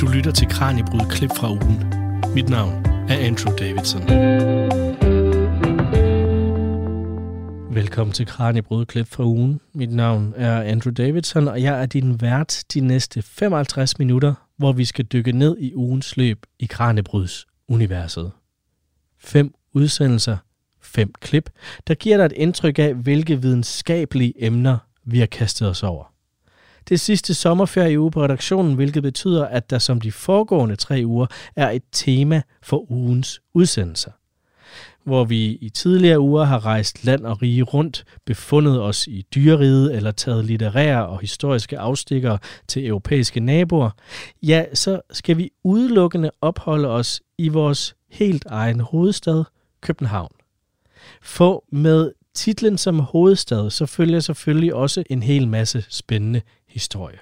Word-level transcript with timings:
Du 0.00 0.06
lytter 0.06 0.30
til 0.30 0.48
Kranjebrud 0.48 1.10
klip 1.10 1.30
fra 1.36 1.50
ugen. 1.50 1.84
Mit 2.34 2.48
navn 2.48 2.86
er 3.08 3.18
Andrew 3.26 3.56
Davidson. 3.56 4.02
Velkommen 7.74 8.12
til 8.12 8.26
Kranjebrud 8.26 8.84
klip 8.86 9.06
fra 9.06 9.24
ugen. 9.24 9.60
Mit 9.74 9.92
navn 9.92 10.32
er 10.36 10.62
Andrew 10.62 10.92
Davidson, 10.92 11.48
og 11.48 11.62
jeg 11.62 11.82
er 11.82 11.86
din 11.86 12.20
vært 12.20 12.64
de 12.74 12.80
næste 12.80 13.22
55 13.22 13.98
minutter, 13.98 14.34
hvor 14.56 14.72
vi 14.72 14.84
skal 14.84 15.04
dykke 15.04 15.32
ned 15.32 15.56
i 15.58 15.74
ugens 15.74 16.16
løb 16.16 16.38
i 16.58 16.66
Kranjebruds 16.66 17.46
universet. 17.68 18.32
Fem 19.18 19.54
udsendelser, 19.72 20.36
fem 20.80 21.12
klip, 21.20 21.50
der 21.86 21.94
giver 21.94 22.16
dig 22.16 22.24
et 22.24 22.32
indtryk 22.32 22.78
af, 22.78 22.94
hvilke 22.94 23.42
videnskabelige 23.42 24.44
emner 24.46 24.78
vi 25.04 25.18
har 25.18 25.26
kastet 25.26 25.68
os 25.68 25.82
over. 25.82 26.15
Det 26.88 27.00
sidste 27.00 27.34
sommerferie 27.34 28.00
uge 28.00 28.10
på 28.10 28.24
redaktionen, 28.24 28.74
hvilket 28.74 29.02
betyder, 29.02 29.46
at 29.46 29.70
der 29.70 29.78
som 29.78 30.00
de 30.00 30.12
foregående 30.12 30.76
tre 30.76 31.02
uger 31.06 31.26
er 31.56 31.70
et 31.70 31.82
tema 31.92 32.42
for 32.62 32.90
ugens 32.90 33.40
udsendelser. 33.54 34.10
Hvor 35.04 35.24
vi 35.24 35.44
i 35.44 35.68
tidligere 35.68 36.20
uger 36.20 36.44
har 36.44 36.66
rejst 36.66 37.04
land 37.04 37.26
og 37.26 37.42
rige 37.42 37.62
rundt, 37.62 38.04
befundet 38.24 38.82
os 38.82 39.06
i 39.06 39.26
dyreriget 39.34 39.96
eller 39.96 40.10
taget 40.10 40.44
litterære 40.44 41.06
og 41.06 41.20
historiske 41.20 41.78
afstikker 41.78 42.38
til 42.68 42.86
europæiske 42.86 43.40
naboer, 43.40 43.90
ja, 44.42 44.64
så 44.74 45.00
skal 45.12 45.38
vi 45.38 45.50
udelukkende 45.64 46.30
opholde 46.40 46.88
os 46.88 47.22
i 47.38 47.48
vores 47.48 47.94
helt 48.10 48.44
egen 48.48 48.80
hovedstad, 48.80 49.44
København. 49.80 50.32
For 51.22 51.64
med 51.72 52.12
titlen 52.34 52.78
som 52.78 53.00
hovedstad, 53.00 53.70
så 53.70 53.86
følger 53.86 54.20
selvfølgelig 54.20 54.74
også 54.74 55.04
en 55.10 55.22
hel 55.22 55.48
masse 55.48 55.84
spændende 55.88 56.40
historie. 56.76 57.18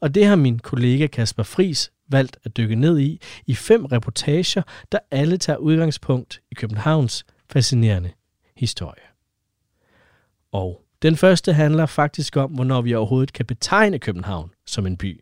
Og 0.00 0.14
det 0.14 0.26
har 0.26 0.36
min 0.36 0.58
kollega 0.58 1.06
Kasper 1.06 1.42
Fris 1.42 1.92
valgt 2.08 2.36
at 2.44 2.56
dykke 2.56 2.74
ned 2.74 2.98
i, 2.98 3.20
i 3.46 3.54
fem 3.54 3.84
reportager, 3.84 4.62
der 4.92 4.98
alle 5.10 5.36
tager 5.36 5.56
udgangspunkt 5.56 6.40
i 6.50 6.54
Københavns 6.54 7.24
fascinerende 7.50 8.10
historie. 8.56 9.02
Og 10.52 10.80
den 11.02 11.16
første 11.16 11.52
handler 11.52 11.86
faktisk 11.86 12.36
om, 12.36 12.50
hvornår 12.50 12.82
vi 12.82 12.94
overhovedet 12.94 13.32
kan 13.32 13.46
betegne 13.46 13.98
København 13.98 14.50
som 14.66 14.86
en 14.86 14.96
by. 14.96 15.20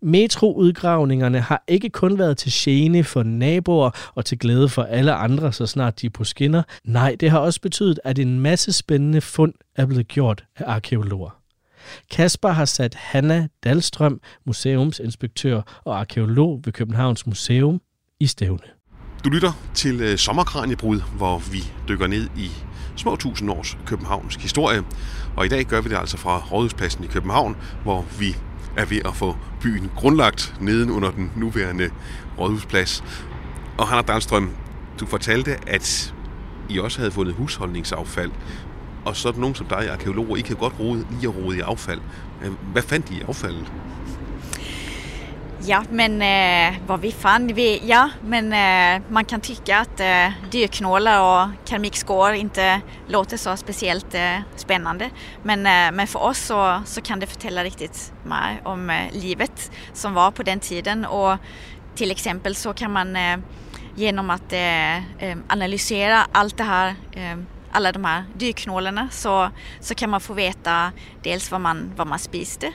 Metroudgravningerne 0.00 1.40
har 1.40 1.64
ikke 1.68 1.90
kun 1.90 2.18
været 2.18 2.38
til 2.38 2.52
gene 2.54 3.04
for 3.04 3.22
naboer 3.22 3.90
og 4.14 4.24
til 4.24 4.38
glæde 4.38 4.68
for 4.68 4.82
alle 4.82 5.12
andre, 5.12 5.52
så 5.52 5.66
snart 5.66 6.00
de 6.00 6.06
er 6.06 6.10
på 6.10 6.24
skinner. 6.24 6.62
Nej, 6.84 7.16
det 7.20 7.30
har 7.30 7.38
også 7.38 7.60
betydet, 7.60 8.00
at 8.04 8.18
en 8.18 8.40
masse 8.40 8.72
spændende 8.72 9.20
fund 9.20 9.54
er 9.76 9.86
blevet 9.86 10.08
gjort 10.08 10.44
af 10.56 10.64
arkeologer. 10.66 11.41
Kasper 12.10 12.48
har 12.48 12.64
sat 12.64 12.94
Hanna 12.94 13.48
Dalstrøm, 13.64 14.20
museumsinspektør 14.46 15.82
og 15.84 16.00
arkeolog 16.00 16.60
ved 16.64 16.72
Københavns 16.72 17.26
Museum, 17.26 17.80
i 18.20 18.26
stævne. 18.26 18.66
Du 19.24 19.28
lytter 19.28 19.52
til 19.74 20.00
øh, 20.00 20.18
Sommerkranjebrud, 20.18 21.00
hvor 21.16 21.38
vi 21.38 21.58
dykker 21.88 22.06
ned 22.06 22.28
i 22.36 22.50
små 22.96 23.16
tusind 23.16 23.50
års 23.50 23.78
Københavns 23.86 24.34
historie. 24.34 24.82
Og 25.36 25.46
i 25.46 25.48
dag 25.48 25.64
gør 25.64 25.80
vi 25.80 25.88
det 25.88 25.96
altså 25.96 26.16
fra 26.16 26.42
Rådhuspladsen 26.52 27.04
i 27.04 27.06
København, 27.06 27.56
hvor 27.82 28.04
vi 28.18 28.36
er 28.76 28.84
ved 28.84 29.00
at 29.04 29.14
få 29.14 29.36
byen 29.62 29.90
grundlagt 29.96 30.54
neden 30.60 30.90
under 30.90 31.10
den 31.10 31.32
nuværende 31.36 31.90
Rådhusplads. 32.38 33.04
Og 33.78 33.88
Hanna 33.88 34.02
Dahlstrøm, 34.02 34.50
du 35.00 35.06
fortalte, 35.06 35.56
at 35.66 36.14
I 36.70 36.78
også 36.78 36.98
havde 36.98 37.10
fundet 37.10 37.34
husholdningsaffald. 37.34 38.30
Og 39.04 39.16
så 39.16 39.32
nogen 39.36 39.54
som 39.54 39.66
dig, 39.66 39.90
arkeologer, 39.90 40.36
I 40.36 40.40
kan 40.40 40.56
godt 40.56 40.74
rode, 40.80 41.06
lige 41.10 41.28
at 41.28 41.36
rode 41.36 41.56
i 41.56 41.60
affald. 41.60 42.00
Øh, 42.44 42.52
hvad 42.72 42.82
fandt 42.82 43.10
I 43.10 43.14
i 43.14 43.22
affaldet? 43.28 43.72
Ja, 45.68 45.82
men 45.90 46.22
øh, 46.22 46.68
eh, 46.68 46.88
vad 46.88 47.00
vi 47.00 47.12
fann, 47.12 47.56
vi, 47.56 47.80
ja, 47.86 48.10
men 48.22 48.52
eh, 48.52 49.12
man 49.12 49.24
kan 49.24 49.40
tycka 49.40 49.78
att 49.78 50.00
eh, 50.00 50.32
dyrknålar 50.52 51.20
och 51.20 51.48
keramikskår 51.64 52.32
inte 52.32 52.80
låter 53.08 53.36
så 53.36 53.56
speciellt 53.56 54.14
eh, 54.14 54.38
spännande. 54.56 55.10
Men, 55.42 55.66
eh, 55.66 55.92
men 55.92 56.06
för 56.06 56.22
oss 56.22 56.38
så, 56.38 56.82
så 56.86 57.00
kan 57.00 57.20
det 57.20 57.26
förtälla 57.26 57.64
riktigt 57.64 58.12
mer 58.24 58.60
om 58.64 58.90
eh, 58.90 59.12
livet 59.12 59.70
som 59.92 60.14
var 60.14 60.30
på 60.30 60.42
den 60.42 60.60
tiden 60.60 61.04
och 61.04 61.36
till 61.94 62.10
exempel 62.10 62.54
så 62.54 62.72
kan 62.72 62.92
man 62.92 63.16
eh, 63.16 63.36
genom 63.94 64.30
att 64.30 64.52
eh, 64.52 64.96
eh 64.96 65.36
analysera 65.48 66.26
allt 66.32 66.56
det 66.56 66.64
här 66.64 66.94
eh, 67.12 67.36
alla 67.72 67.92
de 67.92 68.04
här 68.04 68.24
dyknålarna 68.34 69.08
så, 69.10 69.50
så 69.80 69.94
kan 69.94 70.10
man 70.10 70.20
få 70.20 70.32
veta 70.32 70.92
dels 71.22 71.50
vad 71.50 71.60
man, 71.60 71.92
vad 71.96 72.06
man 72.06 72.18
spiste 72.18 72.72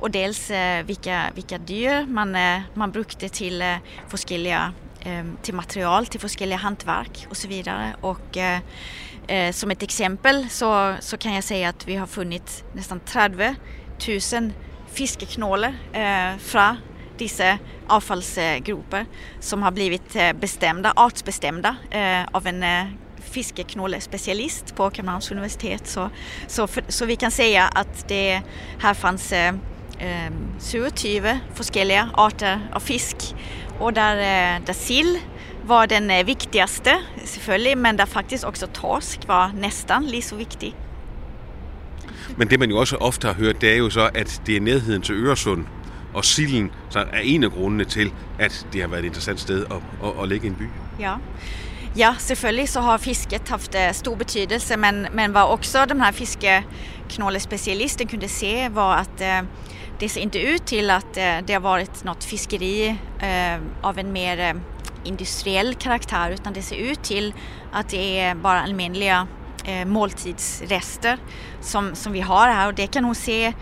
och 0.00 0.10
dels 0.10 0.50
eh, 0.50 0.84
vilka, 0.84 1.22
vilka 1.34 1.58
dyr 1.58 2.06
man, 2.08 2.34
eh, 2.36 2.60
man 2.74 2.90
brukte 2.90 3.28
till 3.28 3.62
eh, 3.62 3.76
forskelliga 4.08 4.72
eh, 5.00 5.24
till 5.42 5.54
material, 5.54 6.06
till 6.06 6.20
forskilliga 6.20 6.58
hantverk 6.58 7.26
och 7.30 7.36
så 7.36 7.48
vidare. 7.48 7.96
Och 8.00 8.36
eh, 8.36 8.60
eh, 9.26 9.52
som 9.52 9.70
ett 9.70 9.82
exempel 9.82 10.48
så, 10.50 10.96
så 11.00 11.16
kan 11.16 11.34
jag 11.34 11.44
säga 11.44 11.68
att 11.68 11.88
vi 11.88 11.96
har 11.96 12.06
funnit 12.06 12.64
nästan 12.72 13.00
30 13.00 13.56
000 14.40 14.52
fiskeknålar 14.92 15.74
eh, 15.92 16.38
från 16.38 16.76
dessa 17.18 17.58
avfallsgrupper 17.86 19.06
som 19.40 19.62
har 19.62 19.70
blivit 19.70 20.16
eh, 20.16 20.32
bestämda, 20.32 20.92
artsbestämda 20.96 21.76
eh, 21.90 22.22
av 22.32 22.46
en 22.46 22.62
eh, 22.62 22.86
fiskeknålespecialist 23.30 24.74
på 24.76 24.90
Köpenhamns 24.90 25.30
universitet. 25.30 25.88
Så, 25.88 26.10
så, 26.48 26.66
för, 26.66 26.84
så 26.88 27.06
vi 27.06 27.16
kan 27.16 27.30
säga 27.30 27.64
att 27.64 28.08
det 28.08 28.42
här 28.78 28.94
fanns 28.94 29.32
eh, 29.32 29.54
27 30.60 31.20
forskellige 31.54 32.08
arter 32.14 32.60
av 32.72 32.80
fisk. 32.80 33.16
Og 33.80 33.94
der, 33.94 34.16
der 34.66 34.72
sild 34.72 35.16
var 35.64 35.86
den 35.86 36.26
viktigste, 36.26 36.90
selvfølgelig, 37.24 37.78
men 37.78 37.98
der 37.98 38.04
faktisk 38.04 38.46
også 38.46 38.66
torsk 38.66 39.28
var 39.28 39.52
næsten 39.54 40.04
lige 40.04 40.22
så 40.22 40.36
vigtig. 40.36 40.74
Men 42.36 42.50
det 42.50 42.58
man 42.58 42.70
jo 42.70 42.78
også 42.78 42.96
ofte 42.96 43.26
har 43.26 43.34
hørt, 43.34 43.60
det 43.60 43.72
er 43.72 43.76
jo 43.76 43.90
så, 43.90 44.10
at 44.14 44.42
det 44.46 44.56
er 44.56 44.60
nærheden 44.60 45.02
til 45.02 45.14
Øresund 45.14 45.64
og 46.14 46.24
silden, 46.24 46.70
så 46.90 46.98
er 46.98 47.18
en 47.22 47.44
af 47.44 47.50
grundene 47.50 47.84
til, 47.84 48.12
at 48.38 48.66
det 48.72 48.80
har 48.80 48.88
været 48.88 49.00
et 49.00 49.06
interessant 49.06 49.40
sted 49.40 49.64
at, 49.64 49.76
at, 50.04 50.22
at 50.22 50.28
lægge 50.28 50.46
en 50.46 50.54
by. 50.54 50.68
Ja. 51.00 51.14
Ja, 51.98 52.14
selvfølgelig 52.18 52.68
så 52.68 52.80
har 52.80 52.98
fisket 52.98 53.48
haft 53.48 53.74
eh, 53.74 53.92
stor 53.92 54.16
betydelse, 54.16 54.76
men, 54.76 55.06
men 55.12 55.32
vad 55.32 55.52
också 55.52 55.86
den 55.86 56.00
här 56.00 56.12
fiskeknålespecialisten 56.12 58.06
kunde 58.06 58.28
se 58.28 58.68
var 58.68 58.96
att 58.96 59.20
eh, 59.20 59.42
det 59.98 60.08
ser 60.08 60.20
inte 60.20 60.38
ut 60.38 60.66
till 60.66 60.90
att 60.90 61.16
eh, 61.16 61.36
det 61.46 61.52
har 61.52 61.60
varit 61.60 62.04
något 62.04 62.24
fiskeri 62.24 62.96
eh, 63.20 63.60
av 63.82 63.98
en 63.98 64.12
mer 64.12 64.40
eh, 64.40 64.54
industriell 65.04 65.74
karaktär 65.74 66.30
utan 66.30 66.52
det 66.52 66.62
ser 66.62 66.76
ut 66.76 67.02
till 67.02 67.34
att 67.72 67.88
det 67.88 68.20
är 68.20 68.34
bara 68.34 68.62
allmänliga 68.62 69.26
eh, 69.64 69.84
måltidsrester 69.84 71.18
som, 71.60 71.94
som 71.94 72.12
vi 72.12 72.20
har 72.20 72.48
här 72.48 72.66
och 72.66 72.74
det 72.74 72.86
kan 72.86 73.04
hon 73.04 73.14
se 73.14 73.52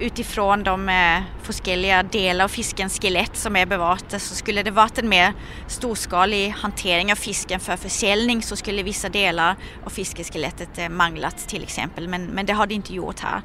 utifrån 0.00 0.64
de 0.64 0.88
eh, 0.88 1.22
forskelliga 1.42 2.02
delar 2.02 2.44
av 2.44 2.48
fiskens 2.48 2.98
skelett 3.00 3.36
som 3.36 3.56
är 3.56 3.66
bevarat 3.66 4.22
så 4.22 4.34
skulle 4.34 4.62
det 4.62 4.70
varit 4.70 4.98
en 4.98 5.08
mer 5.08 5.32
storskalig 5.66 6.48
hantering 6.48 7.12
av 7.12 7.16
fisken 7.16 7.60
för 7.60 7.76
försäljning 7.76 8.42
så 8.42 8.56
skulle 8.56 8.82
vissa 8.82 9.08
delar 9.08 9.56
av 9.84 9.90
fiskeskelettet 9.90 10.78
eh, 10.78 10.88
manglat 10.88 11.48
till 11.48 11.62
exempel 11.62 12.08
men, 12.08 12.26
men 12.26 12.46
det 12.46 12.52
har 12.52 12.66
det 12.66 12.74
inte 12.74 12.94
gjort 12.94 13.20
här. 13.20 13.42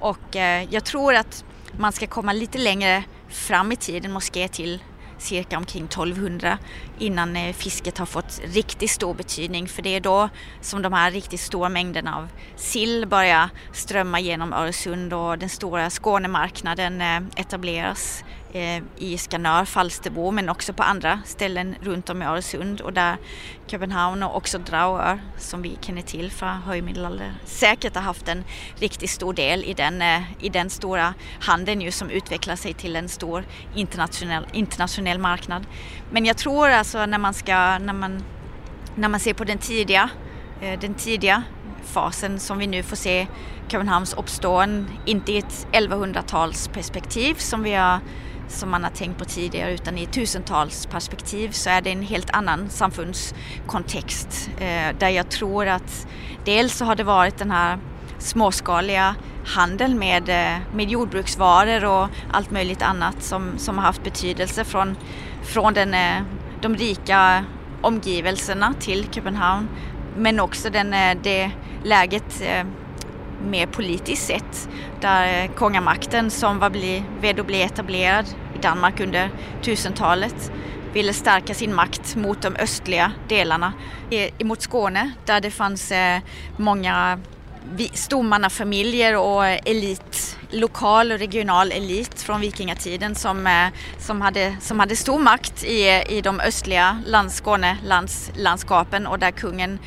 Och 0.00 0.36
eh, 0.36 0.66
jag 0.70 0.84
tror 0.84 1.14
att 1.14 1.44
man 1.78 1.92
ska 1.92 2.06
komma 2.06 2.32
lite 2.32 2.58
längre 2.58 3.04
fram 3.28 3.72
i 3.72 3.76
tiden, 3.76 4.12
måske 4.12 4.48
till 4.48 4.80
cirka 5.18 5.56
omkring 5.56 5.84
1200 5.84 6.58
innan 6.98 7.36
eh, 7.36 7.52
fisket 7.52 7.98
har 7.98 8.06
fått 8.06 8.40
riktigt 8.44 8.90
stor 8.90 9.14
betydning. 9.14 9.68
För 9.68 9.82
det 9.82 9.96
är 9.96 10.00
då 10.00 10.28
som 10.60 10.82
de 10.82 10.92
här 10.92 11.10
riktigt 11.10 11.40
stora 11.40 11.68
mängderna 11.68 12.16
av 12.16 12.28
sill 12.56 13.06
börjar 13.06 13.50
strömma 13.72 14.20
genom 14.20 14.52
Öresund 14.52 15.12
och 15.12 15.38
den 15.38 15.48
stora 15.48 15.90
Skånemarknaden 15.90 17.00
eh, 17.00 17.20
etableras. 17.36 18.24
Eh, 18.52 18.82
i 18.96 19.18
Skanör, 19.18 19.64
Falsterbo 19.64 20.30
men 20.30 20.48
också 20.48 20.72
på 20.72 20.82
andra 20.82 21.20
ställen 21.24 21.74
runt 21.80 22.10
om 22.10 22.22
i 22.22 22.24
Öresund 22.24 22.80
och 22.80 22.92
där 22.92 23.16
Köpenhamn 23.66 24.22
och 24.22 24.36
också 24.36 24.58
Drauör 24.58 25.20
som 25.38 25.62
vi 25.62 25.78
känner 25.80 26.02
till 26.02 26.30
från 26.30 26.48
högmedelåldern 26.48 27.32
säkert 27.44 27.94
har 27.94 28.02
haft 28.02 28.28
en 28.28 28.44
riktigt 28.76 29.10
stor 29.10 29.32
del 29.32 29.64
i 29.64 29.74
den, 29.74 30.02
eh, 30.02 30.22
i 30.40 30.48
den 30.48 30.70
stora 30.70 31.14
handeln 31.40 31.80
ju 31.80 31.90
som 31.90 32.10
utvecklar 32.10 32.56
sig 32.56 32.74
till 32.74 32.96
en 32.96 33.08
stor 33.08 33.44
internationell, 33.74 34.46
internationell 34.52 35.18
marknad. 35.18 35.66
Men 36.10 36.24
jag 36.24 36.36
tror 36.36 36.68
alltså 36.68 37.06
när 37.06 37.18
man 37.18 37.34
ska, 37.34 37.78
när 37.78 37.92
man, 37.92 38.24
när 38.94 39.08
man 39.08 39.20
ser 39.20 39.34
på 39.34 39.44
den 39.44 39.58
tidiga, 39.58 40.10
eh, 40.60 40.80
den 40.80 40.94
tidiga 40.94 41.42
fasen 41.84 42.38
som 42.38 42.58
vi 42.58 42.66
nu 42.66 42.82
får 42.82 42.96
se 42.96 43.26
Köpenhamns 43.68 44.14
uppstånd, 44.14 44.86
inte 45.04 45.32
i 45.32 45.38
ett 45.38 45.66
1100-talsperspektiv 45.72 47.34
som 47.34 47.62
vi 47.62 47.74
har 47.74 48.00
som 48.48 48.70
man 48.70 48.84
har 48.84 48.90
tänkt 48.90 49.18
på 49.18 49.24
tidigare 49.24 49.74
utan 49.74 49.98
i 49.98 50.06
tusentals 50.06 50.86
perspektiv 50.86 51.50
så 51.50 51.70
är 51.70 51.80
det 51.80 51.90
en 51.90 52.02
helt 52.02 52.30
annan 52.30 52.70
samfundskontext 52.70 54.50
eh, 54.58 54.96
där 54.98 55.08
jag 55.08 55.30
tror 55.30 55.66
att 55.66 56.06
dels 56.44 56.76
så 56.76 56.84
har 56.84 56.96
det 56.96 57.04
varit 57.04 57.38
den 57.38 57.50
här 57.50 57.78
småskaliga 58.18 59.14
handel 59.46 59.94
med, 59.94 60.28
eh, 60.28 60.58
med 60.74 60.90
jordbruksvaror 60.90 61.84
och 61.84 62.08
allt 62.32 62.50
möjligt 62.50 62.82
annat 62.82 63.22
som, 63.22 63.58
som 63.58 63.78
har 63.78 63.84
haft 63.84 64.04
betydelse 64.04 64.64
från, 64.64 64.96
från 65.42 65.74
den, 65.74 65.94
eh, 65.94 66.22
de 66.60 66.76
rika 66.76 67.44
omgivelserna 67.80 68.74
till 68.80 69.06
Köpenhamn. 69.10 69.68
Men 70.16 70.40
också 70.40 70.70
den, 70.70 70.94
eh, 70.94 71.16
det 71.22 71.50
läget 71.84 72.42
mer 73.46 73.66
politiskt 73.66 74.26
sett 74.26 74.68
där 75.00 75.42
eh, 75.44 75.50
kongamakten 75.50 76.30
som 76.30 76.58
var 76.58 76.70
bli, 76.70 77.02
ved 77.20 77.40
att 77.40 77.46
bli 77.46 77.62
etablerad 77.62 78.26
i 78.54 78.58
Danmark 78.62 79.00
under 79.00 79.30
1000-talet 79.62 80.52
ville 80.92 81.12
stärka 81.12 81.54
sin 81.54 81.74
makt 81.74 82.16
mot 82.16 82.42
de 82.42 82.56
östliga 82.56 83.12
delarna. 83.28 83.72
Emot 84.38 84.62
Skåne 84.62 85.10
där 85.24 85.40
det 85.40 85.50
fanns 85.50 85.92
eh, 85.92 86.20
många 86.56 87.18
stormannafamiljer 87.92 89.16
och 89.16 89.44
elit, 89.46 90.38
lokal 90.50 91.12
och 91.12 91.18
regional 91.18 91.72
elit 91.72 92.22
från 92.22 92.40
vikingatiden 92.40 93.14
som, 93.14 93.46
eh, 93.46 93.68
som, 93.98 94.20
hade, 94.20 94.56
som 94.60 94.80
hade 94.80 94.96
stor 94.96 95.18
makt 95.18 95.64
i, 95.64 96.02
i 96.08 96.20
de 96.20 96.40
östliga 96.40 97.02
lands, 97.06 98.30
landskapen, 98.36 99.06
och 99.06 99.18
där 99.18 99.30
kungen 99.30 99.78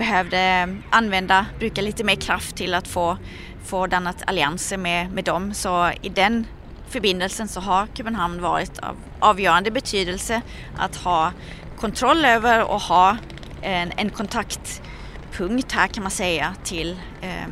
behövde 0.00 0.38
eh, 0.38 0.66
använda, 0.90 1.46
bruka 1.58 1.82
lite 1.82 2.04
mer 2.04 2.14
kraft 2.14 2.56
till 2.56 2.74
att 2.74 2.88
få, 2.88 3.18
få 3.64 3.86
dannat 3.86 4.22
allianser 4.26 4.76
med, 4.76 5.10
med 5.10 5.24
dem. 5.24 5.54
Så 5.54 5.90
i 6.02 6.08
den 6.08 6.46
förbindelsen 6.88 7.48
så 7.48 7.60
har 7.60 7.86
Köpenhamn 7.86 8.42
varit 8.42 8.78
av 8.78 8.96
avgörande 9.20 9.70
betydelse 9.70 10.42
att 10.78 10.96
ha 10.96 11.32
kontroll 11.76 12.24
över 12.24 12.64
och 12.64 12.80
ha 12.80 13.16
en, 13.62 13.92
en 13.96 14.10
kontaktpunkt 14.10 15.72
här 15.72 15.86
kan 15.86 16.02
man 16.02 16.10
säga 16.10 16.54
till, 16.64 17.00
eh, 17.20 17.46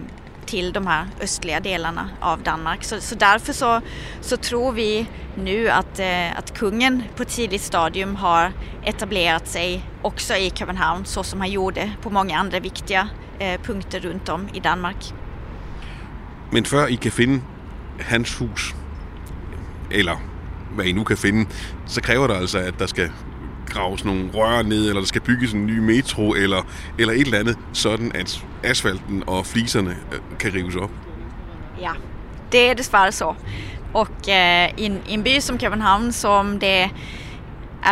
till 0.48 0.72
de 0.72 0.86
här 0.86 1.06
östliga 1.20 1.60
delarna 1.60 2.10
av 2.20 2.42
Danmark. 2.42 2.84
Så, 2.84 3.00
så 3.00 3.14
därför 3.14 3.52
så, 3.52 3.80
så 4.20 4.36
tror 4.36 4.72
vi 4.72 5.06
nu 5.34 5.68
att, 5.68 5.98
eh, 5.98 6.38
att 6.38 6.58
kungen 6.58 7.02
på 7.16 7.24
tidigt 7.24 7.62
stadium 7.62 8.16
har 8.16 8.52
etablerat 8.84 9.48
sig 9.48 9.82
också 10.02 10.34
i 10.34 10.50
Köpenhamn 10.50 11.04
så 11.04 11.22
som 11.22 11.40
han 11.40 11.50
gjorde 11.50 11.92
på 12.02 12.10
många 12.10 12.38
andra 12.38 12.60
viktiga 12.60 13.08
eh, 13.38 13.60
punkter 13.60 14.00
runt 14.00 14.28
om 14.28 14.48
i 14.54 14.60
Danmark. 14.60 15.14
Men 16.50 16.64
før 16.64 16.86
I 16.86 16.96
kan 16.96 17.12
finde 17.12 17.42
hans 18.00 18.40
hus, 18.40 18.74
eller 19.90 20.16
hvad 20.74 20.86
I 20.86 20.92
nu 20.92 21.04
kan 21.04 21.16
finde, 21.16 21.50
så 21.86 22.00
kræver 22.00 22.26
det 22.26 22.36
altså, 22.36 22.58
at 22.58 22.78
der 22.78 22.86
skal 22.86 23.10
graves 23.68 24.04
nogle 24.04 24.30
rør 24.34 24.62
ned, 24.62 24.88
eller 24.88 25.00
der 25.00 25.06
skal 25.06 25.20
bygges 25.20 25.52
en 25.52 25.66
ny 25.66 25.78
metro, 25.78 26.34
eller, 26.34 26.62
eller 26.98 27.12
et 27.12 27.20
eller 27.20 27.38
andet, 27.38 27.58
sådan 27.72 28.12
at 28.14 28.44
asfalten 28.62 29.22
og 29.26 29.46
fliserne 29.46 29.96
øh, 30.12 30.18
kan 30.38 30.54
rives 30.54 30.76
op. 30.76 30.90
Ja, 31.80 31.90
det 32.52 32.70
är 32.70 32.74
dessvärre 32.74 33.12
så. 33.12 33.34
Och 33.94 34.28
øh, 34.28 34.64
eh, 34.64 34.70
i, 34.76 34.84
en, 34.84 35.02
i 35.08 35.14
en 35.14 35.22
by 35.22 35.40
som 35.40 35.58
Köpenhamn 35.58 36.12
som 36.12 36.58
det, 36.58 36.90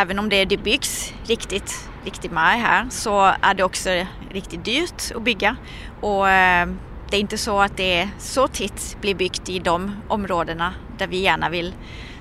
även 0.01 0.19
om 0.19 0.29
det, 0.29 0.49
det 0.49 0.63
byggs 0.63 1.13
riktigt, 1.29 1.89
riktigt 2.05 2.31
mycket 2.31 2.65
här, 2.65 2.85
så 2.89 3.33
är 3.41 3.53
det 3.53 3.63
också 3.63 3.89
riktigt 4.33 4.65
dyrt 4.65 5.11
att 5.15 5.23
bygga. 5.23 5.55
Och 6.01 6.27
øh, 6.27 6.61
eh, 6.61 6.67
det 7.09 7.17
är 7.17 7.21
inte 7.21 7.37
så 7.37 7.59
att 7.59 7.77
det 7.77 8.09
så 8.17 8.47
titt 8.47 8.97
blir 9.01 9.15
byggt 9.15 9.49
i 9.49 9.59
de 9.59 9.91
områdena 10.07 10.73
där 10.97 11.07
vi 11.07 11.17
gärna 11.17 11.49
vill 11.49 11.73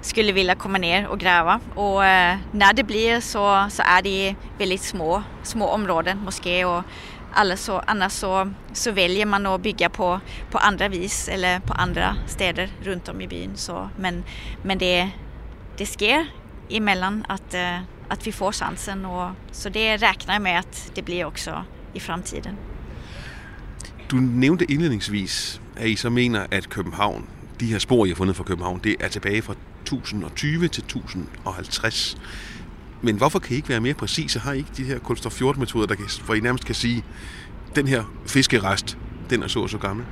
skulle 0.07 0.33
vilja 0.33 0.55
komma 0.55 0.79
ner 0.79 1.07
och 1.07 1.19
gräva. 1.19 1.61
Och 1.75 2.05
eh, 2.05 2.39
när 2.53 2.73
det 2.73 2.85
blir 2.85 3.21
så, 3.21 3.67
så 3.71 3.83
är 3.83 4.03
det 4.03 4.35
väldigt 4.59 4.83
små, 4.83 5.23
små 5.43 5.67
områden, 5.67 6.19
moské 6.19 6.65
och 6.65 6.83
alla 7.33 7.57
så, 7.57 7.83
annars 7.87 8.13
så, 8.13 8.53
så 8.73 8.91
väljer 8.93 9.27
man 9.27 9.47
att 9.47 9.61
bygga 9.61 9.89
på, 9.89 10.21
på 10.51 10.59
andra 10.59 10.89
vis 10.89 11.29
eller 11.29 11.61
på 11.61 11.73
andra 11.73 12.17
städer 12.27 12.71
runt 12.83 13.09
om 13.09 13.21
i 13.21 13.29
byn. 13.29 13.51
Så, 13.57 13.89
men 13.99 14.25
men 14.63 14.79
det, 14.79 15.11
det 15.79 15.87
sker 15.87 16.27
emellan 16.71 17.25
att, 17.29 17.55
eh, 17.55 17.79
att 18.09 18.27
vi 18.27 18.33
får 18.33 18.53
chansen 18.53 19.05
och 19.05 19.31
så 19.53 19.69
det 19.69 19.97
räknar 19.97 20.35
jag 20.35 20.43
med 20.43 20.59
att 20.59 20.91
det 20.95 21.03
blir 21.03 21.25
också 21.25 21.65
i 21.95 22.01
framtiden. 22.01 22.57
Du 24.11 24.17
nævnte 24.21 24.73
indledningsvis, 24.73 25.61
at 25.77 25.87
I 25.87 25.97
så 25.97 26.11
mener, 26.11 26.47
at 26.51 26.69
København, 26.69 27.27
de 27.61 27.67
her 27.67 27.79
spor, 27.79 28.07
I 28.07 28.09
har 28.09 28.17
fundet 28.17 28.37
fra 28.37 28.45
København, 28.45 28.81
det 28.85 28.97
er 29.01 29.09
tilbage 29.09 29.43
fra 29.43 29.55
1020 29.87 30.69
til 30.69 30.83
1050. 30.83 32.17
Men 33.03 33.17
hvorfor 33.17 33.39
kan 33.39 33.53
I 33.53 33.57
ikke 33.57 33.69
være 33.69 33.81
mere 33.81 33.95
præcise? 33.95 34.39
Har 34.39 34.53
I 34.53 34.59
ikke 34.59 34.71
de 34.77 34.85
her 34.85 34.99
kulstof 34.99 35.33
14 35.33 35.61
metoder, 35.61 35.87
der 35.87 35.95
kan, 35.95 36.05
hvor 36.25 36.35
I 36.35 36.41
nærmest 36.41 36.65
kan 36.65 36.75
sige, 36.75 37.05
den 37.77 37.89
her 37.89 38.05
fiskerest, 38.27 38.99
den 39.31 39.43
er 39.43 39.49
så 39.49 39.61
og 39.61 39.71
så 39.71 39.79
gammel? 39.79 40.05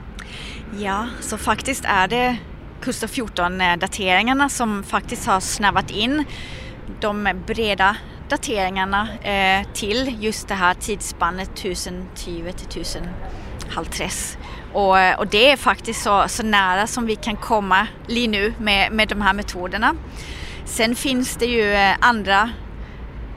Ja, 0.80 1.04
så 1.20 1.36
faktisk 1.36 1.82
er 1.86 2.06
det 2.06 2.38
kulstof 2.82 3.10
14 3.10 3.58
dateringerne, 3.80 4.50
som 4.50 4.84
faktisk 4.84 5.24
har 5.24 5.40
snävat 5.40 5.90
ind 5.90 6.24
de 7.02 7.34
breda 7.46 7.94
dateringarna 8.30 9.08
eh, 9.22 9.66
till 9.74 10.16
just 10.20 10.48
det 10.48 10.54
här 10.54 10.74
tidsspannet 10.74 11.48
1020 11.48 12.52
till 12.52 12.82
1050. 12.82 14.38
Och, 14.74 14.98
eh, 14.98 15.18
och 15.18 15.26
det 15.26 15.50
är 15.50 15.56
faktiskt 15.56 16.02
så, 16.02 16.24
så 16.28 16.42
nära 16.42 16.86
som 16.86 17.06
vi 17.06 17.16
kan 17.16 17.36
komma 17.36 17.86
lige 18.06 18.28
nu 18.28 18.54
med, 18.58 18.92
med 18.92 19.08
de 19.08 19.20
här 19.20 19.32
metoderna. 19.32 19.94
Sen 20.64 20.94
finns 20.94 21.36
det 21.36 21.46
ju 21.46 21.72
eh, 21.72 21.96
andra, 22.00 22.50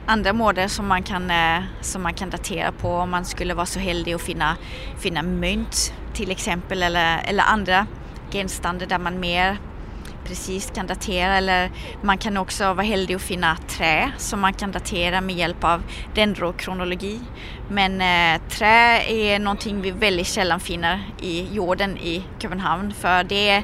andra 0.06 0.32
måder 0.32 0.68
som 0.68 0.86
man, 0.86 1.02
kan, 1.02 1.30
eh, 1.30 1.62
som 1.80 2.02
man 2.02 2.14
kan 2.14 2.30
datera 2.30 2.72
på 2.72 2.90
om 2.90 3.10
man 3.10 3.24
skulle 3.24 3.54
vara 3.54 3.66
så 3.66 3.78
heldig 3.78 4.12
att 4.12 4.22
finna, 4.22 4.56
finna 4.98 5.22
mynt 5.22 5.92
till 6.14 6.30
exempel 6.30 6.82
eller, 6.82 7.20
eller 7.24 7.44
andra 7.44 7.86
genstande 8.30 8.86
där 8.86 8.98
man 8.98 9.20
mer 9.20 9.58
precis 10.28 10.72
kan 10.74 10.86
datera 10.86 11.36
eller 11.36 11.70
man 12.02 12.18
kan 12.18 12.36
också 12.36 12.64
vara 12.64 12.86
heldig 12.86 13.14
att 13.14 13.22
finna 13.22 13.56
trä 13.56 14.12
som 14.18 14.40
man 14.40 14.52
kan 14.52 14.72
datera 14.72 15.20
med 15.20 15.36
hjälp 15.36 15.64
av 15.64 15.82
dendrokronologi. 16.14 17.20
Men 17.70 18.00
eh, 18.00 18.40
trä 18.48 19.02
är 19.08 19.38
någonting 19.38 19.82
vi 19.82 19.90
väldigt 19.90 20.26
sällan 20.26 20.60
finner 20.60 21.00
i 21.20 21.48
jorden 21.52 21.98
i 21.98 22.24
Köpenhamn 22.38 22.94
för 22.94 23.24
det, 23.24 23.62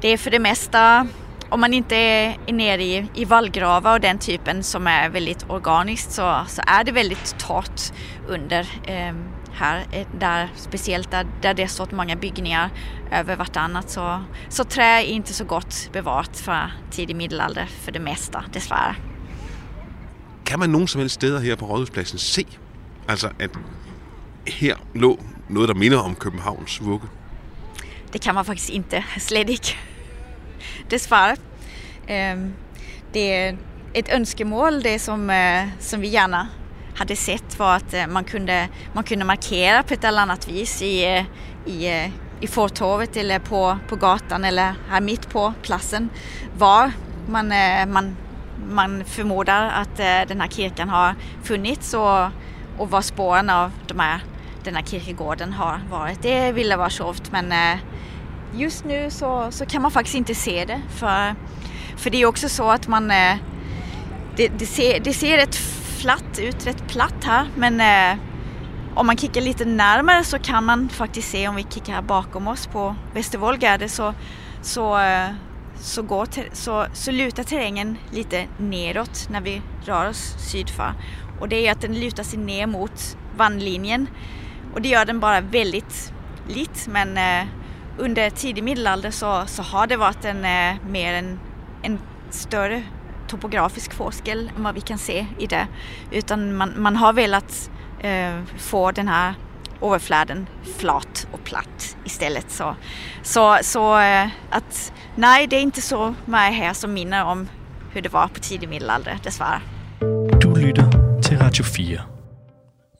det 0.00 0.08
är 0.08 0.18
för 0.18 0.30
det 0.30 0.38
mesta 0.38 1.06
om 1.48 1.60
man 1.60 1.74
inte 1.74 1.96
är 1.96 2.52
nere 2.52 2.82
i, 2.82 3.06
i 3.14 3.24
vallgrava 3.24 3.92
och 3.92 4.00
den 4.00 4.18
typen 4.18 4.62
som 4.62 4.86
är 4.86 5.08
väldigt 5.08 5.50
organiskt 5.50 6.12
så, 6.12 6.44
så 6.48 6.62
är 6.66 6.84
det 6.84 6.92
väldigt 6.92 7.38
torrt 7.38 7.80
under. 8.28 8.60
Eh, 8.84 9.14
här, 9.54 9.86
eh, 9.92 10.06
där, 10.18 10.48
speciellt 10.56 11.10
där, 11.10 11.26
där 11.42 11.54
det 11.54 11.68
stått 11.68 11.92
många 11.92 12.16
byggningar 12.16 12.70
över 13.10 13.36
vartannat 13.36 13.90
så, 13.90 14.24
så 14.48 14.64
trä 14.64 14.84
är 14.84 15.02
inte 15.02 15.32
så 15.32 15.44
gott 15.44 15.90
bevarat 15.92 16.36
för 16.36 16.72
tidig 16.90 17.16
middelalder 17.16 17.66
för 17.66 17.92
det 17.92 18.00
mesta, 18.00 18.44
dessvärre. 18.52 18.96
Kan 20.44 20.58
man 20.58 20.72
nogen 20.72 20.88
som 20.88 21.00
helst 21.00 21.14
steder 21.14 21.40
her 21.40 21.56
på 21.56 21.66
Rådhuspladsen 21.66 22.18
se, 22.18 22.44
altså 23.08 23.30
at 23.38 23.50
her 24.46 24.76
lå 24.94 25.18
noget, 25.48 25.68
der 25.68 25.74
minder 25.74 25.98
om 25.98 26.14
Københavns 26.14 26.80
vugge? 26.80 27.08
Det 28.12 28.20
kan 28.20 28.34
man 28.34 28.44
faktiskt 28.44 28.70
inte, 28.70 29.04
slet 29.18 29.50
ikke. 29.50 29.78
Dessvärre. 30.90 31.36
Ehm, 32.08 32.54
det 33.14 33.32
är 33.32 33.56
ett 33.94 34.08
önskemål, 34.08 34.82
det 34.82 34.98
som, 34.98 35.30
eh, 35.30 35.68
som 35.80 36.00
vi 36.00 36.08
gärna 36.08 36.48
hade 36.94 37.16
sett 37.16 37.58
var 37.58 37.76
att 37.76 37.94
eh, 37.94 38.06
man 38.06 38.24
kunde, 38.24 38.68
man 38.92 39.04
kunde 39.04 39.24
markera 39.24 39.82
på 39.82 39.94
ett 39.94 40.04
eller 40.04 40.22
annat 40.22 40.48
vis 40.48 40.82
i, 40.82 41.04
eh, 41.04 41.24
i, 41.66 41.86
eh, 41.86 42.10
i 42.40 42.46
fortorvet 42.46 43.16
eller 43.16 43.38
på, 43.38 43.78
på 43.88 43.96
gatan 43.96 44.44
eller 44.44 44.74
här 44.88 45.00
mitt 45.00 45.28
på 45.28 45.54
platsen 45.62 46.10
var 46.58 46.92
man, 47.28 47.52
man, 47.88 48.16
man 48.68 49.04
förmodar 49.04 49.70
att 49.70 49.96
den 50.28 50.40
här 50.40 50.48
kyrkan 50.48 50.88
har 50.88 51.14
funnits 51.42 51.94
och, 51.94 52.24
och 52.78 52.90
var 52.90 53.00
spåren 53.00 53.50
av 53.50 53.72
de 53.86 53.98
här, 54.00 54.20
den 54.64 54.74
här 54.74 54.82
kyrkogården 54.82 55.52
har 55.52 55.80
varit. 55.90 56.22
Det 56.22 56.52
ville 56.52 56.76
vara 56.76 56.90
tjovt 56.90 57.32
men 57.32 57.78
just 58.54 58.84
nu 58.84 59.10
så, 59.10 59.46
så 59.50 59.66
kan 59.66 59.82
man 59.82 59.90
faktiskt 59.90 60.16
inte 60.16 60.34
se 60.34 60.64
det 60.64 60.80
för, 60.88 61.34
för 61.96 62.10
det 62.10 62.22
är 62.22 62.26
också 62.26 62.48
så 62.48 62.70
att 62.70 62.88
man 62.88 63.08
det, 64.36 64.48
det, 64.58 64.66
ser, 64.66 65.00
det 65.00 65.12
ser 65.12 65.38
ett 65.38 65.81
platt 66.02 66.38
ut, 66.38 66.66
rätt 66.66 66.88
platt 66.88 67.24
här. 67.24 67.46
Men 67.56 67.80
eh, 67.80 68.24
om 68.94 69.06
man 69.06 69.16
kikar 69.16 69.40
lite 69.40 69.64
närmare 69.64 70.24
så 70.24 70.38
kan 70.38 70.64
man 70.64 70.88
faktiskt 70.88 71.30
se 71.30 71.48
om 71.48 71.56
vi 71.56 71.66
kikar 71.70 71.92
här 71.92 72.02
bakom 72.02 72.48
oss 72.48 72.66
på 72.66 72.94
Västervålgärde 73.14 73.88
så, 73.88 74.14
så, 74.62 74.98
eh, 74.98 75.28
så, 75.76 76.02
går 76.02 76.28
så, 76.52 76.86
så 76.92 77.10
lutar 77.10 77.42
terrängen 77.42 77.98
lite 78.10 78.46
neråt 78.58 79.28
när 79.30 79.40
vi 79.40 79.62
rör 79.84 80.08
oss 80.08 80.34
sydför. 80.50 80.94
Och 81.40 81.48
det 81.48 81.66
är 81.66 81.72
att 81.72 81.80
den 81.80 82.00
lutar 82.00 82.22
sig 82.22 82.38
ner 82.38 82.66
mot 82.66 83.16
vannlinjen 83.36 84.08
Och 84.74 84.82
det 84.82 84.88
gör 84.88 85.04
den 85.04 85.20
bara 85.20 85.40
väldigt 85.40 86.12
lite 86.48 86.90
men 86.90 87.18
eh, 87.18 87.48
under 87.98 88.30
tidig 88.30 88.64
medelålder 88.64 89.10
så, 89.10 89.42
så 89.46 89.62
har 89.62 89.86
det 89.86 89.96
varit 89.96 90.24
en, 90.24 90.44
eh, 90.44 90.74
mer 90.88 91.14
en, 91.14 91.40
en 91.82 91.98
större 92.30 92.82
topografisk 93.32 93.94
forskel 93.94 94.50
än 94.56 94.62
vad 94.62 94.74
vi 94.74 94.80
kan 94.80 94.98
se 94.98 95.26
i 95.38 95.46
det. 95.46 95.66
Utan 96.12 96.52
man, 96.52 96.72
man 96.76 96.96
har 96.96 97.12
velat 97.12 97.70
eh, 98.00 98.44
få 98.58 98.90
den 98.90 99.08
här 99.08 99.34
överfladen 99.82 100.46
flat 100.78 101.26
och 101.32 101.44
platt 101.44 101.96
istället. 102.04 102.50
Så, 102.50 102.74
så, 103.22 103.58
så 103.62 103.98
øh, 103.98 104.22
eh, 104.22 104.30
att 104.50 104.92
nej, 105.16 105.46
det 105.46 105.56
är 105.56 105.60
inte 105.60 105.80
så 105.80 106.14
mycket 106.26 106.54
här 106.54 106.72
som 106.72 106.92
minner 106.92 107.24
om 107.24 107.48
hur 107.92 108.02
det 108.02 108.12
var 108.12 108.28
på 108.28 108.40
tidig 108.40 108.68
middelalder, 108.68 109.18
dessvärre. 109.24 109.60
Du 110.42 110.54
lytter 110.54 111.20
til 111.22 111.38
Radio 111.38 111.64
4. 111.64 112.00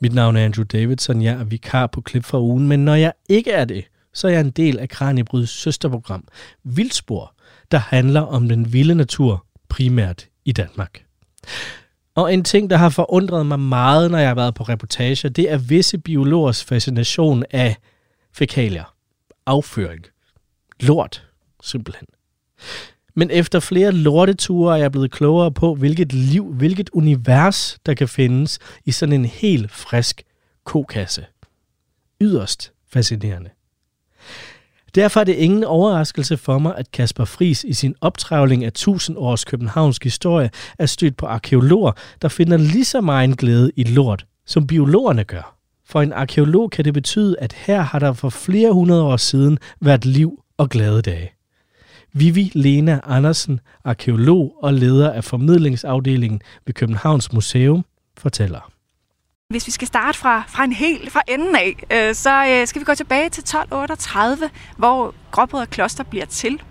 Mit 0.00 0.14
navn 0.14 0.36
er 0.36 0.44
Andrew 0.44 0.64
Davidson, 0.64 1.22
jeg 1.22 1.34
er 1.40 1.44
vikar 1.44 1.86
på 1.86 2.00
Klip 2.00 2.24
fra 2.24 2.40
ugen, 2.40 2.68
men 2.68 2.84
når 2.84 2.94
jeg 2.94 3.12
ikke 3.28 3.50
er 3.50 3.64
det, 3.64 3.84
så 4.14 4.28
er 4.28 4.32
jeg 4.32 4.40
en 4.40 4.50
del 4.50 4.78
af 4.78 4.88
Kranjebryds 4.88 5.50
søsterprogram, 5.50 6.24
Vildspor, 6.64 7.34
der 7.70 7.78
handler 7.78 8.20
om 8.20 8.48
den 8.48 8.72
vilde 8.72 8.94
natur, 8.94 9.46
primært 9.72 10.28
i 10.44 10.52
Danmark. 10.52 11.04
Og 12.14 12.34
en 12.34 12.44
ting, 12.44 12.70
der 12.70 12.76
har 12.76 12.88
forundret 12.88 13.46
mig 13.46 13.60
meget, 13.60 14.10
når 14.10 14.18
jeg 14.18 14.28
har 14.28 14.34
været 14.34 14.54
på 14.54 14.62
reportager, 14.62 15.28
det 15.28 15.50
er 15.52 15.58
visse 15.58 15.98
biologers 15.98 16.64
fascination 16.64 17.44
af 17.50 17.76
fækalier. 18.32 18.94
Afføring. 19.46 20.04
Lort, 20.80 21.26
simpelthen. 21.62 22.06
Men 23.14 23.30
efter 23.30 23.60
flere 23.60 23.92
lorteture 23.92 24.74
er 24.76 24.80
jeg 24.80 24.92
blevet 24.92 25.10
klogere 25.10 25.52
på, 25.52 25.74
hvilket 25.74 26.12
liv, 26.12 26.54
hvilket 26.54 26.90
univers, 26.92 27.78
der 27.86 27.94
kan 27.94 28.08
findes 28.08 28.58
i 28.84 28.90
sådan 28.90 29.12
en 29.12 29.24
helt 29.24 29.70
frisk 29.70 30.22
kokasse. 30.64 31.26
Yderst 32.20 32.72
fascinerende. 32.88 33.50
Derfor 34.94 35.20
er 35.20 35.24
det 35.24 35.34
ingen 35.34 35.64
overraskelse 35.64 36.36
for 36.36 36.58
mig, 36.58 36.74
at 36.76 36.90
Kasper 36.90 37.24
Fris 37.24 37.64
i 37.64 37.72
sin 37.72 37.94
optrævling 38.00 38.64
af 38.64 38.68
1000 38.68 39.18
års 39.18 39.44
københavnsk 39.44 40.04
historie 40.04 40.50
er 40.78 40.86
stødt 40.86 41.16
på 41.16 41.26
arkeologer, 41.26 41.92
der 42.22 42.28
finder 42.28 42.56
lige 42.56 42.84
så 42.84 43.00
meget 43.00 43.38
glæde 43.38 43.70
i 43.76 43.84
lort, 43.84 44.26
som 44.46 44.66
biologerne 44.66 45.24
gør. 45.24 45.56
For 45.86 46.02
en 46.02 46.12
arkeolog 46.12 46.70
kan 46.70 46.84
det 46.84 46.94
betyde, 46.94 47.36
at 47.38 47.52
her 47.52 47.80
har 47.80 47.98
der 47.98 48.12
for 48.12 48.28
flere 48.28 48.72
hundrede 48.72 49.02
år 49.02 49.16
siden 49.16 49.58
været 49.80 50.04
liv 50.04 50.42
og 50.56 50.68
glade 50.68 51.02
dage. 51.02 51.32
Vivi 52.12 52.50
Lena 52.54 53.00
Andersen, 53.04 53.60
arkeolog 53.84 54.54
og 54.62 54.74
leder 54.74 55.12
af 55.12 55.24
formidlingsafdelingen 55.24 56.42
ved 56.66 56.74
Københavns 56.74 57.32
Museum, 57.32 57.84
fortæller. 58.18 58.72
Hvis 59.52 59.66
vi 59.66 59.72
skal 59.72 59.88
starte 59.88 60.18
fra, 60.18 60.42
fra 60.48 60.64
en 60.64 60.72
helt 60.72 61.12
fra 61.12 61.22
enden 61.28 61.56
af, 61.56 61.76
øh, 61.92 62.14
så 62.14 62.44
øh, 62.48 62.66
skal 62.66 62.80
vi 62.80 62.84
gå 62.84 62.94
tilbage 62.94 63.28
til 63.28 63.40
1238, 63.40 64.50
hvor 64.76 65.14
Gråbrødre 65.30 65.66
Kloster 65.66 66.04
bliver 66.04 66.24
til. 66.26 66.62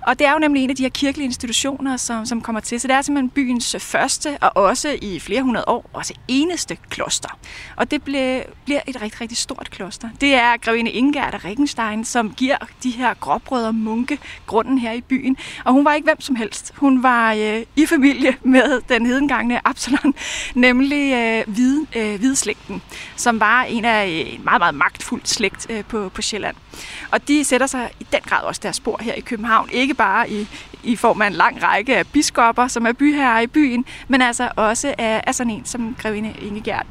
Og 0.00 0.18
det 0.18 0.26
er 0.26 0.32
jo 0.32 0.38
nemlig 0.38 0.64
en 0.64 0.70
af 0.70 0.76
de 0.76 0.82
her 0.82 0.90
kirkelige 0.90 1.24
institutioner, 1.24 1.96
som, 1.96 2.26
som 2.26 2.40
kommer 2.40 2.60
til. 2.60 2.80
Så 2.80 2.88
det 2.88 2.94
er 2.94 3.02
simpelthen 3.02 3.30
byens 3.30 3.76
første, 3.78 4.38
og 4.40 4.56
også 4.56 4.98
i 5.02 5.18
flere 5.20 5.42
hundrede 5.42 5.64
år, 5.68 5.90
også 5.92 6.14
eneste 6.28 6.76
kloster. 6.90 7.38
Og 7.76 7.90
det 7.90 8.02
ble, 8.02 8.44
bliver 8.64 8.80
et 8.86 9.02
rigtig, 9.02 9.20
rigtig 9.20 9.38
stort 9.38 9.68
kloster. 9.70 10.08
Det 10.20 10.34
er 10.34 10.56
grevinde 10.56 10.90
Ingerd 10.90 11.34
af 11.34 11.44
Regenstein, 11.44 12.04
som 12.04 12.34
giver 12.34 12.56
de 12.82 12.90
her 12.90 13.14
gråbrødre 13.14 13.72
munke 13.72 14.18
grunden 14.46 14.78
her 14.78 14.92
i 14.92 15.00
byen. 15.00 15.36
Og 15.64 15.72
hun 15.72 15.84
var 15.84 15.94
ikke 15.94 16.04
hvem 16.04 16.20
som 16.20 16.36
helst. 16.36 16.72
Hun 16.76 17.02
var 17.02 17.32
øh, 17.32 17.62
i 17.76 17.86
familie 17.86 18.36
med 18.42 18.80
den 18.88 19.06
hedengangne 19.06 19.68
Absalon, 19.68 20.14
nemlig 20.54 21.12
øh, 21.14 21.54
hvide, 21.54 21.86
øh, 21.96 22.18
hvideslægten, 22.18 22.82
som 23.16 23.40
var 23.40 23.62
en 23.62 23.84
af 23.84 24.08
øh, 24.08 24.34
en 24.34 24.44
meget, 24.44 24.60
meget 24.60 24.74
magtfuld 24.74 25.20
slægt 25.24 25.66
øh, 25.70 25.84
på, 25.84 26.08
på 26.08 26.22
Sjælland. 26.22 26.56
Og 27.10 27.28
de 27.28 27.44
sætter 27.44 27.66
sig 27.66 27.90
i 28.00 28.06
den 28.12 28.20
grad 28.20 28.42
også 28.42 28.60
deres 28.62 28.76
spor 28.76 28.98
her 29.00 29.12
i 29.12 29.20
København. 29.20 29.68
Ikke 29.72 29.87
bare 29.94 30.30
i, 30.30 30.48
i 30.82 30.96
form 30.96 31.22
af 31.22 31.26
en 31.26 31.32
lang 31.32 31.62
række 31.62 31.96
af 31.96 32.06
biskopper, 32.06 32.68
som 32.68 32.86
er 32.86 32.92
byherrer 32.92 33.40
i 33.40 33.46
byen, 33.46 33.84
men 34.08 34.22
altså 34.22 34.48
også 34.56 34.94
af, 34.98 35.22
af 35.26 35.34
sådan 35.34 35.52
en 35.52 35.64
som 35.64 35.96
grevinde 35.98 36.34
Ingegerd. 36.42 36.86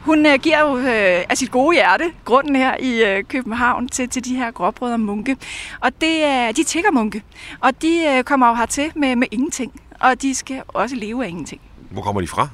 Hun 0.00 0.26
øh, 0.26 0.34
giver 0.34 0.60
jo 0.60 0.76
øh, 0.76 1.24
af 1.28 1.36
sit 1.36 1.50
gode 1.50 1.76
hjerte 1.76 2.04
grunden 2.24 2.56
her 2.56 2.76
i 2.80 3.04
øh, 3.04 3.24
København 3.24 3.88
til, 3.88 4.08
til 4.08 4.24
de 4.24 4.36
her 4.36 4.50
gråbrødre 4.50 4.98
munke. 4.98 5.36
Og 5.80 6.00
det 6.00 6.24
er, 6.24 6.52
de 6.52 6.64
tigger 6.64 6.90
munke, 6.90 7.22
og 7.60 7.82
de 7.82 8.02
øh, 8.08 8.24
kommer 8.24 8.48
jo 8.48 8.54
hertil 8.54 8.92
med, 8.96 9.16
med 9.16 9.26
ingenting, 9.30 9.80
og 10.00 10.22
de 10.22 10.34
skal 10.34 10.62
også 10.68 10.96
leve 10.96 11.24
af 11.24 11.28
ingenting. 11.28 11.60
Hvor 11.90 12.02
kommer 12.02 12.20
de 12.20 12.28
fra? 12.28 12.48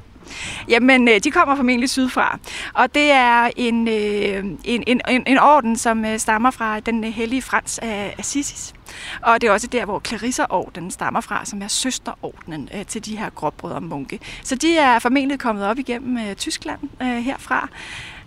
Jamen, 0.68 1.08
øh, 1.08 1.20
de 1.24 1.30
kommer 1.30 1.56
formentlig 1.56 1.90
sydfra. 1.90 2.38
Og 2.74 2.94
det 2.94 3.10
er 3.10 3.50
en, 3.56 3.88
øh, 3.88 4.44
en, 4.64 4.84
en, 4.86 5.22
en 5.26 5.38
orden, 5.38 5.76
som 5.76 6.04
øh, 6.04 6.18
stammer 6.18 6.50
fra 6.50 6.80
den 6.80 7.04
hellige 7.04 7.42
Frans 7.42 7.78
af 7.78 8.14
Assisi. 8.18 8.72
Og 9.22 9.40
det 9.40 9.48
er 9.48 9.52
også 9.52 9.66
der, 9.66 9.84
hvor 9.84 10.00
Clarissa-ordenen 10.00 10.90
stammer 10.90 11.20
fra, 11.20 11.44
som 11.44 11.62
er 11.62 11.68
søsterordenen 11.68 12.68
øh, 12.74 12.86
til 12.86 13.04
de 13.04 13.16
her 13.16 13.30
gråbrødre 13.30 13.80
munke. 13.80 14.20
Så 14.42 14.54
de 14.54 14.78
er 14.78 14.98
formentlig 14.98 15.38
kommet 15.38 15.66
op 15.66 15.78
igennem 15.78 16.18
øh, 16.18 16.34
Tyskland 16.34 16.80
øh, 17.02 17.08
herfra, 17.08 17.68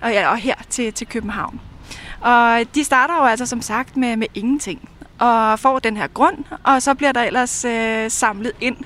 og, 0.01 0.11
ja, 0.11 0.29
og 0.29 0.37
her 0.37 0.55
til, 0.69 0.93
til 0.93 1.07
København. 1.07 1.61
Og 2.21 2.63
de 2.75 2.83
starter 2.83 3.15
jo 3.15 3.23
altså 3.23 3.45
som 3.45 3.61
sagt 3.61 3.97
med, 3.97 4.17
med 4.17 4.27
ingenting 4.33 4.89
og 5.19 5.59
får 5.59 5.79
den 5.79 5.97
her 5.97 6.07
grund, 6.07 6.37
og 6.63 6.81
så 6.81 6.93
bliver 6.93 7.11
der 7.11 7.23
ellers 7.23 7.65
øh, 7.65 8.11
samlet 8.11 8.51
ind. 8.61 8.77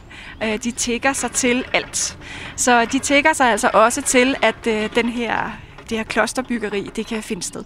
Øh, 0.43 0.63
de 0.63 0.71
tækker 0.71 1.13
sig 1.13 1.31
til 1.31 1.65
alt. 1.73 2.17
Så 2.55 2.85
de 2.85 2.99
tækker 2.99 3.33
sig 3.33 3.51
altså 3.51 3.69
også 3.73 4.01
til, 4.01 4.35
at 4.41 4.67
øh, 4.67 4.95
den 4.95 5.09
her, 5.09 5.51
det 5.89 5.97
her 5.97 6.05
klosterbyggeri, 6.05 6.89
det 6.95 7.07
kan 7.07 7.23
finde 7.23 7.43
sted. 7.43 7.63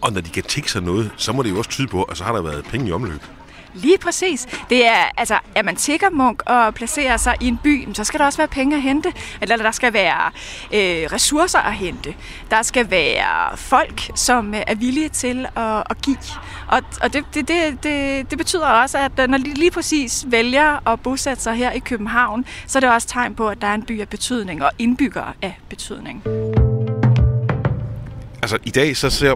Og 0.00 0.12
når 0.12 0.20
de 0.20 0.30
kan 0.30 0.42
tække 0.42 0.70
sig 0.70 0.82
noget, 0.82 1.10
så 1.16 1.32
må 1.32 1.42
det 1.42 1.50
jo 1.50 1.58
også 1.58 1.70
tyde 1.70 1.88
på, 1.88 2.02
at 2.02 2.16
så 2.16 2.24
har 2.24 2.32
der 2.32 2.42
været 2.42 2.64
penge 2.64 2.88
i 2.88 2.92
omløb. 2.92 3.20
Lige 3.74 3.98
præcis. 3.98 4.46
Det 4.70 4.86
er, 4.86 5.04
altså, 5.16 5.38
er 5.54 5.62
man 5.62 5.76
tiggermunk 5.76 6.42
og 6.46 6.74
placerer 6.74 7.16
sig 7.16 7.34
i 7.40 7.48
en 7.48 7.58
by, 7.64 7.88
så 7.94 8.04
skal 8.04 8.20
der 8.20 8.26
også 8.26 8.36
være 8.36 8.48
penge 8.48 8.76
at 8.76 8.82
hente. 8.82 9.12
Eller 9.40 9.56
der 9.56 9.70
skal 9.70 9.92
være 9.92 10.26
øh, 10.72 11.12
ressourcer 11.12 11.58
at 11.58 11.74
hente. 11.74 12.14
Der 12.50 12.62
skal 12.62 12.90
være 12.90 13.56
folk, 13.56 14.10
som 14.14 14.54
er 14.66 14.74
villige 14.74 15.08
til 15.08 15.46
at, 15.56 15.82
at 15.90 16.02
give. 16.02 16.16
Og, 16.68 16.82
og 17.02 17.12
det, 17.12 17.24
det, 17.34 17.48
det, 17.48 17.82
det, 17.82 18.30
det 18.30 18.38
betyder 18.38 18.66
også, 18.66 18.98
at 18.98 19.12
øh, 19.20 19.28
når 19.28 19.38
de 19.38 19.54
lige 19.54 19.70
præcis 19.70 20.24
vælger 20.28 20.88
at 20.88 21.00
bosætte 21.00 21.42
sig 21.42 21.54
her 21.54 21.70
i 21.70 21.78
København, 21.78 22.44
så 22.66 22.78
er 22.78 22.80
det 22.80 22.90
også 22.90 23.08
tegn 23.08 23.34
på, 23.34 23.48
at 23.48 23.60
der 23.60 23.66
er 23.66 23.74
en 23.74 23.82
by 23.82 24.00
af 24.00 24.08
betydning 24.08 24.64
og 24.64 24.70
indbyggere 24.78 25.32
af 25.42 25.58
betydning. 25.68 26.22
Altså 28.42 28.58
i 28.64 28.70
dag 28.70 28.96
så 28.96 29.10
ser 29.10 29.34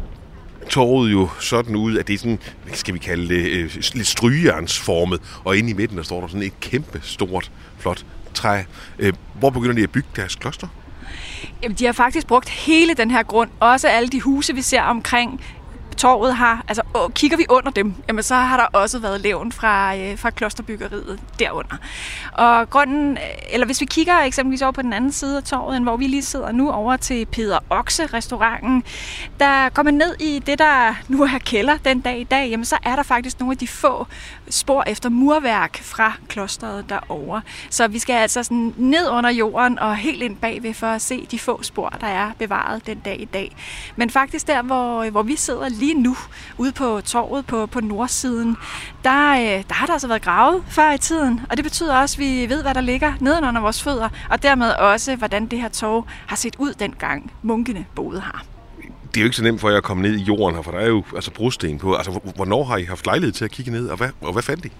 torvet 0.72 1.12
jo 1.12 1.28
sådan 1.40 1.76
ud, 1.76 1.98
at 1.98 2.08
det 2.08 2.14
er 2.14 2.18
sådan, 2.18 2.38
hvad 2.64 2.74
skal 2.74 2.94
vi 2.94 2.98
kalde 2.98 3.28
det, 3.28 3.50
øh, 3.50 3.74
lidt 3.94 4.06
strygejernsformet, 4.06 5.20
og 5.44 5.56
inde 5.56 5.70
i 5.70 5.72
midten 5.72 5.96
der 5.96 6.02
står 6.02 6.20
der 6.20 6.26
sådan 6.26 6.42
et 6.42 6.60
kæmpe 6.60 7.00
stort, 7.02 7.50
flot 7.78 8.04
træ. 8.34 8.62
Øh, 8.98 9.12
hvor 9.34 9.50
begynder 9.50 9.74
de 9.74 9.82
at 9.82 9.90
bygge 9.90 10.08
deres 10.16 10.34
kloster? 10.34 10.66
Jamen, 11.62 11.76
de 11.78 11.84
har 11.84 11.92
faktisk 11.92 12.26
brugt 12.26 12.48
hele 12.48 12.94
den 12.94 13.10
her 13.10 13.22
grund, 13.22 13.50
også 13.60 13.88
alle 13.88 14.08
de 14.08 14.20
huse, 14.20 14.54
vi 14.54 14.62
ser 14.62 14.82
omkring 14.82 15.40
torvet 15.96 16.36
har, 16.36 16.64
altså 16.68 16.82
kigger 17.14 17.36
vi 17.36 17.46
under 17.50 17.70
dem, 17.70 17.94
jamen 18.08 18.22
så 18.22 18.34
har 18.34 18.56
der 18.56 18.78
også 18.78 18.98
været 18.98 19.20
levn 19.20 19.52
fra, 19.52 19.96
øh, 19.96 20.18
fra 20.18 20.30
klosterbyggeriet 20.30 21.20
derunder. 21.38 21.76
Og 22.32 22.70
grunden, 22.70 23.12
øh, 23.12 23.22
eller 23.52 23.66
hvis 23.66 23.80
vi 23.80 23.86
kigger 23.86 24.18
eksempelvis 24.18 24.62
over 24.62 24.72
på 24.72 24.82
den 24.82 24.92
anden 24.92 25.12
side 25.12 25.36
af 25.36 25.42
torvet, 25.42 25.82
hvor 25.82 25.96
vi 25.96 26.06
lige 26.06 26.22
sidder 26.22 26.52
nu 26.52 26.70
over 26.70 26.96
til 26.96 27.26
Peter 27.26 27.58
Okse 27.70 28.06
restauranten, 28.06 28.84
der 29.40 29.68
går 29.68 29.82
man 29.82 29.94
ned 29.94 30.20
i 30.20 30.42
det, 30.46 30.58
der 30.58 30.94
nu 31.08 31.22
er 31.22 31.38
kælder 31.38 31.76
den 31.84 32.00
dag 32.00 32.20
i 32.20 32.24
dag, 32.24 32.50
jamen 32.50 32.64
så 32.64 32.78
er 32.82 32.96
der 32.96 33.02
faktisk 33.02 33.40
nogle 33.40 33.52
af 33.52 33.58
de 33.58 33.68
få 33.68 34.06
spor 34.50 34.84
efter 34.86 35.08
murværk 35.08 35.82
fra 35.82 36.12
klosteret 36.28 36.88
derovre. 36.88 37.42
Så 37.70 37.88
vi 37.88 37.98
skal 37.98 38.14
altså 38.14 38.42
sådan 38.42 38.74
ned 38.76 39.08
under 39.10 39.30
jorden 39.30 39.78
og 39.78 39.96
helt 39.96 40.22
ind 40.22 40.36
bagved 40.36 40.74
for 40.74 40.86
at 40.86 41.02
se 41.02 41.26
de 41.30 41.38
få 41.38 41.62
spor, 41.62 41.88
der 42.00 42.06
er 42.06 42.30
bevaret 42.38 42.86
den 42.86 42.98
dag 42.98 43.20
i 43.20 43.24
dag. 43.24 43.56
Men 43.96 44.10
faktisk 44.10 44.46
der, 44.46 44.62
hvor, 44.62 45.02
øh, 45.02 45.10
hvor 45.10 45.22
vi 45.22 45.36
sidder 45.36 45.68
lige 45.82 45.94
nu, 45.94 46.16
ude 46.58 46.72
på 46.72 47.00
torvet 47.04 47.46
på, 47.46 47.66
på 47.66 47.80
nordsiden, 47.80 48.56
der, 49.04 49.32
øh, 49.32 49.64
der 49.68 49.74
har 49.74 49.86
der 49.86 49.92
altså 49.92 50.08
været 50.08 50.22
gravet 50.22 50.64
før 50.68 50.92
i 50.92 50.98
tiden. 50.98 51.40
Og 51.50 51.56
det 51.56 51.64
betyder 51.64 51.96
også, 51.96 52.14
at 52.14 52.18
vi 52.18 52.48
ved, 52.48 52.62
hvad 52.62 52.74
der 52.74 52.80
ligger 52.80 53.12
nedenunder 53.20 53.60
vores 53.60 53.82
fødder, 53.82 54.08
og 54.30 54.42
dermed 54.42 54.70
også, 54.70 55.16
hvordan 55.16 55.46
det 55.46 55.60
her 55.60 55.68
torv 55.68 56.06
har 56.26 56.36
set 56.36 56.56
ud 56.58 56.74
dengang 56.74 57.32
munkene 57.42 57.86
boede 57.94 58.20
her 58.20 58.44
det 59.14 59.20
er 59.20 59.22
jo 59.22 59.26
ikke 59.26 59.36
så 59.36 59.42
nemt 59.42 59.60
for 59.60 59.70
jer 59.70 59.76
at 59.76 59.82
komme 59.82 60.02
ned 60.02 60.16
i 60.18 60.22
jorden 60.22 60.56
her, 60.56 60.62
for 60.62 60.70
der 60.70 60.78
er 60.78 60.86
jo 60.86 61.02
altså 61.14 61.30
brosten 61.30 61.78
på. 61.78 61.94
Altså, 61.94 62.20
hvornår 62.36 62.64
har 62.64 62.76
I 62.76 62.84
haft 62.84 63.06
lejlighed 63.06 63.32
til 63.32 63.44
at 63.44 63.50
kigge 63.50 63.70
ned, 63.70 63.88
og 63.88 63.96
hvad, 63.96 64.08
og 64.20 64.32
hvad 64.32 64.42
fandt 64.42 64.64
I? 64.64 64.72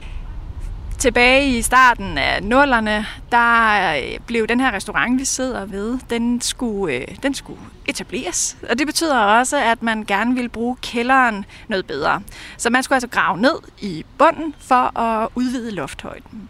Tilbage 1.02 1.58
i 1.58 1.62
starten 1.62 2.18
af 2.18 2.42
nullerne, 2.42 3.06
der 3.32 3.94
øh, 3.96 4.18
blev 4.26 4.46
den 4.46 4.60
her 4.60 4.72
restaurant, 4.72 5.20
vi 5.20 5.24
sidder 5.24 5.64
ved, 5.64 5.98
den 6.10 6.40
skulle, 6.40 6.94
øh, 6.94 7.06
den 7.22 7.34
skulle 7.34 7.60
etableres. 7.86 8.56
Og 8.70 8.78
det 8.78 8.86
betyder 8.86 9.18
også, 9.18 9.56
at 9.56 9.82
man 9.82 10.04
gerne 10.04 10.34
ville 10.34 10.48
bruge 10.48 10.76
kælderen 10.82 11.44
noget 11.68 11.86
bedre. 11.86 12.22
Så 12.56 12.70
man 12.70 12.82
skulle 12.82 12.96
altså 12.96 13.08
grave 13.08 13.38
ned 13.38 13.54
i 13.80 14.04
bunden 14.18 14.54
for 14.60 14.98
at 14.98 15.28
udvide 15.34 15.70
lofthøjden. 15.70 16.48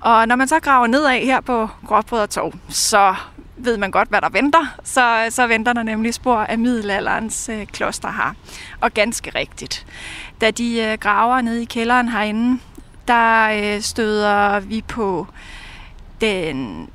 Og 0.00 0.28
når 0.28 0.36
man 0.36 0.48
så 0.48 0.60
graver 0.60 0.86
nedad 0.86 1.20
her 1.20 1.40
på 1.40 1.68
Gråbrødre 1.86 2.52
så 2.68 3.14
ved 3.56 3.76
man 3.76 3.90
godt, 3.90 4.08
hvad 4.08 4.20
der 4.20 4.28
venter. 4.28 4.74
Så, 4.84 5.26
så 5.30 5.46
venter 5.46 5.72
der 5.72 5.82
nemlig 5.82 6.14
spor 6.14 6.36
af 6.36 6.58
middelalderens 6.58 7.48
øh, 7.48 7.66
kloster 7.66 8.12
her. 8.12 8.34
Og 8.80 8.94
ganske 8.94 9.32
rigtigt. 9.34 9.86
Da 10.40 10.50
de 10.50 10.80
øh, 10.80 10.98
graver 10.98 11.40
ned 11.40 11.56
i 11.56 11.64
kælderen 11.64 12.08
herinde, 12.08 12.60
der 13.08 13.48
øh, 13.76 13.80
støder 13.80 14.60
vi 14.60 14.82
på 14.88 15.26
den 16.20 16.88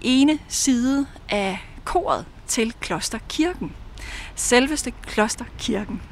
ene 0.00 0.38
side 0.48 1.06
af 1.28 1.58
koret 1.84 2.24
til 2.46 2.72
klosterkirken. 2.80 3.72
Selveste 4.34 4.92
klosterkirken. 5.06 6.02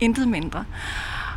Intet 0.00 0.28
mindre. 0.28 0.64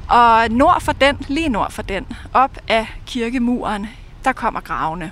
Og 0.10 0.50
nord 0.51 0.81
for 0.81 0.91
den, 0.91 1.17
lige 1.27 1.50
nord 1.50 1.72
for 1.72 1.81
den, 1.81 2.08
op 2.34 2.58
af 2.67 2.88
kirkemuren, 3.05 3.88
der 4.24 4.34
kommer 4.34 4.62
gravene. 4.62 5.12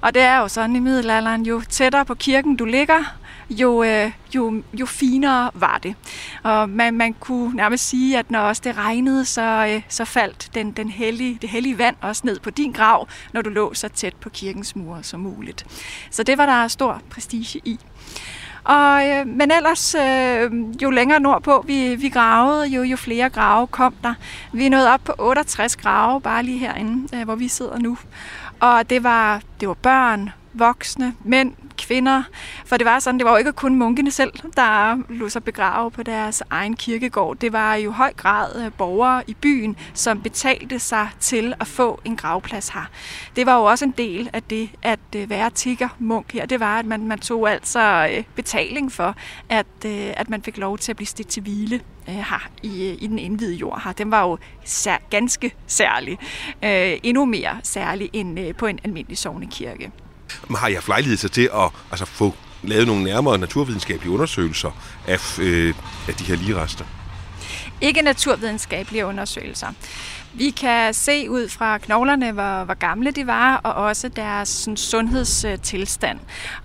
Og 0.00 0.14
det 0.14 0.22
er 0.22 0.38
jo 0.38 0.48
sådan 0.48 0.76
i 0.76 0.80
middelalderen, 0.80 1.46
jo 1.46 1.62
tættere 1.68 2.04
på 2.04 2.14
kirken 2.14 2.56
du 2.56 2.64
ligger, 2.64 3.16
jo, 3.50 3.82
øh, 3.82 4.12
jo, 4.34 4.62
jo 4.74 4.86
finere 4.86 5.50
var 5.54 5.78
det. 5.82 5.94
Og 6.42 6.70
man, 6.70 6.94
man 6.94 7.12
kunne 7.12 7.56
nærmest 7.56 7.88
sige, 7.88 8.18
at 8.18 8.30
når 8.30 8.40
også 8.40 8.62
det 8.64 8.76
regnede, 8.76 9.24
så, 9.24 9.66
øh, 9.70 9.82
så 9.88 10.04
faldt 10.04 10.50
den, 10.54 10.72
den 10.72 10.90
hellige, 10.90 11.38
det 11.42 11.50
hellige 11.50 11.78
vand 11.78 11.96
også 12.00 12.22
ned 12.24 12.40
på 12.40 12.50
din 12.50 12.72
grav, 12.72 13.08
når 13.32 13.42
du 13.42 13.50
lå 13.50 13.74
så 13.74 13.88
tæt 13.88 14.14
på 14.14 14.30
kirkens 14.30 14.76
mure 14.76 15.02
som 15.02 15.20
muligt. 15.20 15.66
Så 16.10 16.22
det 16.22 16.38
var 16.38 16.46
der 16.46 16.68
stor 16.68 17.02
prestige 17.10 17.60
i. 17.64 17.78
Og, 18.64 19.08
øh, 19.08 19.26
men 19.26 19.50
ellers, 19.50 19.94
øh, 19.94 20.52
jo 20.82 20.90
længere 20.90 21.20
nordpå 21.20 21.64
vi, 21.66 21.94
vi 21.94 22.08
gravede, 22.08 22.66
jo, 22.66 22.82
jo 22.82 22.96
flere 22.96 23.30
grave 23.30 23.66
kom 23.66 23.94
der. 24.02 24.14
Vi 24.52 24.68
nåede 24.68 24.92
op 24.92 25.00
på 25.04 25.14
68 25.18 25.76
grave, 25.76 26.20
bare 26.20 26.42
lige 26.42 26.58
herinde, 26.58 27.16
øh, 27.16 27.24
hvor 27.24 27.34
vi 27.34 27.48
sidder 27.48 27.78
nu. 27.78 27.98
Og 28.60 28.90
det 28.90 29.02
var, 29.02 29.40
det 29.60 29.68
var 29.68 29.74
børn, 29.74 30.30
voksne, 30.52 31.14
mænd, 31.24 31.52
kvinder. 31.86 32.22
For 32.64 32.76
det 32.76 32.84
var 32.84 32.98
sådan, 32.98 33.18
det 33.18 33.24
var 33.24 33.30
jo 33.30 33.36
ikke 33.36 33.52
kun 33.52 33.74
munkene 33.74 34.10
selv, 34.10 34.32
der 34.56 34.98
lå 35.08 35.28
sig 35.28 35.44
begrave 35.44 35.90
på 35.90 36.02
deres 36.02 36.42
egen 36.50 36.76
kirkegård. 36.76 37.36
Det 37.36 37.52
var 37.52 37.74
jo 37.74 37.90
høj 37.90 38.12
grad 38.12 38.64
øh, 38.64 38.72
borgere 38.72 39.22
i 39.26 39.34
byen, 39.34 39.76
som 39.94 40.22
betalte 40.22 40.78
sig 40.78 41.08
til 41.20 41.54
at 41.60 41.66
få 41.66 42.00
en 42.04 42.16
gravplads 42.16 42.68
her. 42.68 42.90
Det 43.36 43.46
var 43.46 43.56
jo 43.56 43.64
også 43.64 43.84
en 43.84 43.94
del 43.98 44.30
af 44.32 44.42
det 44.42 44.70
at 44.82 45.00
øh, 45.16 45.30
være 45.30 45.50
tigger 45.50 45.88
munk 45.98 46.32
her. 46.32 46.46
Det 46.46 46.60
var, 46.60 46.78
at 46.78 46.86
man, 46.86 47.06
man 47.08 47.18
tog 47.18 47.50
altså 47.50 48.08
øh, 48.12 48.24
betaling 48.34 48.92
for, 48.92 49.14
at, 49.48 49.84
at 50.16 50.30
man 50.30 50.42
fik 50.42 50.56
lov 50.56 50.78
til 50.78 50.92
at 50.92 50.96
blive 50.96 51.06
stedt 51.06 51.28
til 51.28 51.42
hvile 51.42 51.80
her 52.06 52.48
i, 52.62 52.90
i 53.00 53.06
den 53.06 53.18
indvidede 53.18 53.54
jord 53.54 53.82
her. 53.84 53.92
Den 53.92 54.10
var 54.10 54.22
jo 54.22 54.38
sær, 54.64 54.96
ganske 55.10 55.54
særlig. 55.66 56.18
Øh, 56.64 56.98
endnu 57.02 57.24
mere 57.24 57.56
særlig 57.62 58.10
end 58.12 58.54
på 58.54 58.66
en 58.66 58.78
almindelig 58.84 59.18
sovnekirke. 59.18 59.92
Har 60.56 60.68
jeg 60.68 60.76
haft 60.76 60.88
lejlighed 60.88 61.28
til 61.28 61.50
at 61.54 61.70
altså, 61.90 62.04
få 62.04 62.34
lavet 62.62 62.86
nogle 62.86 63.04
nærmere 63.04 63.38
naturvidenskabelige 63.38 64.10
undersøgelser 64.10 64.70
af, 65.06 65.38
øh, 65.38 65.74
af 66.08 66.14
de 66.14 66.24
her 66.24 66.36
ligerester? 66.36 66.84
Ikke 67.80 68.02
naturvidenskabelige 68.02 69.06
undersøgelser. 69.06 69.68
Vi 70.38 70.50
kan 70.50 70.94
se 70.94 71.30
ud 71.30 71.48
fra 71.48 71.78
knoglerne, 71.78 72.32
hvor, 72.32 72.64
hvor 72.64 72.74
gamle 72.74 73.10
de 73.10 73.26
var, 73.26 73.56
og 73.56 73.74
også 73.74 74.08
deres 74.08 74.48
sådan, 74.48 74.76
sundhedstilstand. 74.76 76.18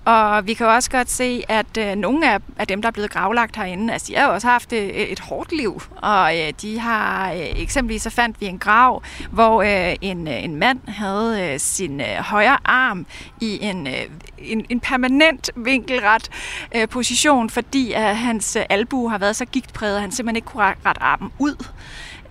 Og 0.06 0.48
vi 0.48 0.54
kan 0.54 0.68
også 0.68 0.92
godt 0.92 1.12
se, 1.12 1.44
at 1.48 1.78
øh, 1.80 1.96
nogle 1.96 2.34
af, 2.34 2.40
af 2.58 2.68
dem, 2.68 2.82
der 2.82 2.88
er 2.88 2.92
blevet 2.92 3.12
gravlagt 3.12 3.56
herinde, 3.56 3.94
altså 3.94 4.08
de 4.08 4.16
har 4.16 4.28
jo 4.28 4.34
også 4.34 4.48
haft 4.48 4.74
øh, 4.74 4.80
et, 4.80 5.12
et 5.12 5.20
hårdt 5.20 5.52
liv. 5.52 5.82
Og 5.96 6.40
øh, 6.40 6.54
de 6.62 6.80
har, 6.80 7.32
øh, 7.32 7.40
eksempelvis 7.40 8.02
så 8.02 8.10
fandt 8.10 8.42
vi 8.42 8.46
en 8.46 8.60
grav, 8.60 9.04
hvor 9.32 9.62
øh, 9.62 9.96
en, 10.02 10.28
øh, 10.28 10.44
en 10.44 10.56
mand 10.56 10.80
havde 10.88 11.52
øh, 11.54 11.60
sin 11.60 12.02
øh, 12.02 12.18
højre 12.20 12.58
arm 12.66 13.06
i 13.42 13.60
en, 13.62 13.88
øh, 13.88 13.94
en, 14.38 14.66
en 14.70 14.80
permanent 14.80 15.50
vinkelret 15.56 16.30
øh, 16.76 16.88
position, 16.88 17.50
fordi 17.50 17.92
at 17.92 18.18
hans 18.18 18.56
øh, 18.56 18.64
albue 18.70 19.12
har 19.12 19.18
været 19.18 19.36
så 19.36 19.46
gigtpræget, 19.46 19.96
at 19.96 20.02
han 20.02 20.12
simpelthen 20.12 20.36
ikke 20.36 20.48
kunne 20.48 20.64
rette 20.86 21.02
armen 21.02 21.32
ud. 21.40 21.56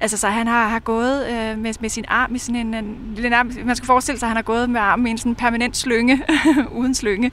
Altså, 0.00 0.16
så 0.16 0.28
han 0.28 0.46
har, 0.46 0.68
har 0.68 0.78
gået 0.78 1.26
øh, 1.26 1.58
med, 1.58 1.74
med 1.80 1.88
sin 1.88 2.04
arm 2.08 2.34
i 2.34 2.38
sådan 2.38 2.66
en, 2.66 2.74
en, 2.74 3.24
en, 3.24 3.66
man 3.66 3.76
skal 3.76 3.86
forestille 3.86 4.18
sig, 4.18 4.26
at 4.26 4.30
han 4.30 4.36
har 4.36 4.42
gået 4.42 4.70
med 4.70 4.80
armen 4.80 5.06
i 5.06 5.10
en 5.10 5.18
sådan 5.18 5.34
permanent 5.34 5.76
slynge, 5.76 6.24
uden 6.80 6.94
slynge, 6.94 7.30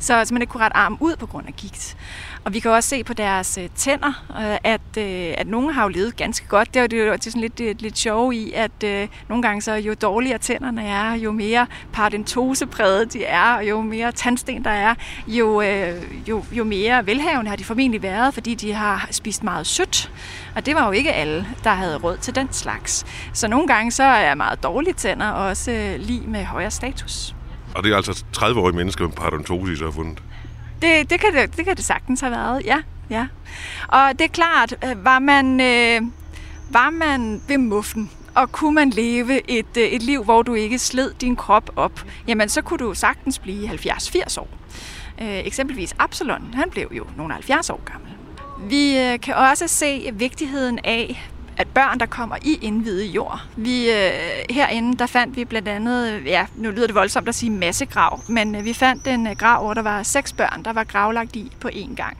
så, 0.00 0.24
så 0.24 0.34
man 0.34 0.42
ikke 0.42 0.50
kunne 0.50 0.64
rette 0.64 0.76
armen 0.76 0.98
ud 1.00 1.16
på 1.16 1.26
grund 1.26 1.46
af 1.46 1.54
gigt. 1.56 1.96
Og 2.44 2.54
vi 2.54 2.58
kan 2.58 2.70
også 2.70 2.88
se 2.88 3.04
på 3.04 3.12
deres 3.12 3.58
øh, 3.58 3.68
tænder, 3.74 4.24
øh, 4.30 4.58
at, 4.64 4.80
øh, 4.98 5.34
at 5.38 5.46
nogle 5.46 5.72
har 5.72 5.82
jo 5.82 5.88
levet 5.88 6.16
ganske 6.16 6.46
godt. 6.46 6.74
Det 6.74 6.94
er 6.94 6.98
jo 6.98 7.12
det 7.12 7.26
er 7.26 7.30
sådan 7.30 7.40
lidt, 7.40 7.60
lidt, 7.60 7.82
lidt 7.82 7.98
sjov 7.98 8.32
i, 8.32 8.52
at 8.52 8.84
øh, 8.84 9.08
nogle 9.28 9.42
gange 9.42 9.62
så 9.62 9.74
jo 9.74 9.94
dårligere 10.02 10.38
tænderne 10.38 10.84
er, 10.86 11.14
jo 11.14 11.32
mere 11.32 11.66
paradentosepræget 11.92 13.12
de 13.12 13.24
er, 13.24 13.54
og 13.54 13.68
jo 13.68 13.82
mere 13.82 14.12
tandsten 14.12 14.64
der 14.64 14.70
er, 14.70 14.94
jo, 15.26 15.62
øh, 15.62 16.28
jo, 16.28 16.44
jo 16.52 16.64
mere 16.64 17.06
velhavende 17.06 17.48
har 17.48 17.56
de 17.56 17.64
formentlig 17.64 18.02
været, 18.02 18.34
fordi 18.34 18.54
de 18.54 18.72
har 18.72 19.08
spist 19.10 19.44
meget 19.44 19.66
sødt. 19.66 20.12
Og 20.56 20.66
det 20.66 20.74
var 20.74 20.86
jo 20.86 20.92
ikke 20.92 21.12
alle, 21.12 21.46
der 21.64 21.70
havde 21.70 21.96
råd 21.96 22.16
til 22.16 22.34
den 22.34 22.52
slags. 22.52 23.06
Så 23.32 23.48
nogle 23.48 23.66
gange 23.66 23.90
så 23.90 24.02
er 24.02 24.34
meget 24.34 24.62
dårlige 24.62 24.94
tænder 24.94 25.28
også 25.30 25.72
øh, 25.72 26.00
lige 26.00 26.26
med 26.26 26.44
højere 26.44 26.70
status. 26.70 27.34
Og 27.74 27.84
det 27.84 27.92
er 27.92 27.96
altså 27.96 28.24
30-årige 28.36 28.76
mennesker 28.76 29.04
med 29.04 29.12
parodontosis, 29.12 29.78
der 29.78 29.84
har 29.84 29.92
fundet? 29.92 30.22
Det, 30.82 31.10
det, 31.10 31.20
kan 31.20 31.34
det, 31.34 31.56
det 31.56 31.64
kan 31.64 31.76
det 31.76 31.84
sagtens 31.84 32.20
have 32.20 32.30
været, 32.30 32.62
ja. 32.64 32.82
ja. 33.10 33.26
Og 33.88 34.12
det 34.12 34.20
er 34.20 34.28
klart, 34.28 34.74
øh, 34.84 35.04
var 35.04 35.18
man, 35.18 35.60
øh, 35.60 36.02
var 36.70 36.90
man 36.90 37.42
ved 37.48 37.58
muffen, 37.58 38.10
og 38.34 38.52
kunne 38.52 38.74
man 38.74 38.90
leve 38.90 39.50
et, 39.50 39.76
øh, 39.76 39.84
et 39.84 40.02
liv, 40.02 40.24
hvor 40.24 40.42
du 40.42 40.54
ikke 40.54 40.78
sled 40.78 41.14
din 41.20 41.36
krop 41.36 41.70
op, 41.76 42.04
jamen 42.26 42.48
så 42.48 42.62
kunne 42.62 42.78
du 42.78 42.94
sagtens 42.94 43.38
blive 43.38 43.68
70-80 43.68 44.40
år. 44.40 44.48
Øh, 45.22 45.46
eksempelvis 45.46 45.94
Absalon, 45.98 46.54
han 46.54 46.70
blev 46.70 46.88
jo 46.96 47.06
nogle 47.16 47.34
70 47.34 47.70
år 47.70 47.80
gammel. 47.84 48.10
Vi 48.70 48.98
øh, 48.98 49.20
kan 49.20 49.34
også 49.34 49.68
se 49.68 50.10
vigtigheden 50.12 50.78
af 50.84 51.30
at 51.58 51.68
børn, 51.68 52.00
der 52.00 52.06
kommer 52.06 52.36
i 52.42 52.58
indvidet 52.62 53.04
jord. 53.04 53.40
Vi, 53.56 53.90
øh, 53.90 54.10
herinde, 54.50 54.98
der 54.98 55.06
fandt 55.06 55.36
vi 55.36 55.44
blandt 55.44 55.68
andet, 55.68 56.22
ja, 56.26 56.46
nu 56.56 56.70
lyder 56.70 56.86
det 56.86 56.94
voldsomt 56.94 57.28
at 57.28 57.34
sige 57.34 57.50
massegrav, 57.50 58.20
men 58.28 58.54
øh, 58.54 58.64
vi 58.64 58.72
fandt 58.72 59.06
en 59.06 59.26
øh, 59.26 59.36
grav, 59.36 59.64
hvor 59.64 59.74
der 59.74 59.82
var 59.82 60.02
seks 60.02 60.32
børn, 60.32 60.64
der 60.64 60.72
var 60.72 60.84
gravlagt 60.84 61.36
i 61.36 61.52
på 61.60 61.68
én 61.68 61.94
gang. 61.94 62.16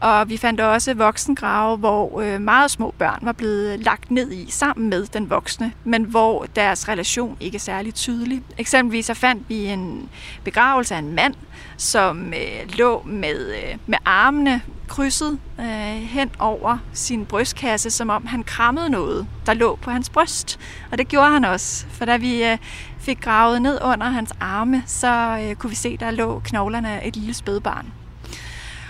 Og 0.00 0.28
vi 0.28 0.36
fandt 0.36 0.60
også 0.60 0.94
voksengrave, 0.94 1.76
hvor 1.76 2.20
øh, 2.20 2.40
meget 2.40 2.70
små 2.70 2.94
børn 2.98 3.18
var 3.22 3.32
blevet 3.32 3.80
lagt 3.80 4.10
ned 4.10 4.32
i 4.32 4.50
sammen 4.50 4.90
med 4.90 5.06
den 5.06 5.30
voksne, 5.30 5.72
men 5.84 6.04
hvor 6.04 6.46
deres 6.56 6.88
relation 6.88 7.36
ikke 7.40 7.56
er 7.56 7.60
særlig 7.60 7.94
tydelig. 7.94 8.42
Eksempelvis 8.58 9.06
så 9.06 9.14
fandt 9.14 9.48
vi 9.48 9.64
en 9.64 10.08
begravelse 10.44 10.94
af 10.94 10.98
en 10.98 11.14
mand, 11.14 11.34
som 11.76 12.32
øh, 12.32 12.76
lå 12.78 13.02
med, 13.06 13.54
øh, 13.54 13.78
med 13.86 13.98
armene 14.04 14.62
krydset 14.88 15.38
øh, 15.60 15.66
hen 16.02 16.30
over 16.38 16.78
sin 16.92 17.26
brystkasse, 17.26 17.90
som 17.90 18.10
om 18.10 18.26
han 18.26 18.44
krammede 18.44 18.90
noget, 18.90 19.26
der 19.46 19.54
lå 19.54 19.76
på 19.76 19.90
hans 19.90 20.10
bryst. 20.10 20.58
Og 20.92 20.98
det 20.98 21.08
gjorde 21.08 21.30
han 21.30 21.44
også, 21.44 21.86
for 21.90 22.04
da 22.04 22.16
vi 22.16 22.44
øh, 22.44 22.58
fik 22.98 23.20
gravet 23.20 23.62
ned 23.62 23.78
under 23.84 24.06
hans 24.06 24.32
arme, 24.40 24.82
så 24.86 25.38
øh, 25.42 25.54
kunne 25.54 25.70
vi 25.70 25.76
se, 25.76 25.96
der 25.96 26.10
lå 26.10 26.40
knoglerne 26.44 27.00
af 27.00 27.08
et 27.08 27.16
lille 27.16 27.34
spædbarn. 27.34 27.92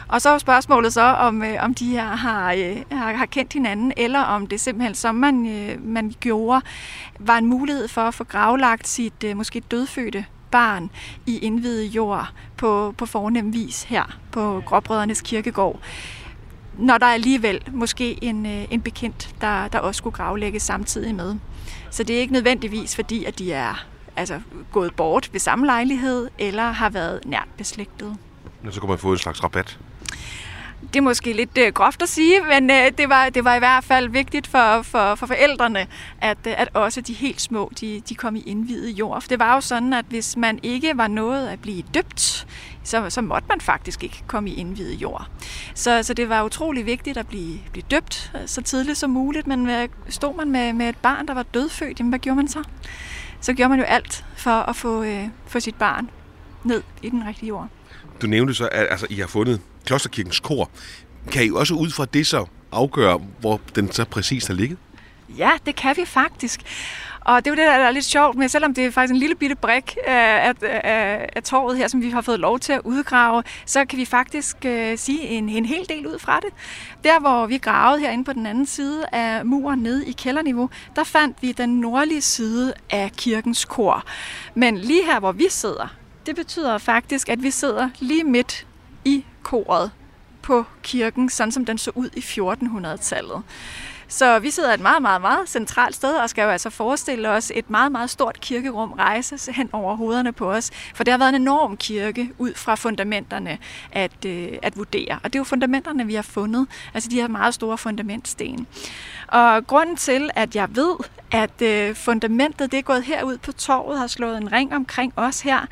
Og 0.08 0.22
så 0.22 0.30
er 0.30 0.38
spørgsmålet 0.38 0.92
så, 0.92 1.02
om, 1.02 1.42
øh, 1.42 1.56
om 1.60 1.74
de 1.74 1.86
her 1.86 2.06
har, 2.06 2.52
øh, 2.52 2.76
har, 2.92 3.12
har 3.12 3.26
kendt 3.26 3.52
hinanden, 3.52 3.92
eller 3.96 4.20
om 4.20 4.46
det 4.46 4.60
simpelthen, 4.60 4.94
som 4.94 5.14
man, 5.14 5.46
øh, 5.46 5.84
man 5.86 6.12
gjorde, 6.20 6.60
var 7.20 7.38
en 7.38 7.46
mulighed 7.46 7.88
for 7.88 8.00
at 8.00 8.14
få 8.14 8.24
gravlagt 8.24 8.88
sit 8.88 9.24
øh, 9.24 9.36
måske 9.36 9.60
dødfødte 9.60 10.24
barn 10.50 10.90
i 11.26 11.38
indvidet 11.38 11.86
jord 11.86 12.28
på, 12.56 12.94
på 12.98 13.06
fornem 13.06 13.52
vis 13.52 13.82
her 13.82 14.18
på 14.32 14.62
Gråbrødrenes 14.66 15.20
Kirkegård 15.20 15.80
når 16.78 16.98
der 16.98 17.06
alligevel 17.06 17.62
måske 17.72 18.24
en, 18.24 18.46
øh, 18.46 18.64
en 18.70 18.80
bekendt, 18.80 19.34
der, 19.40 19.68
der 19.68 19.78
også 19.78 19.98
skulle 19.98 20.16
gravlægges 20.16 20.62
samtidig 20.62 21.14
med. 21.14 21.36
Så 21.90 22.02
det 22.02 22.16
er 22.16 22.20
ikke 22.20 22.32
nødvendigvis 22.32 22.94
fordi, 22.94 23.24
at 23.24 23.38
de 23.38 23.52
er 23.52 23.86
altså, 24.16 24.40
gået 24.72 24.94
bort 24.94 25.32
ved 25.32 25.40
samme 25.40 25.66
lejlighed, 25.66 26.28
eller 26.38 26.70
har 26.70 26.90
været 26.90 27.20
nært 27.24 27.48
beslægtet. 27.56 28.16
Men 28.62 28.72
Så 28.72 28.80
kan 28.80 28.88
man 28.88 28.98
få 28.98 29.12
en 29.12 29.18
slags 29.18 29.44
rabat 29.44 29.78
det 30.92 30.96
er 30.96 31.00
måske 31.00 31.32
lidt 31.32 31.58
øh, 31.58 31.72
groft 31.72 32.02
at 32.02 32.08
sige, 32.08 32.40
men 32.40 32.70
øh, 32.70 32.92
det, 32.98 33.08
var, 33.08 33.28
det 33.28 33.44
var 33.44 33.54
i 33.54 33.58
hvert 33.58 33.84
fald 33.84 34.08
vigtigt 34.08 34.46
for, 34.46 34.82
for, 34.82 35.14
for 35.14 35.26
forældrene, 35.26 35.86
at, 36.20 36.38
øh, 36.46 36.54
at 36.56 36.68
også 36.74 37.00
de 37.00 37.12
helt 37.12 37.40
små, 37.40 37.72
de, 37.80 38.02
de 38.08 38.14
kom 38.14 38.36
i 38.36 38.42
indvidet 38.46 38.90
jord. 38.98 39.20
For 39.20 39.28
det 39.28 39.38
var 39.38 39.54
jo 39.54 39.60
sådan, 39.60 39.92
at 39.92 40.04
hvis 40.08 40.36
man 40.36 40.58
ikke 40.62 40.96
var 40.96 41.08
nået 41.08 41.48
at 41.48 41.60
blive 41.60 41.82
døbt, 41.94 42.46
så, 42.84 43.10
så 43.10 43.20
måtte 43.20 43.48
man 43.48 43.60
faktisk 43.60 44.04
ikke 44.04 44.22
komme 44.26 44.50
i 44.50 44.54
indvidet 44.54 45.02
jord. 45.02 45.26
Så, 45.74 46.02
så 46.02 46.14
det 46.14 46.28
var 46.28 46.42
utrolig 46.42 46.86
vigtigt 46.86 47.18
at 47.18 47.26
blive, 47.26 47.58
blive 47.72 47.84
døbt 47.90 48.32
øh, 48.34 48.40
så 48.46 48.62
tidligt 48.62 48.98
som 48.98 49.10
muligt, 49.10 49.46
men 49.46 49.70
øh, 49.70 49.88
stod 50.08 50.36
man 50.36 50.50
med, 50.50 50.72
med 50.72 50.88
et 50.88 50.96
barn, 50.96 51.28
der 51.28 51.34
var 51.34 51.42
dødfødt, 51.42 51.98
jamen 51.98 52.10
hvad 52.10 52.18
gjorde 52.18 52.36
man 52.36 52.48
så? 52.48 52.62
Så 53.40 53.52
gjorde 53.52 53.68
man 53.68 53.78
jo 53.78 53.84
alt 53.84 54.24
for 54.36 54.50
at 54.50 54.76
få, 54.76 55.02
øh, 55.02 55.24
få 55.46 55.60
sit 55.60 55.74
barn 55.74 56.10
ned 56.64 56.82
i 57.02 57.10
den 57.10 57.26
rigtige 57.26 57.48
jord. 57.48 57.68
Du 58.22 58.26
nævnte 58.26 58.54
så, 58.54 58.68
at 58.72 58.86
altså, 58.90 59.06
I 59.10 59.14
har 59.14 59.26
fundet 59.26 59.60
Klosterkirkens 59.86 60.40
kor. 60.40 60.70
Kan 61.32 61.44
I 61.44 61.50
også 61.50 61.74
ud 61.74 61.90
fra 61.90 62.04
det 62.04 62.26
så 62.26 62.46
afgøre, 62.72 63.20
hvor 63.40 63.60
den 63.74 63.92
så 63.92 64.04
præcis 64.04 64.46
har 64.46 64.54
ligget? 64.54 64.78
Ja, 65.38 65.50
det 65.66 65.76
kan 65.76 65.96
vi 65.96 66.04
faktisk. 66.04 66.60
Og 67.20 67.44
det 67.44 67.50
er 67.50 67.54
jo 67.54 67.56
det, 67.56 67.66
der 67.66 67.72
er 67.72 67.90
lidt 67.90 68.04
sjovt 68.04 68.36
med, 68.36 68.48
selvom 68.48 68.74
det 68.74 68.84
er 68.84 68.90
faktisk 68.90 69.12
en 69.12 69.18
lille 69.18 69.34
bitte 69.34 69.56
brik 69.56 69.96
af, 70.06 70.54
af, 70.62 71.28
af 71.36 71.42
torvet 71.42 71.76
her, 71.76 71.88
som 71.88 72.02
vi 72.02 72.10
har 72.10 72.20
fået 72.20 72.40
lov 72.40 72.58
til 72.58 72.72
at 72.72 72.80
udgrave, 72.84 73.42
så 73.66 73.84
kan 73.84 73.98
vi 73.98 74.04
faktisk 74.04 74.56
øh, 74.64 74.98
sige 74.98 75.20
en, 75.20 75.48
en 75.48 75.64
hel 75.64 75.88
del 75.88 76.06
ud 76.06 76.18
fra 76.18 76.40
det. 76.40 76.50
Der, 77.04 77.20
hvor 77.20 77.46
vi 77.46 77.58
gravede 77.58 78.00
herinde 78.00 78.24
på 78.24 78.32
den 78.32 78.46
anden 78.46 78.66
side 78.66 79.04
af 79.12 79.46
muren 79.46 79.78
nede 79.78 80.06
i 80.06 80.12
kælderniveau, 80.12 80.70
der 80.96 81.04
fandt 81.04 81.36
vi 81.40 81.52
den 81.52 81.80
nordlige 81.80 82.20
side 82.20 82.74
af 82.90 83.12
kirkens 83.16 83.64
kor. 83.64 84.04
Men 84.54 84.78
lige 84.78 85.04
her, 85.04 85.20
hvor 85.20 85.32
vi 85.32 85.46
sidder, 85.48 85.94
det 86.26 86.36
betyder 86.36 86.78
faktisk, 86.78 87.28
at 87.28 87.42
vi 87.42 87.50
sidder 87.50 87.88
lige 88.00 88.24
midt 88.24 88.66
i 89.04 89.24
koret 89.46 89.90
på 90.42 90.64
kirken, 90.82 91.28
sådan 91.28 91.52
som 91.52 91.64
den 91.64 91.78
så 91.78 91.90
ud 91.94 92.10
i 92.16 92.20
1400-tallet. 92.20 93.42
Så 94.08 94.38
vi 94.38 94.50
sidder 94.50 94.74
et 94.74 94.80
meget, 94.80 95.02
meget, 95.02 95.20
meget 95.20 95.48
centralt 95.48 95.94
sted 95.94 96.14
og 96.14 96.30
skal 96.30 96.42
jo 96.42 96.48
altså 96.48 96.70
forestille 96.70 97.30
os 97.30 97.52
et 97.54 97.70
meget, 97.70 97.92
meget 97.92 98.10
stort 98.10 98.40
kirkerum 98.40 98.92
rejse 98.92 99.52
hen 99.52 99.70
over 99.72 99.96
hovederne 99.96 100.32
på 100.32 100.52
os. 100.52 100.70
For 100.94 101.04
det 101.04 101.12
har 101.12 101.18
været 101.18 101.28
en 101.28 101.42
enorm 101.42 101.76
kirke 101.76 102.30
ud 102.38 102.54
fra 102.54 102.74
fundamenterne 102.74 103.58
at, 103.92 104.24
øh, 104.26 104.48
at 104.62 104.76
vurdere. 104.76 105.18
Og 105.22 105.32
det 105.32 105.34
er 105.34 105.40
jo 105.40 105.44
fundamenterne, 105.44 106.06
vi 106.06 106.14
har 106.14 106.22
fundet. 106.22 106.66
Altså 106.94 107.10
de 107.10 107.16
her 107.20 107.28
meget 107.28 107.54
store 107.54 107.78
fundamentsten. 107.78 108.66
Og 109.28 109.66
grunden 109.66 109.96
til, 109.96 110.30
at 110.34 110.56
jeg 110.56 110.76
ved, 110.76 110.96
at 111.32 111.62
øh, 111.62 111.94
fundamentet 111.94 112.72
det 112.72 112.78
er 112.78 112.82
gået 112.82 113.02
herud 113.02 113.38
på 113.38 113.52
torvet, 113.52 113.98
har 113.98 114.06
slået 114.06 114.36
en 114.36 114.52
ring 114.52 114.74
omkring 114.74 115.12
os 115.16 115.40
her, 115.40 115.66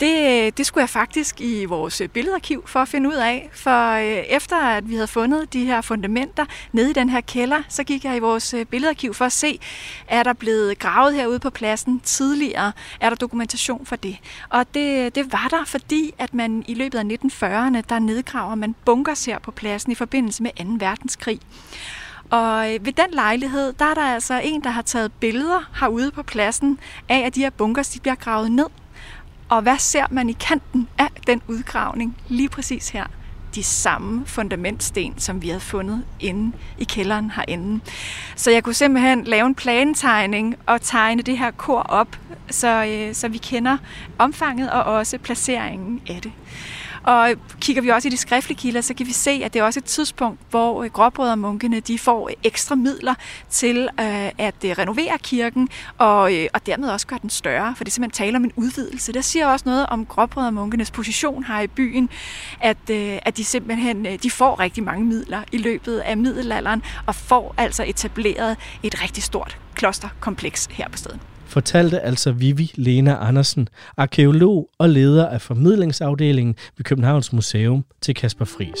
det, 0.00 0.46
øh, 0.46 0.52
det 0.56 0.66
skulle 0.66 0.82
jeg 0.82 0.88
faktisk 0.88 1.40
i 1.40 1.64
vores 1.64 2.00
øh, 2.00 2.08
billedarkiv 2.08 2.64
for 2.66 2.80
at 2.80 2.88
finde 2.88 3.08
ud 3.08 3.14
af. 3.14 3.50
For 3.52 3.90
øh, 3.92 4.24
efter 4.28 4.56
at 4.56 4.88
vi 4.88 4.94
havde 4.94 5.06
fundet 5.06 5.52
de 5.52 5.64
her 5.64 5.80
fundamenter 5.80 6.44
nede 6.72 6.90
i 6.90 6.92
den 6.92 7.08
her 7.08 7.20
kælder, 7.20 7.62
så 7.68 7.84
gik 7.84 8.04
jeg 8.04 8.16
i 8.16 8.18
vores 8.18 8.54
øh, 8.54 8.66
billedarkiv 8.66 9.14
for 9.14 9.24
at 9.24 9.32
se, 9.32 9.58
er 10.08 10.22
der 10.22 10.32
blevet 10.32 10.78
gravet 10.78 11.14
herude 11.14 11.38
på 11.38 11.50
pladsen 11.50 12.00
tidligere? 12.00 12.72
Er 13.00 13.08
der 13.08 13.16
dokumentation 13.16 13.86
for 13.86 13.96
det? 13.96 14.16
Og 14.48 14.74
det, 14.74 15.14
det 15.14 15.32
var 15.32 15.48
der, 15.50 15.64
fordi 15.64 16.14
at 16.18 16.34
man 16.34 16.64
i 16.68 16.74
løbet 16.74 16.98
af 16.98 17.04
1940'erne, 17.04 17.82
der 17.88 17.98
nedgraver 17.98 18.54
man 18.54 18.74
bunkers 18.84 19.24
her 19.24 19.38
på 19.38 19.50
pladsen 19.50 19.92
i 19.92 19.94
forbindelse 19.94 20.42
med 20.42 20.50
2. 20.78 20.86
verdenskrig. 20.86 21.40
Og 22.30 22.74
øh, 22.74 22.86
ved 22.86 22.92
den 22.92 23.10
lejlighed, 23.12 23.72
der 23.72 23.84
er 23.84 23.94
der 23.94 24.02
altså 24.02 24.40
en, 24.44 24.64
der 24.64 24.70
har 24.70 24.82
taget 24.82 25.12
billeder 25.12 25.70
herude 25.80 26.10
på 26.10 26.22
pladsen 26.22 26.78
af, 27.08 27.18
at 27.18 27.34
de 27.34 27.40
her 27.40 27.50
bunkers 27.50 27.88
de 27.88 28.00
bliver 28.00 28.14
gravet 28.14 28.52
ned. 28.52 28.66
Og 29.48 29.62
hvad 29.62 29.78
ser 29.78 30.06
man 30.10 30.28
i 30.28 30.32
kanten 30.32 30.88
af 30.98 31.08
den 31.26 31.42
udgravning 31.48 32.16
lige 32.28 32.48
præcis 32.48 32.88
her? 32.88 33.06
de 33.54 33.62
samme 33.62 34.26
fundamentsten, 34.26 35.14
som 35.18 35.42
vi 35.42 35.48
havde 35.48 35.60
fundet 35.60 36.04
inde 36.20 36.56
i 36.78 36.84
kælderen 36.84 37.30
herinde. 37.30 37.80
Så 38.36 38.50
jeg 38.50 38.64
kunne 38.64 38.74
simpelthen 38.74 39.24
lave 39.24 39.46
en 39.46 39.54
plantegning 39.54 40.56
og 40.66 40.80
tegne 40.80 41.22
det 41.22 41.38
her 41.38 41.50
kor 41.50 41.80
op, 41.80 42.18
så, 42.50 42.84
øh, 42.84 43.14
så 43.14 43.28
vi 43.28 43.38
kender 43.38 43.78
omfanget 44.18 44.70
og 44.70 44.82
også 44.82 45.18
placeringen 45.18 46.02
af 46.08 46.20
det. 46.22 46.32
Og 47.04 47.34
kigger 47.60 47.82
vi 47.82 47.88
også 47.88 48.08
i 48.08 48.10
de 48.10 48.16
skriftlige 48.16 48.58
kilder, 48.58 48.80
så 48.80 48.94
kan 48.94 49.06
vi 49.06 49.12
se, 49.12 49.30
at 49.44 49.52
det 49.52 49.60
er 49.60 49.64
også 49.64 49.80
et 49.80 49.84
tidspunkt, 49.84 50.40
hvor 50.50 50.88
gråbrødermunkene 50.88 51.04
gråbrødremunkene 51.14 51.80
de 51.80 51.98
får 51.98 52.28
øh, 52.28 52.34
ekstra 52.42 52.74
midler 52.74 53.14
til 53.50 53.88
øh, 54.00 54.30
at 54.38 54.54
øh, 54.64 54.70
renovere 54.70 55.18
kirken, 55.18 55.68
og, 55.98 56.32
og 56.54 56.66
dermed 56.66 56.88
også 56.88 57.06
gøre 57.06 57.18
den 57.22 57.30
større, 57.30 57.74
for 57.76 57.84
det 57.84 57.90
er 57.90 57.92
simpelthen 57.92 58.26
tale 58.26 58.36
om 58.36 58.44
en 58.44 58.52
udvidelse. 58.56 59.12
Der 59.12 59.20
siger 59.20 59.46
også 59.46 59.62
noget 59.66 59.86
om 59.86 60.06
gråbrødremunkenes 60.06 60.90
position 60.90 61.44
her 61.44 61.60
i 61.60 61.66
byen, 61.66 62.10
at, 62.60 62.90
at 62.90 63.36
de 63.36 63.44
simpelthen 63.44 64.18
de 64.22 64.30
får 64.30 64.60
rigtig 64.60 64.84
mange 64.84 65.04
midler 65.04 65.42
i 65.52 65.58
løbet 65.58 65.98
af 65.98 66.16
middelalderen, 66.16 66.82
og 67.06 67.14
får 67.14 67.54
altså 67.56 67.84
etableret 67.86 68.56
et 68.82 69.02
rigtig 69.02 69.22
stort 69.22 69.58
klosterkompleks 69.74 70.68
her 70.70 70.88
på 70.88 70.98
stedet 70.98 71.33
fortalte 71.54 72.00
altså 72.00 72.32
Vivi 72.32 72.72
Lena 72.74 73.16
Andersen, 73.20 73.68
arkeolog 73.96 74.70
og 74.78 74.88
leder 74.88 75.26
af 75.26 75.40
formidlingsafdelingen 75.40 76.54
ved 76.76 76.84
Københavns 76.84 77.32
Museum 77.32 77.84
til 78.00 78.14
Kasper 78.14 78.44
Fris. 78.44 78.80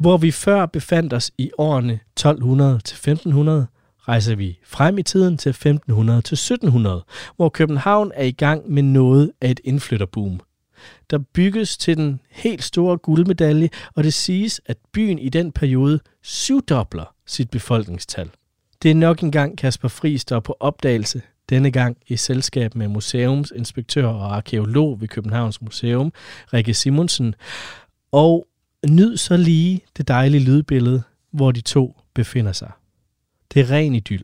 Hvor 0.00 0.16
vi 0.16 0.30
før 0.30 0.66
befandt 0.66 1.12
os 1.12 1.30
i 1.38 1.50
årene 1.58 1.92
1200 1.92 2.80
til 2.84 2.94
1500, 2.94 3.66
rejser 4.08 4.34
vi 4.34 4.58
frem 4.64 4.98
i 4.98 5.02
tiden 5.02 5.38
til 5.38 5.50
1500 5.50 6.22
til 6.22 6.34
1700, 6.34 7.04
hvor 7.36 7.48
København 7.48 8.12
er 8.14 8.24
i 8.24 8.32
gang 8.32 8.70
med 8.70 8.82
noget 8.82 9.30
af 9.40 9.50
et 9.50 9.60
indflytterboom. 9.64 10.40
Der 11.10 11.18
bygges 11.18 11.76
til 11.76 11.96
den 11.96 12.20
helt 12.30 12.64
store 12.64 12.98
guldmedalje, 12.98 13.68
og 13.94 14.04
det 14.04 14.14
siges, 14.14 14.60
at 14.66 14.76
byen 14.92 15.18
i 15.18 15.28
den 15.28 15.52
periode 15.52 16.00
syvdobler 16.22 17.14
sit 17.26 17.50
befolkningstal. 17.50 18.30
Det 18.82 18.90
er 18.90 18.94
nok 18.94 19.22
engang 19.22 19.58
Kasper 19.58 19.88
Friis, 19.88 20.24
der 20.24 20.36
er 20.36 20.40
på 20.40 20.56
opdagelse, 20.60 21.22
denne 21.48 21.70
gang 21.70 21.96
i 22.06 22.16
selskab 22.16 22.74
med 22.74 22.88
museumsinspektør 22.88 24.06
og 24.06 24.36
arkeolog 24.36 25.00
ved 25.00 25.08
Københavns 25.08 25.62
Museum, 25.62 26.12
Rikke 26.52 26.74
Simonsen. 26.74 27.34
Og 28.12 28.46
nyd 28.88 29.16
så 29.16 29.36
lige 29.36 29.80
det 29.96 30.08
dejlige 30.08 30.44
lydbillede, 30.44 31.02
hvor 31.30 31.52
de 31.52 31.60
to 31.60 31.96
befinder 32.14 32.52
sig. 32.52 32.70
Det 33.54 33.60
er 33.60 33.70
ren 33.70 33.94
idyl. 33.94 34.22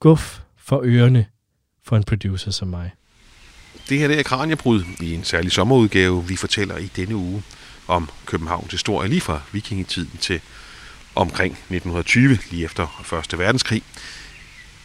Guf 0.00 0.40
for 0.56 0.80
ørerne 0.84 1.26
for 1.82 1.96
en 1.96 2.04
producer 2.04 2.50
som 2.50 2.68
mig. 2.68 2.90
Det 3.88 3.98
her 3.98 4.08
det 4.08 4.18
er 4.18 4.22
Kranjebrud 4.22 4.84
i 5.00 5.14
en 5.14 5.24
særlig 5.24 5.52
sommerudgave, 5.52 6.26
vi 6.28 6.36
fortæller 6.36 6.76
i 6.76 6.90
denne 6.96 7.16
uge 7.16 7.42
om 7.86 8.10
Københavns 8.26 8.72
historie 8.72 9.08
lige 9.08 9.20
fra 9.20 9.40
vikingetiden 9.52 10.18
til 10.20 10.40
omkring 11.14 11.52
1920, 11.52 12.38
lige 12.50 12.64
efter 12.64 13.22
1. 13.32 13.38
verdenskrig. 13.38 13.82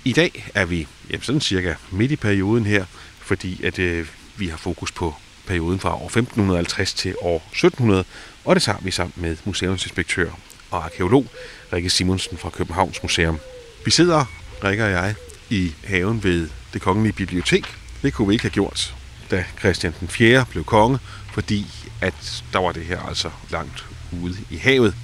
I 0.05 0.13
dag 0.13 0.49
er 0.55 0.65
vi 0.65 0.87
jamen 1.09 1.21
sådan 1.23 1.41
cirka 1.41 1.73
midt 1.91 2.11
i 2.11 2.15
perioden 2.15 2.65
her, 2.65 2.85
fordi 3.19 3.63
at 3.63 3.79
øh, 3.79 4.07
vi 4.37 4.47
har 4.47 4.57
fokus 4.57 4.91
på 4.91 5.15
perioden 5.47 5.79
fra 5.79 5.95
år 5.95 6.05
1550 6.05 6.93
til 6.93 7.15
år 7.21 7.37
1700, 7.37 8.03
og 8.45 8.55
det 8.55 8.63
tager 8.63 8.79
vi 8.81 8.91
sammen 8.91 9.13
med 9.15 9.37
museumsinspektør 9.45 10.29
og 10.71 10.85
arkeolog 10.85 11.25
Rikke 11.73 11.89
Simonsen 11.89 12.37
fra 12.37 12.49
Københavns 12.49 13.03
Museum. 13.03 13.39
Vi 13.85 13.91
sidder, 13.91 14.25
Rikke 14.63 14.83
og 14.83 14.91
jeg, 14.91 15.15
i 15.49 15.73
haven 15.83 16.23
ved 16.23 16.49
det 16.73 16.81
kongelige 16.81 17.13
bibliotek. 17.13 17.75
Det 18.01 18.13
kunne 18.13 18.27
vi 18.27 18.33
ikke 18.33 18.43
have 18.43 18.51
gjort, 18.51 18.95
da 19.31 19.45
Christian 19.59 19.93
den 19.99 20.07
4. 20.07 20.45
blev 20.49 20.63
konge, 20.63 20.99
fordi 21.33 21.67
at 22.01 22.43
der 22.53 22.59
var 22.59 22.71
det 22.71 22.85
her 22.85 22.99
altså 22.99 23.31
langt 23.51 23.85
ude 24.21 24.37
i 24.49 24.57
havet. 24.57 24.95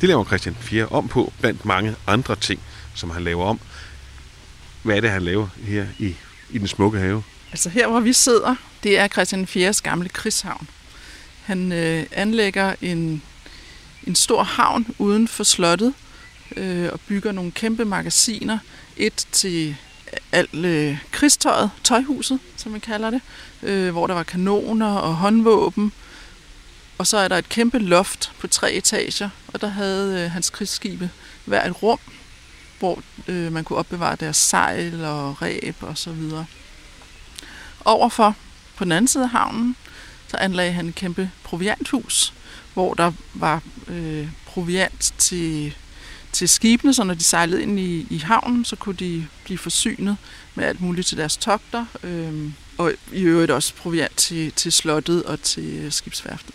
Det 0.00 0.08
laver 0.08 0.24
Christian 0.24 0.56
4 0.60 0.86
om 0.86 1.08
på, 1.08 1.32
blandt 1.40 1.64
mange 1.64 1.94
andre 2.06 2.36
ting, 2.36 2.60
som 2.94 3.10
han 3.10 3.24
laver 3.24 3.44
om. 3.44 3.60
Hvad 4.82 4.96
er 4.96 5.00
det, 5.00 5.10
han 5.10 5.22
laver 5.22 5.48
her 5.64 5.86
i, 5.98 6.14
i 6.50 6.58
den 6.58 6.68
smukke 6.68 6.98
have? 6.98 7.22
Altså 7.50 7.68
her, 7.68 7.88
hvor 7.88 8.00
vi 8.00 8.12
sidder, 8.12 8.54
det 8.82 8.98
er 8.98 9.08
Christian 9.08 9.48
4's 9.50 9.80
gamle 9.82 10.08
krigshavn. 10.08 10.68
Han 11.44 11.72
øh, 11.72 12.06
anlægger 12.12 12.74
en, 12.80 13.22
en 14.04 14.14
stor 14.14 14.42
havn 14.42 14.86
uden 14.98 15.28
for 15.28 15.44
slottet 15.44 15.94
øh, 16.56 16.88
og 16.92 17.00
bygger 17.00 17.32
nogle 17.32 17.52
kæmpe 17.52 17.84
magasiner. 17.84 18.58
Et 18.96 19.26
til 19.32 19.76
alt 20.32 20.54
øh, 20.54 20.98
krigstøjet, 21.10 21.70
tøjhuset, 21.84 22.38
som 22.56 22.72
man 22.72 22.80
kalder 22.80 23.10
det, 23.10 23.20
øh, 23.62 23.92
hvor 23.92 24.06
der 24.06 24.14
var 24.14 24.22
kanoner 24.22 24.94
og 24.94 25.14
håndvåben, 25.14 25.92
og 26.98 27.06
så 27.06 27.16
er 27.16 27.28
der 27.28 27.38
et 27.38 27.48
kæmpe 27.48 27.78
loft 27.78 28.32
på 28.40 28.46
tre 28.46 28.72
etager, 28.72 29.28
og 29.48 29.60
der 29.60 29.68
havde 29.68 30.24
øh, 30.24 30.30
hans 30.30 30.50
krigsskibe 30.50 31.10
hver 31.44 31.66
et 31.66 31.82
rum, 31.82 31.98
hvor 32.78 33.02
øh, 33.28 33.52
man 33.52 33.64
kunne 33.64 33.78
opbevare 33.78 34.16
deres 34.16 34.36
sejl 34.36 35.04
og 35.04 35.42
ræb 35.42 35.76
og 35.80 35.98
så 35.98 36.12
videre. 36.12 36.46
Overfor, 37.84 38.36
på 38.76 38.84
den 38.84 38.92
anden 38.92 39.08
side 39.08 39.24
af 39.24 39.30
havnen, 39.30 39.76
så 40.28 40.36
anlagde 40.36 40.72
han 40.72 40.88
et 40.88 40.94
kæmpe 40.94 41.30
provianthus, 41.44 42.32
hvor 42.74 42.94
der 42.94 43.12
var 43.34 43.62
øh, 43.88 44.28
proviant 44.46 45.14
til, 45.18 45.76
til 46.34 46.48
skibene, 46.48 46.94
så 46.94 47.04
når 47.04 47.14
de 47.14 47.24
sejlede 47.24 47.62
ind 47.62 47.80
i, 47.80 48.06
i 48.10 48.18
havnen, 48.18 48.64
så 48.64 48.76
kunne 48.76 48.94
de 48.94 49.26
blive 49.44 49.58
forsynet 49.58 50.16
med 50.54 50.64
alt 50.64 50.80
muligt 50.80 51.06
til 51.06 51.18
deres 51.18 51.36
togter, 51.36 51.86
øh, 52.02 52.50
og 52.78 52.92
i 53.12 53.22
øvrigt 53.22 53.50
også 53.50 53.74
proviant 53.74 54.16
til, 54.16 54.52
til 54.52 54.72
slottet 54.72 55.22
og 55.22 55.42
til 55.42 55.92
skibsværftet. 55.92 56.54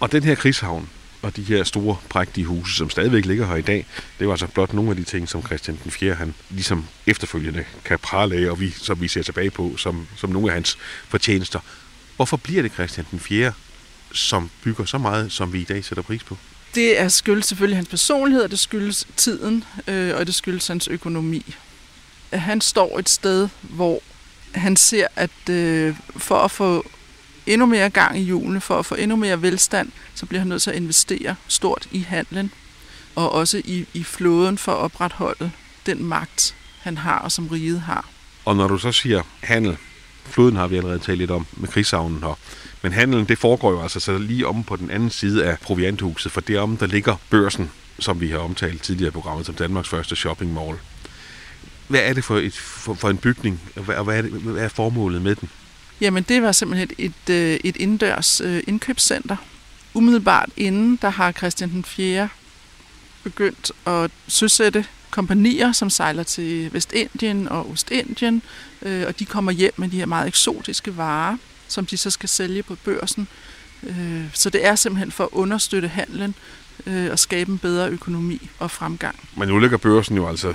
Og 0.00 0.12
den 0.12 0.22
her 0.22 0.34
krigshavn, 0.34 0.88
og 1.22 1.36
de 1.36 1.42
her 1.42 1.64
store, 1.64 1.96
prægtige 2.08 2.44
huse, 2.44 2.76
som 2.76 2.90
stadigvæk 2.90 3.24
ligger 3.24 3.46
her 3.46 3.56
i 3.56 3.62
dag, 3.62 3.86
det 4.18 4.26
var 4.26 4.32
altså 4.32 4.46
blot 4.46 4.72
nogle 4.72 4.90
af 4.90 4.96
de 4.96 5.04
ting, 5.04 5.28
som 5.28 5.42
Christian 5.46 5.78
den 5.84 5.90
4. 5.90 6.14
han 6.14 6.34
ligesom 6.50 6.84
efterfølgende 7.06 7.64
kan 7.84 7.98
prale 7.98 8.36
af, 8.36 8.50
og 8.50 8.60
vi, 8.60 8.70
som 8.70 9.00
vi 9.00 9.08
ser 9.08 9.22
tilbage 9.22 9.50
på, 9.50 9.76
som, 9.76 10.06
som 10.16 10.30
nogle 10.30 10.48
af 10.48 10.54
hans 10.54 10.78
fortjenester. 11.08 11.60
Hvorfor 12.16 12.36
bliver 12.36 12.62
det 12.62 12.72
Christian 12.72 13.06
den 13.10 13.20
4., 13.20 13.52
som 14.12 14.50
bygger 14.64 14.84
så 14.84 14.98
meget, 14.98 15.32
som 15.32 15.52
vi 15.52 15.60
i 15.60 15.64
dag 15.64 15.84
sætter 15.84 16.02
pris 16.02 16.24
på? 16.24 16.36
Det 16.76 17.00
er 17.00 17.08
skyldes 17.08 17.46
selvfølgelig 17.46 17.78
hans 17.78 17.88
personlighed, 17.88 18.42
og 18.42 18.50
det 18.50 18.58
skyldes 18.58 19.06
tiden, 19.16 19.64
øh, 19.88 20.16
og 20.16 20.26
det 20.26 20.34
skyldes 20.34 20.66
hans 20.66 20.88
økonomi. 20.88 21.54
Han 22.32 22.60
står 22.60 22.98
et 22.98 23.08
sted, 23.08 23.48
hvor 23.62 24.00
han 24.54 24.76
ser, 24.76 25.06
at 25.16 25.48
øh, 25.50 25.96
for 26.16 26.38
at 26.38 26.50
få 26.50 26.86
endnu 27.46 27.66
mere 27.66 27.90
gang 27.90 28.18
i 28.18 28.22
hjulene, 28.22 28.60
for 28.60 28.78
at 28.78 28.86
få 28.86 28.94
endnu 28.94 29.16
mere 29.16 29.42
velstand, 29.42 29.92
så 30.14 30.26
bliver 30.26 30.40
han 30.40 30.48
nødt 30.48 30.62
til 30.62 30.70
at 30.70 30.76
investere 30.76 31.34
stort 31.48 31.88
i 31.92 31.98
handlen, 31.98 32.52
og 33.14 33.32
også 33.32 33.62
i, 33.64 33.86
i 33.94 34.04
flåden 34.04 34.58
for 34.58 34.72
at 34.72 34.78
opretholde 34.78 35.50
den 35.86 36.04
magt, 36.04 36.54
han 36.80 36.98
har 36.98 37.18
og 37.18 37.32
som 37.32 37.48
riget 37.48 37.80
har. 37.80 38.08
Og 38.44 38.56
når 38.56 38.68
du 38.68 38.78
så 38.78 38.92
siger 38.92 39.22
handel, 39.40 39.76
floden 40.24 40.56
har 40.56 40.66
vi 40.66 40.76
allerede 40.76 40.98
talt 40.98 41.18
lidt 41.18 41.30
om 41.30 41.46
med 41.52 41.68
krigshavnen 41.68 42.22
her, 42.22 42.38
men 42.86 42.92
handelen 42.92 43.24
det 43.24 43.38
foregår 43.38 43.70
jo 43.70 43.82
altså 43.82 44.00
så 44.00 44.18
lige 44.18 44.46
om 44.46 44.64
på 44.64 44.76
den 44.76 44.90
anden 44.90 45.10
side 45.10 45.44
af 45.44 45.58
provianthuset, 45.58 46.32
for 46.32 46.40
derom 46.40 46.76
der 46.76 46.86
ligger 46.86 47.16
børsen, 47.30 47.70
som 47.98 48.20
vi 48.20 48.28
har 48.28 48.38
omtalt 48.38 48.82
tidligere 48.82 49.08
i 49.08 49.10
programmet 49.10 49.46
som 49.46 49.54
Danmarks 49.54 49.88
første 49.88 50.16
shopping 50.16 50.52
mall. 50.54 50.76
Hvad 51.88 52.00
er 52.00 52.12
det 52.12 52.24
for, 52.24 52.36
et, 52.36 52.52
for, 52.52 52.94
for 52.94 53.10
en 53.10 53.16
bygning, 53.16 53.60
og 53.76 53.82
hvad, 53.82 54.04
hvad, 54.04 54.18
er 54.18 54.22
det, 54.22 54.30
hvad 54.30 54.64
er 54.64 54.68
formålet 54.68 55.22
med 55.22 55.34
den? 55.34 55.48
Jamen, 56.00 56.22
det 56.22 56.42
var 56.42 56.52
simpelthen 56.52 56.90
et, 56.98 57.30
øh, 57.30 57.58
et 57.64 57.76
indendørs 57.76 58.40
øh, 58.40 58.62
indkøbscenter. 58.66 59.36
Umiddelbart 59.94 60.50
inden, 60.56 60.98
der 61.02 61.10
har 61.10 61.32
Christian 61.32 61.70
den 61.70 61.84
4. 61.84 62.28
begyndt 63.24 63.72
at 63.86 64.10
søsætte 64.28 64.86
kompanier, 65.10 65.72
som 65.72 65.90
sejler 65.90 66.22
til 66.22 66.72
Vestindien 66.72 67.48
og 67.48 67.70
Ostindien, 67.70 68.42
øh, 68.82 69.04
og 69.06 69.18
de 69.18 69.24
kommer 69.24 69.52
hjem 69.52 69.72
med 69.76 69.88
de 69.88 69.96
her 69.96 70.06
meget 70.06 70.28
eksotiske 70.28 70.96
varer, 70.96 71.36
som 71.68 71.86
de 71.86 71.96
så 71.96 72.10
skal 72.10 72.28
sælge 72.28 72.62
på 72.62 72.74
børsen. 72.74 73.28
Øh, 73.82 74.24
så 74.32 74.50
det 74.50 74.66
er 74.66 74.74
simpelthen 74.74 75.12
for 75.12 75.24
at 75.24 75.30
understøtte 75.32 75.88
handlen 75.88 76.34
øh, 76.86 77.10
og 77.10 77.18
skabe 77.18 77.52
en 77.52 77.58
bedre 77.58 77.88
økonomi 77.88 78.50
og 78.58 78.70
fremgang. 78.70 79.28
Men 79.36 79.48
nu 79.48 79.58
ligger 79.58 79.76
børsen 79.76 80.16
jo 80.16 80.28
altså 80.28 80.54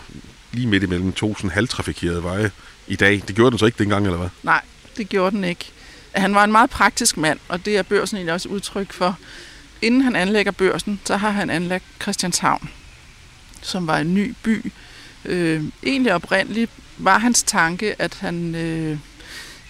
lige 0.51 0.67
midt 0.67 0.83
imellem 0.83 1.11
to 1.11 1.35
sådan 1.35 1.49
halvtrafikerede 1.49 2.23
veje 2.23 2.51
i 2.87 2.95
dag. 2.95 3.23
Det 3.27 3.35
gjorde 3.35 3.51
den 3.51 3.59
så 3.59 3.65
ikke 3.65 3.77
dengang, 3.77 4.05
eller 4.05 4.17
hvad? 4.17 4.29
Nej, 4.43 4.61
det 4.97 5.09
gjorde 5.09 5.35
den 5.35 5.43
ikke. 5.43 5.71
Han 6.11 6.35
var 6.35 6.43
en 6.43 6.51
meget 6.51 6.69
praktisk 6.69 7.17
mand, 7.17 7.39
og 7.47 7.65
det 7.65 7.77
er 7.77 7.83
børsen 7.83 8.17
egentlig 8.17 8.33
også 8.33 8.49
udtryk 8.49 8.93
for. 8.93 9.17
Inden 9.81 10.01
han 10.01 10.15
anlægger 10.15 10.51
børsen, 10.51 11.01
så 11.05 11.17
har 11.17 11.29
han 11.29 11.49
anlagt 11.49 11.83
Christianshavn, 12.01 12.69
som 13.61 13.87
var 13.87 13.97
en 13.97 14.13
ny 14.13 14.35
by. 14.43 14.71
Øh, 15.25 15.63
egentlig 15.83 16.13
oprindeligt 16.13 16.71
var 16.97 17.19
hans 17.19 17.43
tanke, 17.43 18.01
at 18.01 18.17
han, 18.19 18.55
øh, 18.55 18.97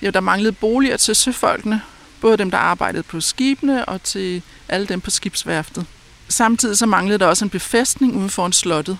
jo, 0.01 0.09
der 0.11 0.19
manglede 0.19 0.51
boliger 0.51 0.97
til 0.97 1.15
søfolkene, 1.15 1.81
både 2.21 2.37
dem, 2.37 2.51
der 2.51 2.57
arbejdede 2.57 3.03
på 3.03 3.21
skibene 3.21 3.85
og 3.85 4.03
til 4.03 4.41
alle 4.69 4.87
dem 4.87 5.01
på 5.01 5.09
skibsværftet. 5.09 5.85
Samtidig 6.29 6.77
så 6.77 6.85
manglede 6.85 7.19
der 7.19 7.25
også 7.25 7.45
en 7.45 7.49
befæstning 7.49 8.15
uden 8.15 8.29
for 8.29 8.45
en 8.45 8.53
slottet. 8.53 8.97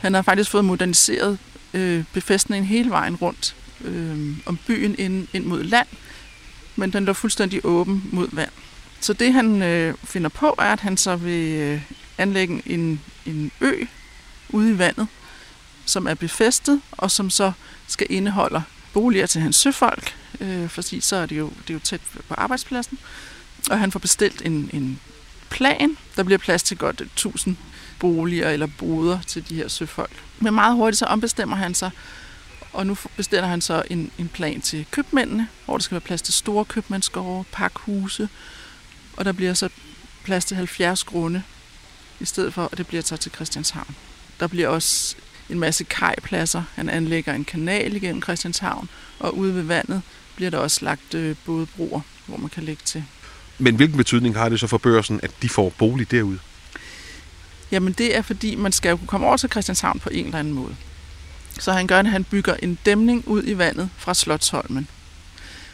Han 0.00 0.14
har 0.14 0.22
faktisk 0.22 0.50
fået 0.50 0.64
moderniseret 0.64 1.38
øh, 1.74 2.04
befæstningen 2.12 2.66
hele 2.66 2.90
vejen 2.90 3.16
rundt 3.16 3.56
øh, 3.84 4.36
om 4.46 4.58
byen 4.66 4.94
ind, 4.98 5.28
ind 5.32 5.44
mod 5.44 5.62
land, 5.62 5.86
men 6.76 6.92
den 6.92 7.04
lå 7.04 7.12
fuldstændig 7.12 7.60
åben 7.64 8.08
mod 8.12 8.28
vand. 8.32 8.50
Så 9.00 9.12
det 9.12 9.32
han 9.32 9.62
øh, 9.62 9.94
finder 10.04 10.28
på, 10.28 10.54
er, 10.58 10.72
at 10.72 10.80
han 10.80 10.96
så 10.96 11.16
vil 11.16 11.60
øh, 11.60 11.80
anlægge 12.18 12.62
en, 12.66 13.00
en 13.26 13.50
ø 13.60 13.84
ude 14.48 14.70
i 14.70 14.78
vandet, 14.78 15.06
som 15.84 16.06
er 16.06 16.14
befæstet, 16.14 16.80
og 16.92 17.10
som 17.10 17.30
så 17.30 17.52
skal 17.86 18.06
indeholde 18.10 18.62
boliger 18.92 19.26
til 19.26 19.40
hans 19.40 19.56
søfolk, 19.56 20.14
øh, 20.42 20.68
fordi 20.68 21.00
så 21.00 21.16
er 21.16 21.26
det, 21.26 21.38
jo, 21.38 21.50
det 21.62 21.70
er 21.70 21.74
jo 21.74 21.80
tæt 21.80 22.00
på 22.28 22.34
arbejdspladsen. 22.34 22.98
Og 23.70 23.80
han 23.80 23.92
får 23.92 23.98
bestilt 23.98 24.42
en, 24.44 24.70
en 24.72 25.00
plan. 25.50 25.96
Der 26.16 26.22
bliver 26.22 26.38
plads 26.38 26.62
til 26.62 26.76
godt 26.76 27.00
1000 27.00 27.56
boliger 27.98 28.50
eller 28.50 28.66
boder 28.78 29.18
til 29.26 29.48
de 29.48 29.54
her 29.54 29.68
søfolk. 29.68 30.24
Men 30.38 30.54
meget 30.54 30.76
hurtigt 30.76 30.98
så 30.98 31.06
ombestemmer 31.06 31.56
han 31.56 31.74
sig, 31.74 31.90
og 32.72 32.86
nu 32.86 32.96
bestiller 33.16 33.48
han 33.48 33.60
så 33.60 33.82
en, 33.90 34.10
en 34.18 34.28
plan 34.28 34.60
til 34.60 34.86
købmændene, 34.90 35.48
hvor 35.64 35.76
der 35.76 35.82
skal 35.82 35.94
være 35.94 36.00
plads 36.00 36.22
til 36.22 36.34
store 36.34 36.64
købmandsgårde, 36.64 37.44
pakhuse, 37.52 38.28
og 39.16 39.24
der 39.24 39.32
bliver 39.32 39.54
så 39.54 39.68
plads 40.24 40.44
til 40.44 40.56
70 40.56 41.04
grunde, 41.04 41.42
i 42.20 42.24
stedet 42.24 42.54
for 42.54 42.68
at 42.72 42.78
det 42.78 42.86
bliver 42.86 43.02
taget 43.02 43.20
til 43.20 43.32
Christianshavn. 43.32 43.96
Der 44.40 44.46
bliver 44.46 44.68
også 44.68 45.16
en 45.50 45.58
masse 45.58 45.84
kajpladser. 45.84 46.62
Han 46.74 46.88
anlægger 46.88 47.32
en 47.32 47.44
kanal 47.44 47.96
igennem 47.96 48.22
Christianshavn, 48.22 48.88
og 49.18 49.36
ude 49.36 49.54
ved 49.54 49.62
vandet 49.62 50.02
bliver 50.36 50.50
der 50.50 50.58
også 50.58 50.84
lagt 50.84 51.14
øh, 51.14 51.36
bådebroer, 51.44 52.00
hvor 52.26 52.36
man 52.36 52.50
kan 52.50 52.62
lægge 52.62 52.82
til. 52.84 53.04
Men 53.58 53.76
hvilken 53.76 53.96
betydning 53.96 54.36
har 54.36 54.48
det 54.48 54.60
så 54.60 54.66
for 54.66 54.78
børsen, 54.78 55.20
at 55.22 55.30
de 55.42 55.48
får 55.48 55.72
bolig 55.78 56.10
derude? 56.10 56.38
Jamen 57.70 57.92
det 57.92 58.16
er 58.16 58.22
fordi, 58.22 58.54
man 58.54 58.72
skal 58.72 58.90
jo 58.90 58.96
kunne 58.96 59.06
komme 59.06 59.26
over 59.26 59.36
til 59.36 59.50
Christianshavn 59.50 60.00
på 60.00 60.08
en 60.12 60.24
eller 60.24 60.38
anden 60.38 60.54
måde. 60.54 60.76
Så 61.60 61.72
han 61.72 61.86
gør, 61.86 61.98
at 61.98 62.06
han 62.06 62.24
bygger 62.24 62.54
en 62.54 62.78
dæmning 62.86 63.28
ud 63.28 63.42
i 63.46 63.58
vandet 63.58 63.90
fra 63.96 64.14
Slotsholmen. 64.14 64.88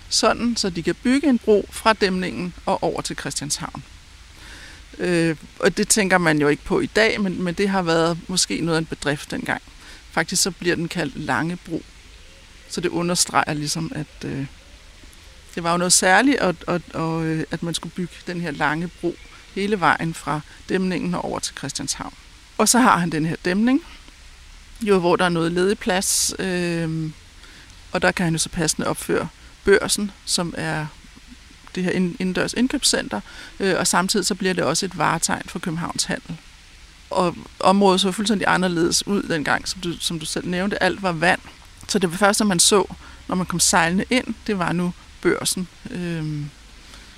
Sådan, 0.09 0.57
så 0.57 0.71
de 0.71 0.83
kan 0.83 0.95
bygge 0.95 1.29
en 1.29 1.39
bro 1.39 1.69
fra 1.71 1.93
dæmningen 1.93 2.55
og 2.67 2.83
over 2.83 3.01
til 3.01 3.17
Christianshavn. 3.17 3.83
Øh, 4.99 5.37
og 5.61 5.77
det 5.77 5.89
tænker 5.89 6.19
man 6.19 6.41
jo 6.41 6.49
ikke 6.49 6.65
på 6.65 6.81
i 6.81 6.87
dag, 6.87 7.21
men, 7.21 7.43
men 7.43 7.55
det 7.55 7.69
har 7.69 7.83
været 7.83 8.19
måske 8.29 8.61
noget 8.61 8.77
af 8.77 8.81
en 8.81 8.87
bedrift 8.87 9.31
dengang. 9.31 9.63
Faktisk 10.11 10.43
så 10.43 10.51
bliver 10.51 10.77
den 10.77 10.89
kaldt 10.89 11.17
Langebro. 11.17 11.83
Så 12.69 12.81
det 12.81 12.89
understreger 12.89 13.55
ligesom, 13.55 13.93
at 13.95 14.25
øh, 14.25 14.47
det 15.55 15.63
var 15.63 15.73
jo 15.73 15.79
noget 15.79 15.93
særligt, 15.93 16.37
at, 16.37 16.57
at, 16.69 16.83
at, 16.95 17.23
øh, 17.23 17.45
at 17.51 17.63
man 17.63 17.75
skulle 17.75 17.95
bygge 17.95 18.15
den 18.27 18.41
her 18.41 18.51
lange 18.51 18.89
bro 19.01 19.15
hele 19.55 19.81
vejen 19.81 20.15
fra 20.15 20.41
dæmningen 20.69 21.15
og 21.15 21.25
over 21.25 21.39
til 21.39 21.57
Christianshavn. 21.57 22.15
Og 22.59 22.69
så 22.69 22.79
har 22.79 22.99
han 22.99 23.11
den 23.11 23.27
her 23.27 23.37
dæmning, 23.45 23.83
jo, 24.81 24.99
hvor 24.99 25.17
der 25.17 25.25
er 25.25 25.29
noget 25.29 25.53
ledig 25.53 25.79
plads, 25.79 26.35
øh, 26.39 27.11
og 27.93 28.03
der 28.03 28.13
kan 28.13 28.25
han 28.25 28.35
jo 28.35 28.39
så 28.39 28.49
passende 28.49 28.89
opføre 28.89 29.29
børsen, 29.65 30.11
som 30.25 30.55
er 30.57 30.87
det 31.75 31.85
her 31.85 31.91
indendørs 31.91 32.53
indkøbscenter, 32.53 33.21
øh, 33.61 33.75
og 33.79 33.87
samtidig 33.87 34.27
så 34.27 34.35
bliver 34.35 34.55
det 34.55 34.65
også 34.65 34.87
et 34.87 34.99
varetegn 34.99 35.43
for 35.47 35.59
Københavns 35.59 36.05
Handel. 36.05 36.37
Og 37.11 37.37
området 37.61 38.01
så 38.01 38.13
fuldstændig 38.13 38.49
anderledes 38.49 39.07
ud 39.07 39.23
dengang, 39.23 39.69
som 39.69 39.81
du, 39.81 39.99
som 40.01 40.19
du 40.21 40.27
selv 40.27 40.49
nævnte. 40.49 40.83
Alt 40.83 41.03
var 41.03 41.13
vand. 41.13 41.41
Så 41.89 41.99
det 41.99 42.11
var 42.11 42.17
først, 42.17 42.45
man 42.45 42.61
så, 42.61 42.95
når 43.29 43.35
man 43.35 43.47
kom 43.47 43.61
sejlende 43.61 44.05
ind, 44.11 44.35
det 44.47 44.59
var 44.59 44.73
nu 44.73 44.93
børsen, 45.23 45.69
øh, 45.91 46.43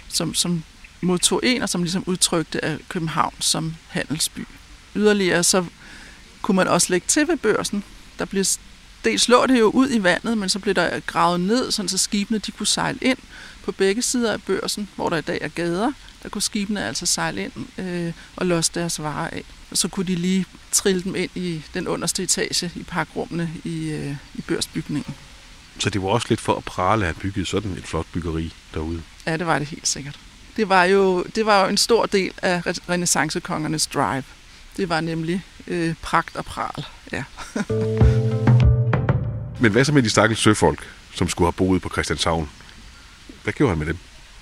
som, 0.08 0.34
som 0.34 0.62
modtog 1.00 1.40
en, 1.42 1.62
og 1.62 1.68
som 1.68 1.82
ligesom 1.82 2.04
udtrykte 2.06 2.64
af 2.64 2.78
København 2.88 3.34
som 3.40 3.74
handelsby. 3.88 4.46
Yderligere 4.94 5.44
så 5.44 5.64
kunne 6.42 6.56
man 6.56 6.68
også 6.68 6.86
lægge 6.90 7.06
til 7.06 7.28
ved 7.28 7.36
børsen. 7.36 7.84
Der 8.18 8.24
blev 8.24 8.44
dels 9.04 9.28
lå 9.28 9.46
det 9.46 9.60
jo 9.60 9.66
ud 9.66 9.90
i 9.90 10.02
vandet, 10.02 10.38
men 10.38 10.48
så 10.48 10.58
blev 10.58 10.74
der 10.74 11.00
gravet 11.00 11.40
ned, 11.40 11.70
sådan 11.70 11.88
så 11.88 11.98
skibene 11.98 12.38
de 12.38 12.52
kunne 12.52 12.66
sejle 12.66 12.98
ind 13.02 13.18
på 13.64 13.72
begge 13.72 14.02
sider 14.02 14.32
af 14.32 14.42
børsen, 14.42 14.88
hvor 14.96 15.08
der 15.08 15.16
i 15.16 15.20
dag 15.20 15.38
er 15.40 15.48
gader. 15.48 15.92
Der 16.22 16.28
kunne 16.28 16.42
skibene 16.42 16.86
altså 16.86 17.06
sejle 17.06 17.44
ind 17.44 17.52
øh, 17.78 18.12
og 18.36 18.46
losse 18.46 18.72
deres 18.74 19.02
varer 19.02 19.30
af. 19.30 19.44
Og 19.70 19.76
så 19.76 19.88
kunne 19.88 20.06
de 20.06 20.14
lige 20.14 20.46
trille 20.72 21.02
dem 21.02 21.14
ind 21.14 21.30
i 21.34 21.62
den 21.74 21.88
underste 21.88 22.22
etage 22.22 22.70
i 22.74 22.82
parkrummene 22.82 23.50
i, 23.64 23.90
øh, 23.90 24.14
i 24.34 24.40
børsbygningen. 24.40 25.14
Så 25.78 25.90
det 25.90 26.02
var 26.02 26.08
også 26.08 26.26
lidt 26.30 26.40
for 26.40 26.54
at 26.54 26.64
prale 26.64 27.06
at 27.06 27.16
bygge 27.16 27.46
sådan 27.46 27.72
et 27.72 27.84
flot 27.84 28.06
byggeri 28.12 28.54
derude? 28.74 29.02
Ja, 29.26 29.36
det 29.36 29.46
var 29.46 29.58
det 29.58 29.68
helt 29.68 29.88
sikkert. 29.88 30.18
Det 30.56 30.68
var 30.68 30.84
jo, 30.84 31.22
det 31.22 31.46
var 31.46 31.62
jo 31.62 31.68
en 31.68 31.76
stor 31.76 32.06
del 32.06 32.32
af 32.42 32.62
renaissancekongernes 32.88 33.86
drive. 33.86 34.22
Det 34.76 34.88
var 34.88 35.00
nemlig 35.00 35.42
øh, 35.66 35.94
pragt 36.02 36.36
og 36.36 36.44
pral. 36.44 36.84
Ja. 37.12 37.24
Men 39.60 39.72
hvad 39.72 39.84
så 39.84 39.92
med 39.92 40.02
de 40.02 40.10
stakkels 40.10 40.40
søfolk, 40.40 40.88
som 41.14 41.28
skulle 41.28 41.46
have 41.46 41.52
boet 41.52 41.82
på 41.82 41.88
Christianshavn? 41.88 42.50
Hvad 43.42 43.52
gjorde 43.52 43.70
han 43.70 43.78
med 43.78 43.86
dem? 43.86 43.98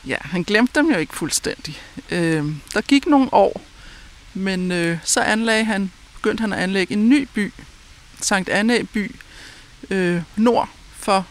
Ja, 0.06 0.16
han 0.20 0.42
glemte 0.42 0.80
dem 0.80 0.90
jo 0.90 0.96
ikke 0.98 1.16
fuldstændig. 1.16 1.80
Øh, 2.10 2.44
der 2.74 2.80
gik 2.80 3.06
nogle 3.06 3.34
år, 3.34 3.62
men 4.34 4.72
øh, 4.72 4.98
så 5.04 5.20
anlagde 5.20 5.64
han, 5.64 5.92
begyndte 6.14 6.40
han 6.40 6.52
at 6.52 6.58
anlægge 6.58 6.92
en 6.92 7.08
ny 7.08 7.28
by, 7.34 7.52
Sankt 8.20 8.48
Anna 8.48 8.82
by, 8.82 9.14
øh, 9.90 10.22
nord 10.36 10.68
for 10.96 11.26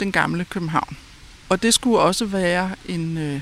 den 0.00 0.12
gamle 0.12 0.44
København. 0.44 0.96
Og 1.48 1.62
det 1.62 1.74
skulle 1.74 1.98
også 1.98 2.24
være 2.24 2.70
en, 2.88 3.18
øh, 3.18 3.40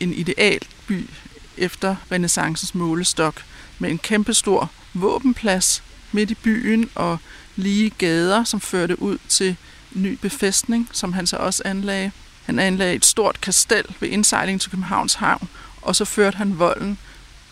en 0.00 0.12
ideal 0.12 0.60
by 0.86 1.08
efter 1.56 1.96
renaissancens 2.12 2.74
målestok, 2.74 3.42
med 3.78 3.90
en 3.90 3.98
kæmpestor 3.98 4.70
våbenplads 4.94 5.82
midt 6.12 6.30
i 6.30 6.34
byen 6.34 6.90
og 6.94 7.18
lige 7.56 7.90
gader, 7.90 8.44
som 8.44 8.60
førte 8.60 9.02
ud 9.02 9.18
til 9.28 9.56
ny 9.92 10.18
befæstning, 10.22 10.88
som 10.92 11.12
han 11.12 11.26
så 11.26 11.36
også 11.36 11.62
anlagde. 11.64 12.10
Han 12.44 12.58
anlagde 12.58 12.94
et 12.94 13.04
stort 13.04 13.40
kastel 13.40 13.84
ved 14.00 14.08
indsejling 14.08 14.60
til 14.60 14.70
Københavns 14.70 15.14
Havn, 15.14 15.48
og 15.82 15.96
så 15.96 16.04
førte 16.04 16.36
han 16.36 16.58
volden 16.58 16.98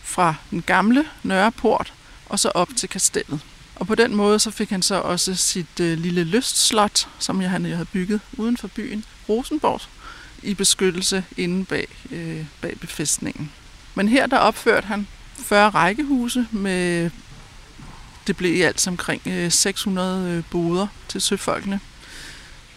fra 0.02 0.34
den 0.50 0.62
gamle 0.62 1.04
Nørreport 1.22 1.92
og 2.26 2.38
så 2.38 2.48
op 2.48 2.68
til 2.76 2.88
kastellet. 2.88 3.40
Og 3.76 3.86
på 3.86 3.94
den 3.94 4.14
måde 4.14 4.38
så 4.38 4.50
fik 4.50 4.70
han 4.70 4.82
så 4.82 4.94
også 4.94 5.34
sit 5.34 5.80
øh, 5.80 5.98
lille 5.98 6.24
lystslot, 6.24 7.08
som 7.18 7.42
jeg, 7.42 7.50
han 7.50 7.64
havde 7.64 7.84
bygget 7.84 8.20
uden 8.32 8.56
for 8.56 8.68
byen, 8.68 9.04
Rosenborg, 9.28 9.80
i 10.42 10.54
beskyttelse 10.54 11.24
inde 11.36 11.64
bag, 11.64 11.88
øh, 12.10 12.44
bag 12.60 12.78
befæstningen. 12.80 13.52
Men 13.94 14.08
her 14.08 14.26
der 14.26 14.38
opførte 14.38 14.86
han 14.86 15.06
40 15.38 15.70
rækkehuse 15.70 16.46
med 16.50 17.10
det 18.26 18.36
blev 18.36 18.54
i 18.54 18.62
alt 18.62 18.88
omkring 18.88 19.22
øh, 19.26 19.52
600 19.52 20.30
øh, 20.30 20.44
boder 20.50 20.86
til 21.08 21.20
søfolkene. 21.20 21.80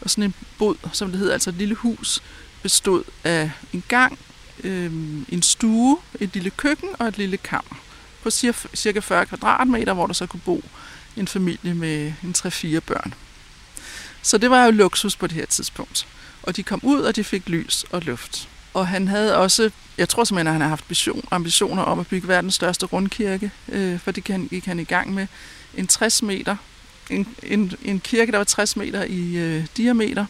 Og 0.04 0.10
sådan 0.10 0.24
en 0.24 0.34
bod, 0.58 0.76
som 0.94 1.10
det 1.10 1.20
hedder, 1.20 1.34
altså 1.34 1.50
et 1.50 1.56
lille 1.56 1.76
hus, 1.76 2.22
bestod 2.62 3.04
af 3.24 3.52
en 3.74 3.84
gang, 3.88 4.20
øh, 4.64 4.92
en 5.30 5.42
stue, 5.42 5.98
et 6.20 6.30
lille 6.34 6.50
køkken 6.50 6.90
og 7.00 7.08
et 7.08 7.18
lille 7.18 7.38
kammer 7.38 7.76
på 8.24 8.30
cirka 8.76 9.00
40 9.00 9.26
kvadratmeter, 9.26 9.94
hvor 9.94 10.08
der 10.08 10.14
så 10.14 10.26
kunne 10.26 10.42
bo 10.46 10.64
en 11.18 11.28
familie 11.28 11.74
med 11.74 12.14
en 12.24 12.36
3-4 12.38 12.80
børn. 12.80 13.14
Så 14.22 14.38
det 14.38 14.50
var 14.50 14.66
jo 14.66 14.72
luksus 14.72 15.16
på 15.16 15.28
det 15.28 15.36
her 15.36 15.46
tidspunkt. 15.46 16.08
Og 16.44 16.56
de 16.56 16.64
kom 16.64 16.80
ud, 16.84 17.02
og 17.02 17.16
de 17.16 17.24
fik 17.24 17.50
lys 17.50 17.86
og 17.92 18.02
luft. 18.02 18.50
Og 18.74 18.88
han 18.88 19.08
havde 19.08 19.38
også, 19.38 19.72
jeg 19.98 20.10
tror 20.10 20.24
simpelthen, 20.24 20.48
at 20.48 20.54
han 20.54 20.62
har 20.62 20.70
haft 20.70 20.90
vision, 20.90 21.28
ambitioner 21.32 21.84
om 21.84 22.00
at 22.00 22.08
bygge 22.08 22.28
verdens 22.28 22.56
største 22.56 22.86
rundkirke, 22.86 23.52
øh, 23.70 24.00
for 24.00 24.12
det 24.12 24.24
gik 24.50 24.66
han 24.66 24.80
i 24.80 24.84
gang 24.84 25.14
med. 25.14 25.28
En 25.78 25.88
60 25.88 26.24
meter, 26.24 26.56
en, 27.14 27.28
en, 27.44 27.72
en 27.86 28.00
kirke, 28.00 28.32
der 28.32 28.38
var 28.38 28.44
60 28.44 28.76
meter 28.76 29.04
i 29.04 29.36
øh, 29.36 29.66
diameter, 29.78 30.26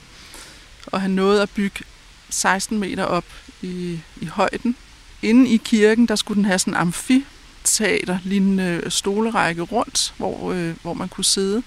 og 0.85 1.01
han 1.01 1.11
nåede 1.11 1.41
at 1.41 1.49
bygge 1.49 1.83
16 2.29 2.79
meter 2.79 3.03
op 3.03 3.25
i, 3.61 3.99
i 4.21 4.25
højden. 4.25 4.75
Inde 5.21 5.49
i 5.49 5.57
kirken, 5.57 6.07
der 6.07 6.15
skulle 6.15 6.35
den 6.35 6.45
have 6.45 6.59
sådan 6.59 6.73
en 6.73 6.77
amfiteater, 6.77 8.17
lignende 8.23 8.81
stolerække 8.89 9.61
rundt, 9.61 10.13
hvor, 10.17 10.51
øh, 10.51 10.75
hvor 10.81 10.93
man 10.93 11.09
kunne 11.09 11.25
sidde. 11.25 11.63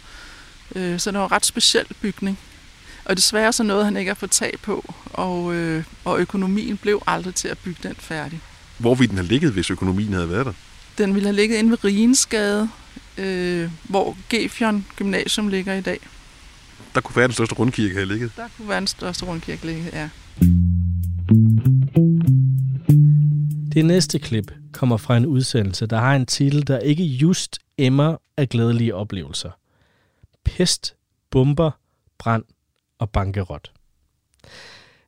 Øh, 0.75 1.01
så 1.01 1.11
det 1.11 1.19
var 1.19 1.25
en 1.27 1.33
ret 1.33 1.47
speciel 1.47 1.87
bygning. 2.01 2.39
Og 3.05 3.17
desværre 3.17 3.53
så 3.53 3.63
nåede 3.63 3.85
han 3.85 3.97
ikke 3.97 4.11
at 4.11 4.17
få 4.17 4.27
tag 4.27 4.55
på, 4.63 4.95
og, 5.05 5.55
øh, 5.55 5.85
og 6.05 6.21
økonomien 6.21 6.77
blev 6.77 7.03
aldrig 7.07 7.35
til 7.35 7.49
at 7.49 7.59
bygge 7.59 7.89
den 7.89 7.95
færdig. 7.99 8.41
Hvor 8.79 8.95
ville 8.95 9.09
den 9.09 9.19
have 9.19 9.29
ligget, 9.29 9.53
hvis 9.53 9.71
økonomien 9.71 10.13
havde 10.13 10.31
været 10.31 10.47
der? 10.47 10.53
Den 10.99 11.15
ville 11.15 11.27
have 11.27 11.37
ligget 11.37 11.57
inde 11.57 11.71
ved 11.71 11.85
Rigensgade, 11.85 12.69
øh, 13.19 13.71
hvor 13.85 14.17
Gefjern 14.29 14.87
Gymnasium 14.97 15.49
ligger 15.49 15.75
i 15.75 15.81
dag. 15.81 15.99
Der 16.95 17.01
kunne 17.01 17.17
være 17.17 17.27
den 17.27 17.35
største 17.35 17.55
rundkirke 17.55 17.95
have 17.95 18.07
ligget. 18.07 18.33
Der 18.37 18.49
kunne 18.57 18.69
være 18.69 18.81
den 18.81 18.87
største 18.87 19.25
rundkirke 19.25 19.67
ligge, 19.67 19.91
ja. 19.93 20.09
Det 23.73 23.85
næste 23.85 24.19
klip 24.19 24.53
kommer 24.73 24.97
fra 24.97 25.17
en 25.17 25.27
udsendelse, 25.27 25.87
der 25.87 25.99
har 25.99 26.17
en 26.17 26.27
titel, 26.27 26.67
der 26.67 26.79
ikke 26.79 27.05
just 27.05 27.59
emmer 27.79 28.17
af 28.37 28.49
glædelige 28.49 28.95
oplevelser. 28.95 29.51
Pest, 30.45 30.95
bomber, 31.31 31.71
brand 32.19 32.45
og 32.99 33.11
bankerot. 33.11 33.73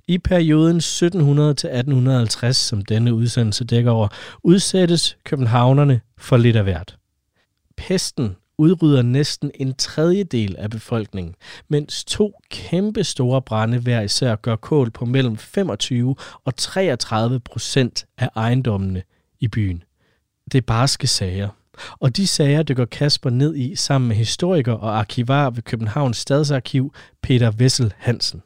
I 0.09 0.19
perioden 0.19 0.77
1700 0.77 1.55
til 1.55 1.69
1850, 1.69 2.57
som 2.57 2.85
denne 2.85 3.15
udsendelse 3.15 3.65
dækker 3.65 3.91
over, 3.91 4.09
udsættes 4.43 5.17
københavnerne 5.25 6.01
for 6.19 6.37
lidt 6.37 6.57
af 6.57 6.63
hvert. 6.63 6.97
Pesten 7.79 8.37
udrydder 8.59 9.03
næsten 9.03 9.51
en 9.55 9.75
tredjedel 9.75 10.57
af 10.59 10.71
befolkningen, 10.71 11.35
mens 11.69 12.05
to 12.05 12.33
kæmpe 12.51 13.05
store 13.05 13.43
brænde 13.43 13.79
hver 13.79 14.01
især 14.01 14.37
gør 14.37 14.57
kål 14.57 14.91
på 14.91 15.05
mellem 15.05 15.37
25 15.37 16.17
og 16.45 16.57
33 16.57 17.41
procent 17.41 18.07
af 18.19 18.29
ejendommene 18.37 19.03
i 19.41 19.49
byen. 19.49 19.83
Det 20.53 20.59
er 20.59 20.67
barske 20.67 21.07
sager. 21.07 21.49
Og 22.01 22.17
de 22.17 22.27
sager 22.27 22.63
dykker 22.63 22.85
Kasper 22.85 23.31
ned 23.31 23.57
i 23.57 23.77
sammen 23.77 24.09
med 24.09 24.17
historiker 24.17 24.73
og 24.73 24.99
arkivar 24.99 25.51
ved 25.51 25.63
Københavns 25.63 26.17
Stadsarkiv, 26.17 26.95
Peter 27.23 27.51
Vessel 27.51 27.95
Hansen. 27.97 28.43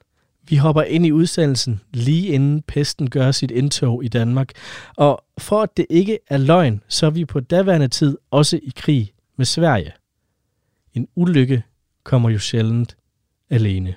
Vi 0.49 0.57
hopper 0.57 0.83
ind 0.83 1.07
i 1.07 1.13
udsendelsen 1.13 1.81
lige 1.93 2.29
inden 2.29 2.63
pesten 2.63 3.11
gør 3.11 3.31
sit 3.31 3.51
indtog 3.51 4.05
i 4.05 4.09
Danmark. 4.09 4.51
Og 4.97 5.25
for 5.39 5.63
at 5.63 5.77
det 5.77 5.87
ikke 5.91 6.19
er 6.31 6.39
løgn, 6.39 6.83
så 6.89 7.07
er 7.07 7.11
vi 7.11 7.25
på 7.25 7.41
daværende 7.41 7.89
tid 7.89 8.19
også 8.31 8.57
i 8.63 8.73
krig 8.77 9.13
med 9.43 9.47
Sverige. 9.47 9.93
En 10.95 11.09
ulykke 11.17 11.63
kommer 12.05 12.31
jo 12.31 12.39
sjældent 12.39 12.97
alene. 13.51 13.95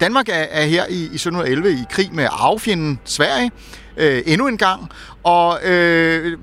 Danmark 0.00 0.28
er, 0.28 0.32
er 0.32 0.66
her 0.66 0.86
i, 0.86 1.00
i 1.00 1.14
1711 1.14 1.72
i 1.72 1.84
krig 1.90 2.14
med 2.14 2.28
arvefjenden 2.30 3.00
Sverige 3.04 3.50
øh, 3.96 4.22
endnu 4.26 4.48
en 4.48 4.58
gang, 4.58 4.90
og 5.22 5.58
øh, 5.64 6.38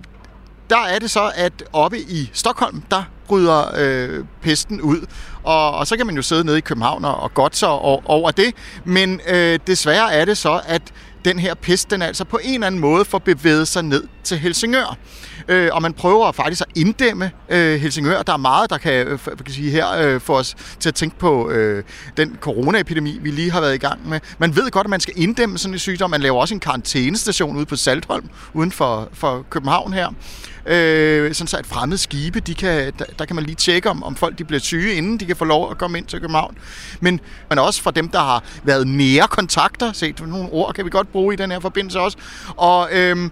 der 0.69 0.77
er 0.77 0.99
det 0.99 1.10
så, 1.12 1.32
at 1.36 1.63
oppe 1.73 1.97
i 1.99 2.30
Stockholm, 2.34 2.82
der 2.91 3.04
bryder 3.27 3.71
øh, 3.77 4.25
pesten 4.41 4.82
ud. 4.82 5.06
Og, 5.43 5.71
og 5.71 5.88
så 5.88 5.97
kan 5.97 6.06
man 6.06 6.15
jo 6.15 6.21
sidde 6.21 6.43
nede 6.45 6.58
i 6.58 6.62
København 6.62 7.06
og, 7.06 7.15
og 7.15 7.34
godt 7.34 7.56
så 7.56 7.67
over 8.06 8.32
det. 8.32 8.56
Men 8.86 9.21
øh, 9.30 9.60
desværre 9.67 10.13
er 10.13 10.25
det 10.25 10.38
så, 10.38 10.62
at 10.65 10.82
den 11.25 11.39
her 11.39 11.53
pest, 11.53 11.91
den 11.91 12.01
altså 12.01 12.23
på 12.23 12.39
en 12.43 12.53
eller 12.53 12.67
anden 12.67 12.81
måde 12.81 13.05
får 13.05 13.17
bevæget 13.17 13.67
sig 13.67 13.84
ned 13.84 14.03
til 14.23 14.38
Helsingør. 14.38 14.97
Øh, 15.47 15.69
og 15.71 15.81
man 15.81 15.93
prøver 15.93 16.31
faktisk 16.31 16.62
at 16.62 16.77
inddæmme 16.77 17.31
øh, 17.49 17.79
Helsingør. 17.79 18.21
Der 18.21 18.34
er 18.34 18.38
meget, 18.38 18.69
der 18.69 18.77
kan, 18.77 19.07
øh, 19.07 19.19
kan 19.25 19.53
sige 19.53 19.71
her 19.71 19.91
øh, 19.91 20.21
få 20.21 20.38
os 20.38 20.55
til 20.79 20.89
at 20.89 20.95
tænke 20.95 21.17
på 21.19 21.49
øh, 21.49 21.84
den 22.17 22.38
coronaepidemi, 22.41 23.19
vi 23.21 23.31
lige 23.31 23.51
har 23.51 23.62
været 23.62 23.75
i 23.75 23.77
gang 23.77 24.10
med. 24.10 24.19
Man 24.38 24.55
ved 24.55 24.71
godt, 24.71 24.86
at 24.86 24.89
man 24.89 24.99
skal 24.99 25.13
inddæmme 25.17 25.57
sådan 25.57 25.73
en 25.73 25.79
sygdom. 25.79 26.10
Man 26.10 26.21
laver 26.21 26.41
også 26.41 26.53
en 26.53 26.60
karantænestation 26.60 27.57
ude 27.57 27.65
på 27.65 27.75
Saltholm, 27.75 28.29
uden 28.53 28.71
for, 28.71 29.10
for 29.13 29.45
København 29.49 29.93
her. 29.93 30.10
Øh, 30.65 31.34
sådan 31.34 31.47
så 31.47 31.58
at 31.58 31.65
fremmede 31.65 31.97
skibe, 31.97 32.39
de 32.39 32.56
kan, 32.56 32.93
der, 33.00 33.06
der 33.19 33.26
kan 33.26 33.36
man 33.36 33.45
lige 33.45 33.56
tjekke, 33.56 33.89
om, 33.89 34.04
om 34.04 34.15
folk 34.15 34.38
de 34.38 34.43
bliver 34.43 34.60
syge, 34.60 34.93
inden 34.93 35.17
de 35.17 35.26
kan 35.26 35.36
få 35.36 35.45
lov 35.45 35.71
at 35.71 35.78
komme 35.78 35.97
ind 35.97 36.06
til 36.06 36.19
København. 36.19 36.58
Men, 37.00 37.19
men 37.50 37.60
også 37.60 37.82
for 37.82 37.91
dem, 37.91 38.10
der 38.10 38.19
har 38.19 38.43
været 38.63 38.88
nære 38.88 39.28
kontakter, 39.28 39.91
set 39.91 40.28
nogle 40.28 40.50
ord 40.52 40.74
kan 40.74 40.86
vi 40.86 40.89
godt 40.89 41.12
bruge 41.12 41.34
i 41.34 41.38
den 41.38 41.52
her 41.52 41.60
forbindelse 41.60 42.00
også. 42.00 42.17
Og 42.58 42.89
øh, 42.91 43.30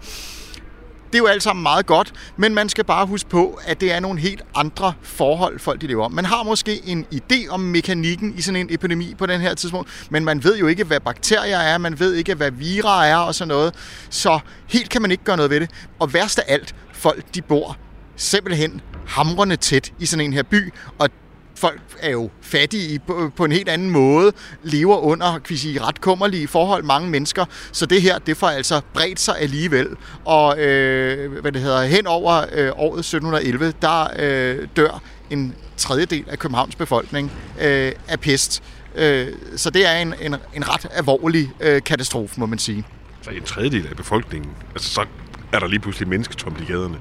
det 1.11 1.15
er 1.15 1.19
jo 1.19 1.25
alt 1.25 1.43
sammen 1.43 1.63
meget 1.63 1.85
godt, 1.85 2.13
men 2.37 2.53
man 2.53 2.69
skal 2.69 2.83
bare 2.83 3.05
huske 3.05 3.29
på, 3.29 3.59
at 3.65 3.81
det 3.81 3.91
er 3.91 3.99
nogle 3.99 4.19
helt 4.19 4.41
andre 4.55 4.93
forhold, 5.01 5.59
folk 5.59 5.81
de 5.81 5.87
lever 5.87 6.05
om. 6.05 6.11
Man 6.11 6.25
har 6.25 6.43
måske 6.43 6.81
en 6.85 7.05
idé 7.13 7.49
om 7.49 7.59
mekanikken 7.59 8.33
i 8.37 8.41
sådan 8.41 8.55
en 8.55 8.67
epidemi 8.71 9.15
på 9.17 9.25
den 9.25 9.41
her 9.41 9.53
tidspunkt, 9.53 10.07
men 10.09 10.25
man 10.25 10.43
ved 10.43 10.57
jo 10.57 10.67
ikke, 10.67 10.83
hvad 10.83 10.99
bakterier 10.99 11.57
er, 11.57 11.77
man 11.77 11.99
ved 11.99 12.13
ikke, 12.13 12.33
hvad 12.33 12.51
vira 12.51 13.07
er 13.07 13.17
og 13.17 13.35
sådan 13.35 13.47
noget. 13.47 13.75
Så 14.09 14.39
helt 14.67 14.89
kan 14.89 15.01
man 15.01 15.11
ikke 15.11 15.23
gøre 15.23 15.37
noget 15.37 15.51
ved 15.51 15.59
det. 15.59 15.69
Og 15.99 16.13
værst 16.13 16.39
af 16.39 16.43
alt, 16.47 16.75
folk 16.99 17.35
de 17.35 17.41
bor 17.41 17.77
simpelthen 18.15 18.81
hamrende 19.07 19.55
tæt 19.55 19.93
i 19.99 20.05
sådan 20.05 20.25
en 20.25 20.33
her 20.33 20.43
by, 20.43 20.73
og 20.99 21.09
folk 21.55 21.81
er 21.99 22.09
jo 22.09 22.29
fattige 22.41 22.99
på, 22.99 23.31
på 23.35 23.45
en 23.45 23.51
helt 23.51 23.69
anden 23.69 23.89
måde, 23.89 24.31
lever 24.63 24.97
under 24.97 25.39
kan 25.39 25.57
sige, 25.57 25.81
ret 25.81 26.01
kummerlige 26.01 26.47
forhold, 26.47 26.83
mange 26.83 27.09
mennesker, 27.09 27.45
så 27.71 27.85
det 27.85 28.01
her, 28.01 28.19
det 28.19 28.37
får 28.37 28.47
altså 28.47 28.81
bredt 28.93 29.19
sig 29.19 29.39
alligevel. 29.39 29.87
Og 30.25 30.59
øh, 30.59 31.41
hvad 31.41 31.51
det 31.51 31.61
hedder, 31.61 31.83
hen 31.83 32.07
over 32.07 32.45
øh, 32.51 32.71
året 32.75 32.99
1711, 32.99 33.73
der 33.81 34.07
øh, 34.19 34.67
dør 34.75 35.01
en 35.29 35.55
tredjedel 35.77 36.25
af 36.27 36.39
Københavns 36.39 36.75
befolkning 36.75 37.31
øh, 37.61 37.91
af 38.07 38.19
pest. 38.19 38.63
Øh, 38.95 39.27
så 39.55 39.69
det 39.69 39.87
er 39.87 39.97
en, 39.97 40.13
en, 40.21 40.35
en 40.55 40.69
ret 40.73 40.85
alvorlig 40.93 41.51
øh, 41.59 41.83
katastrofe, 41.83 42.39
må 42.39 42.45
man 42.45 42.59
sige. 42.59 42.83
Så 43.21 43.29
en 43.29 43.43
tredjedel 43.43 43.87
af 43.89 43.95
befolkningen, 43.95 44.51
altså 44.75 44.89
så 44.89 45.05
er 45.51 45.59
der 45.59 45.67
lige 45.67 45.79
pludselig 45.79 46.07
mennesketomt 46.07 46.61
i 46.61 46.65
gaderne. 46.65 46.97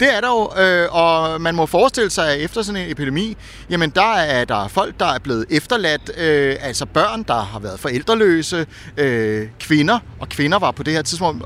Det 0.00 0.16
er 0.16 0.20
der 0.20 0.28
jo, 0.28 0.62
øh, 0.62 0.88
og 0.94 1.40
man 1.40 1.54
må 1.54 1.66
forestille 1.66 2.10
sig, 2.10 2.32
at 2.32 2.40
efter 2.40 2.62
sådan 2.62 2.82
en 2.82 2.90
epidemi, 2.90 3.36
jamen 3.70 3.90
der 3.90 4.14
er 4.14 4.44
der 4.44 4.68
folk, 4.68 5.00
der 5.00 5.06
er 5.06 5.18
blevet 5.18 5.44
efterladt, 5.50 6.10
øh, 6.18 6.56
altså 6.60 6.86
børn, 6.86 7.22
der 7.22 7.40
har 7.40 7.58
været 7.58 7.80
forældreløse, 7.80 8.66
øh, 8.96 9.48
kvinder, 9.60 9.98
og 10.20 10.28
kvinder 10.28 10.58
var 10.58 10.70
på 10.70 10.82
det 10.82 10.92
her 10.92 11.02
tidspunkt 11.02 11.44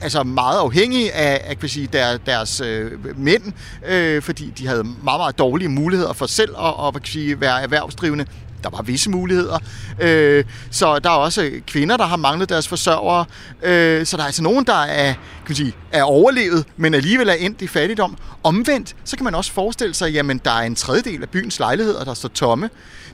altså 0.00 0.22
meget 0.22 0.58
afhængige 0.58 1.12
af, 1.12 1.50
af 1.50 1.58
kan 1.58 1.68
sige, 1.68 1.88
der, 1.92 2.16
deres 2.16 2.60
øh, 2.60 3.18
mænd, 3.18 3.52
øh, 3.86 4.22
fordi 4.22 4.50
de 4.58 4.66
havde 4.66 4.84
meget, 4.84 5.20
meget 5.20 5.38
dårlige 5.38 5.68
muligheder 5.68 6.12
for 6.12 6.26
selv 6.26 6.50
at, 6.58 6.86
at 6.86 6.94
kan 6.94 7.04
sige, 7.04 7.40
være 7.40 7.62
erhvervsdrivende 7.62 8.26
der 8.70 8.76
var 8.76 8.82
visse 8.82 9.10
muligheder. 9.10 9.58
Øh, 10.00 10.44
så 10.70 10.98
der 10.98 11.10
er 11.10 11.14
også 11.14 11.50
kvinder, 11.66 11.96
der 11.96 12.04
har 12.04 12.16
manglet 12.16 12.48
deres 12.48 12.68
forsørgere. 12.68 13.24
Øh, 13.62 14.06
så 14.06 14.16
der 14.16 14.22
er 14.22 14.26
altså 14.26 14.42
nogen, 14.42 14.66
der 14.66 14.82
er, 14.82 15.12
kan 15.12 15.22
man 15.48 15.56
sige, 15.56 15.72
er 15.92 16.02
overlevet, 16.02 16.64
men 16.76 16.94
alligevel 16.94 17.28
er 17.28 17.32
endt 17.32 17.62
i 17.62 17.66
fattigdom. 17.66 18.16
Omvendt, 18.42 18.96
så 19.04 19.16
kan 19.16 19.24
man 19.24 19.34
også 19.34 19.52
forestille 19.52 19.94
sig, 19.94 20.12
jamen 20.12 20.40
der 20.44 20.50
er 20.50 20.62
en 20.62 20.74
tredjedel 20.74 21.22
af 21.22 21.28
byens 21.28 21.58
lejligheder, 21.58 22.04
der 22.04 22.14
står 22.14 22.28
tomme. 22.28 22.70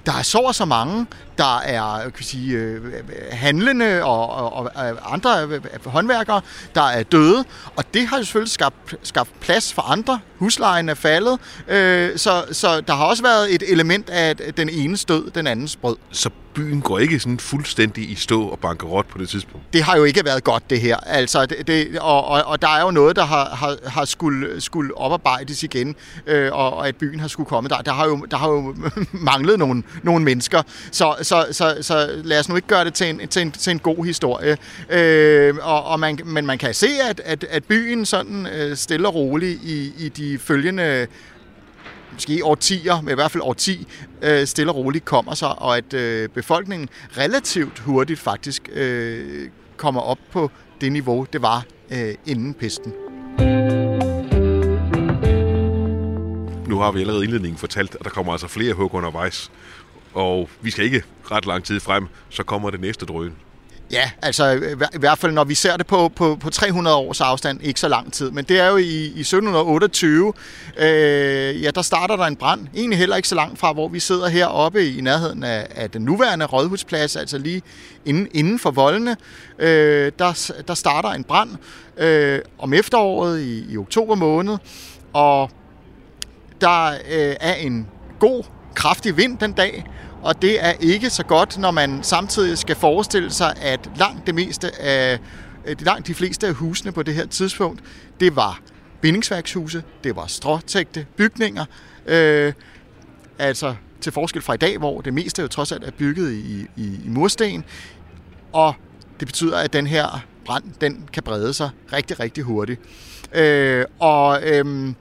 Der 0.06 0.12
er 0.12 0.22
så 0.22 0.38
og 0.38 0.54
så 0.54 0.64
mange, 0.64 1.06
der 1.38 1.58
er 1.58 2.06
øh, 2.06 2.12
kan 2.12 2.24
sige, 2.24 2.56
øh, 2.56 2.84
øh, 2.84 2.92
handlende 3.30 4.04
og, 4.04 4.30
og, 4.30 4.52
og 4.52 4.70
andre 5.14 5.60
håndværkere, 5.86 6.40
der 6.74 6.82
er 6.82 7.02
døde. 7.02 7.44
Og 7.76 7.94
det 7.94 8.06
har 8.06 8.18
jo 8.18 8.24
selvfølgelig 8.24 8.52
skabt, 8.52 8.94
skabt 9.02 9.40
plads 9.40 9.72
for 9.72 9.82
andre. 9.82 10.20
Huslejen 10.38 10.88
er 10.88 10.94
faldet. 10.94 11.38
Øh, 11.68 12.18
så, 12.18 12.44
så 12.52 12.80
der 12.80 12.94
har 12.94 13.04
også 13.04 13.22
været 13.22 13.54
et 13.54 13.62
element 13.72 14.10
af 14.10 14.36
den 14.36 14.68
ene 14.68 14.96
stød, 14.96 15.30
den 15.30 15.46
andens 15.46 15.76
brød. 15.76 15.96
Så 16.10 16.30
byen 16.54 16.80
går 16.80 16.98
ikke 16.98 17.20
sådan 17.20 17.38
fuldstændig 17.38 18.10
i 18.10 18.14
stå 18.14 18.42
og 18.48 18.58
bankerot 18.58 19.06
på 19.06 19.18
det 19.18 19.28
tidspunkt? 19.28 19.72
Det 19.72 19.82
har 19.82 19.96
jo 19.96 20.04
ikke 20.04 20.24
været 20.24 20.44
godt, 20.44 20.70
det 20.70 20.80
her. 20.80 20.96
Altså, 20.96 21.46
det, 21.46 21.66
det, 21.66 21.98
og, 21.98 22.24
og, 22.24 22.42
og 22.44 22.62
der 22.62 22.68
er 22.68 22.80
jo 22.80 22.90
noget, 22.90 23.16
der 23.16 23.24
har, 23.24 23.44
har, 23.44 23.76
har 23.86 24.04
skulle, 24.04 24.60
skulle 24.60 24.96
oparbejdes 24.98 25.62
igen, 25.62 25.96
øh, 26.26 26.52
og, 26.52 26.74
og 26.74 26.88
at 26.88 26.96
byen 26.96 27.20
har 27.20 27.28
skulle 27.28 27.48
komme. 27.48 27.68
Der, 27.68 27.76
der, 27.76 27.92
har, 27.92 28.06
jo, 28.06 28.26
der 28.30 28.36
har 28.36 28.48
jo 28.48 28.74
manglet 29.12 29.58
nogle, 29.58 29.82
nogle 30.02 30.24
mennesker. 30.24 30.62
Så, 30.90 31.14
så, 31.22 31.46
så, 31.50 31.76
så 31.80 32.20
lad 32.24 32.38
os 32.40 32.48
nu 32.48 32.56
ikke 32.56 32.68
gøre 32.68 32.84
det 32.84 32.94
til 32.94 33.10
en, 33.10 33.28
til 33.28 33.42
en, 33.42 33.52
til 33.52 33.70
en 33.70 33.78
god 33.78 34.04
historie. 34.04 34.56
Øh, 34.90 35.54
og, 35.62 35.84
og 35.84 36.00
man, 36.00 36.18
men 36.24 36.46
man 36.46 36.58
kan 36.58 36.74
se, 36.74 36.88
at, 37.10 37.20
at, 37.24 37.44
at 37.50 37.64
byen 37.64 38.06
sådan 38.06 38.46
øh, 38.46 38.76
stille 38.76 39.08
og 39.08 39.14
roligt 39.14 39.60
i, 39.62 39.92
i 39.98 40.08
de 40.08 40.38
følgende 40.38 41.06
måske 42.12 42.44
årtier, 42.44 43.00
men 43.00 43.12
i 43.12 43.14
hvert 43.14 43.30
fald 43.30 43.42
årti, 43.42 43.86
øh, 44.22 44.46
stille 44.46 44.72
og 44.72 44.76
roligt 44.76 45.04
kommer 45.04 45.34
sig, 45.34 45.62
og 45.62 45.76
at 45.76 45.94
øh, 45.94 46.28
befolkningen 46.28 46.88
relativt 47.18 47.78
hurtigt 47.78 48.20
faktisk 48.20 48.68
øh, 48.72 49.48
kommer 49.76 50.00
op 50.00 50.18
på 50.32 50.50
det 50.80 50.92
niveau, 50.92 51.26
det 51.32 51.42
var 51.42 51.64
øh, 51.90 52.14
inden 52.26 52.54
pesten. 52.54 52.92
Nu 56.68 56.78
har 56.78 56.92
vi 56.92 57.00
allerede 57.00 57.24
indledningen 57.24 57.58
fortalt, 57.58 57.94
at 57.94 58.04
der 58.04 58.10
kommer 58.10 58.32
altså 58.32 58.48
flere 58.48 58.74
hug 58.74 58.94
undervejs, 58.94 59.50
og 60.14 60.48
vi 60.60 60.70
skal 60.70 60.84
ikke 60.84 61.02
ret 61.30 61.46
lang 61.46 61.64
tid 61.64 61.80
frem, 61.80 62.06
så 62.28 62.42
kommer 62.42 62.70
det 62.70 62.80
næste 62.80 63.06
drøn. 63.06 63.32
Ja, 63.92 64.10
altså 64.22 64.50
i 64.94 64.98
hvert 64.98 65.18
fald 65.18 65.32
når 65.32 65.44
vi 65.44 65.54
ser 65.54 65.76
det 65.76 65.86
på, 65.86 66.08
på, 66.16 66.36
på 66.36 66.50
300 66.50 66.96
års 66.96 67.20
afstand, 67.20 67.62
ikke 67.62 67.80
så 67.80 67.88
lang 67.88 68.12
tid. 68.12 68.30
Men 68.30 68.44
det 68.44 68.60
er 68.60 68.66
jo 68.66 68.76
i, 68.76 69.04
i 69.04 69.20
1728, 69.20 70.32
øh, 70.78 71.62
ja, 71.62 71.70
der 71.70 71.82
starter 71.82 72.16
der 72.16 72.24
en 72.24 72.36
brand. 72.36 72.66
Egentlig 72.74 72.98
heller 72.98 73.16
ikke 73.16 73.28
så 73.28 73.34
langt 73.34 73.58
fra, 73.58 73.72
hvor 73.72 73.88
vi 73.88 74.00
sidder 74.00 74.28
heroppe 74.28 74.88
i 74.90 75.00
nærheden 75.00 75.44
af, 75.44 75.66
af 75.70 75.90
den 75.90 76.02
nuværende 76.02 76.44
rådhusplads, 76.44 77.16
altså 77.16 77.38
lige 77.38 77.62
inden, 78.04 78.28
inden 78.34 78.58
for 78.58 78.70
voldene. 78.70 79.16
Øh, 79.58 80.12
der, 80.18 80.52
der 80.68 80.74
starter 80.74 81.08
en 81.08 81.24
brand 81.24 81.50
øh, 81.96 82.40
om 82.58 82.72
efteråret 82.72 83.40
i, 83.40 83.72
i 83.72 83.76
oktober 83.76 84.14
måned, 84.14 84.58
og 85.12 85.50
der 86.60 86.90
øh, 86.90 87.36
er 87.40 87.54
en 87.54 87.88
god, 88.18 88.44
kraftig 88.74 89.16
vind 89.16 89.38
den 89.38 89.52
dag, 89.52 89.84
og 90.22 90.42
det 90.42 90.64
er 90.64 90.72
ikke 90.80 91.10
så 91.10 91.24
godt, 91.24 91.58
når 91.58 91.70
man 91.70 92.02
samtidig 92.02 92.58
skal 92.58 92.76
forestille 92.76 93.30
sig, 93.30 93.56
at 93.62 93.90
langt 93.96 94.26
det 94.26 94.34
meste 94.34 94.80
af 94.80 95.18
langt 95.80 96.06
de 96.06 96.14
fleste 96.14 96.46
af 96.46 96.54
husene 96.54 96.92
på 96.92 97.02
det 97.02 97.14
her 97.14 97.26
tidspunkt, 97.26 97.80
det 98.20 98.36
var 98.36 98.60
bindingsværkshuse, 99.00 99.82
det 100.04 100.16
var 100.16 100.26
stråtægte 100.26 101.06
bygninger, 101.16 101.64
øh, 102.06 102.52
altså 103.38 103.74
til 104.00 104.12
forskel 104.12 104.42
fra 104.42 104.54
i 104.54 104.56
dag, 104.56 104.78
hvor 104.78 105.00
det 105.00 105.14
meste 105.14 105.42
jo 105.42 105.48
trods 105.48 105.72
alt 105.72 105.84
er 105.84 105.90
bygget 105.90 106.32
i, 106.32 106.66
i, 106.76 106.84
i 107.04 107.08
mursten, 107.08 107.64
og 108.52 108.74
det 109.20 109.28
betyder, 109.28 109.58
at 109.58 109.72
den 109.72 109.86
her 109.86 110.24
brand, 110.44 110.64
den 110.80 111.08
kan 111.12 111.22
brede 111.22 111.54
sig 111.54 111.70
rigtig, 111.92 112.20
rigtig 112.20 112.44
hurtigt. 112.44 112.80
Øh, 113.34 113.84
og 113.98 114.42
øh, 114.42 114.94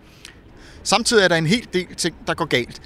samtidig 0.83 1.23
er 1.23 1.27
der 1.27 1.35
en 1.35 1.47
hel 1.47 1.67
del 1.73 1.95
ting, 1.95 2.15
der 2.27 2.33
går 2.33 2.45
galt. 2.45 2.81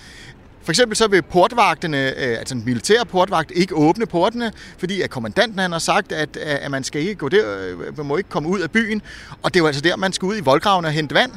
For 0.65 0.71
eksempel 0.71 0.95
så 0.95 1.07
vil 1.07 1.21
portvagtene, 1.21 1.97
øh, 1.97 2.39
altså 2.39 2.55
en 2.55 2.65
militær 2.65 3.03
portvagt, 3.03 3.51
ikke 3.55 3.75
åbne 3.75 4.05
portene, 4.05 4.51
fordi 4.77 5.01
at 5.01 5.09
kommandanten 5.09 5.59
han 5.59 5.71
har 5.71 5.79
sagt, 5.79 6.11
at, 6.11 6.29
øh, 6.35 6.41
at 6.45 6.71
man 6.71 6.83
skal 6.83 7.01
ikke 7.01 7.15
gå 7.15 7.29
der, 7.29 7.67
øh, 7.67 7.97
man 7.97 8.05
må 8.05 8.17
ikke 8.17 8.29
komme 8.29 8.49
ud 8.49 8.59
af 8.59 8.71
byen. 8.71 9.01
Og 9.41 9.53
det 9.53 9.59
er 9.59 9.63
jo 9.63 9.67
altså 9.67 9.81
der, 9.81 9.95
man 9.95 10.13
skal 10.13 10.25
ud 10.25 10.37
i 10.37 10.39
voldgraven 10.39 10.85
og 10.85 10.91
hente 10.91 11.15
vand 11.15 11.31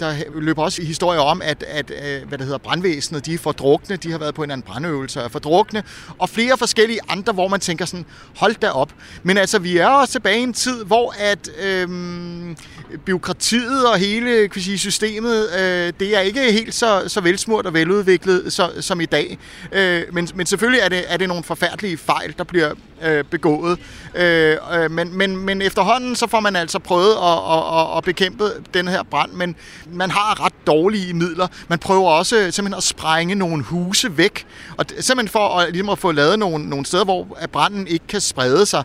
der 0.00 0.14
løber 0.34 0.62
også 0.62 0.82
historier 0.82 1.20
om, 1.20 1.42
at, 1.44 1.62
at 1.68 1.90
øh, 1.90 2.28
hvad 2.28 2.38
det 2.38 2.46
hedder, 2.46 2.58
brandvæsenet, 2.58 3.26
de 3.26 3.34
er 3.34 3.38
fordrukne, 3.38 3.96
de 3.96 4.10
har 4.10 4.18
været 4.18 4.34
på 4.34 4.42
en 4.42 4.50
anden 4.50 4.66
brandøvelse 4.66 5.20
og 5.20 5.24
er 5.24 5.28
fordrukne, 5.28 5.82
og 6.18 6.28
flere 6.28 6.58
forskellige 6.58 6.98
andre, 7.08 7.32
hvor 7.32 7.48
man 7.48 7.60
tænker 7.60 7.84
sådan, 7.84 8.06
hold 8.36 8.54
da 8.54 8.70
op. 8.70 8.94
Men 9.22 9.38
altså, 9.38 9.58
vi 9.58 9.76
er 9.76 9.86
også 9.86 10.12
tilbage 10.12 10.38
i 10.38 10.42
en 10.42 10.52
tid, 10.52 10.84
hvor 10.84 11.14
at 11.18 11.50
øhm, 11.62 12.56
byråkratiet 13.04 13.86
og 13.86 13.98
hele 13.98 14.48
kan 14.48 14.62
sige, 14.62 14.78
systemet, 14.78 15.48
øh, 15.58 15.92
det 16.00 16.16
er 16.16 16.20
ikke 16.20 16.52
helt 16.52 16.74
så, 16.74 17.04
så 17.06 17.20
velsmurt 17.20 17.66
og 17.66 17.74
veludviklet 17.74 18.52
så, 18.52 18.70
som 18.80 19.00
i 19.00 19.06
dag. 19.06 19.38
Øh, 19.72 20.02
men, 20.12 20.28
men 20.34 20.46
selvfølgelig 20.46 20.80
er 20.80 20.88
det, 20.88 21.04
er 21.08 21.16
det 21.16 21.28
nogle 21.28 21.44
forfærdelige 21.44 21.96
fejl, 21.96 22.34
der 22.38 22.44
bliver 22.44 22.74
øh, 23.02 23.24
begået. 23.24 23.78
Øh, 24.14 24.56
øh, 24.74 24.90
men, 24.90 25.18
men, 25.18 25.36
men 25.36 25.62
efterhånden 25.62 26.16
så 26.16 26.26
får 26.26 26.40
man 26.40 26.56
altså 26.56 26.78
prøvet 26.78 27.12
at, 27.12 27.38
at, 27.56 27.80
at, 27.80 27.96
at 27.96 28.04
bekæmpe 28.04 28.44
den 28.74 28.88
her 28.88 29.02
brand, 29.02 29.32
men 29.32 29.56
man 29.92 30.10
har 30.10 30.44
ret 30.44 30.52
dårlige 30.66 31.14
midler. 31.14 31.46
Man 31.68 31.78
prøver 31.78 32.10
også 32.10 32.36
øh, 32.36 32.42
simpelthen 32.42 32.74
at 32.74 32.82
sprænge 32.82 33.34
nogle 33.34 33.62
huse 33.62 34.16
væk, 34.16 34.46
og 34.76 34.84
simpelthen 35.00 35.28
for 35.28 35.58
at, 35.58 35.72
ligesom 35.72 35.88
at 35.88 35.98
få 35.98 36.12
lavet 36.12 36.38
nogle, 36.38 36.68
nogle 36.68 36.86
steder, 36.86 37.04
hvor 37.04 37.38
branden 37.52 37.86
ikke 37.86 38.06
kan 38.06 38.20
sprede 38.20 38.66
sig. 38.66 38.82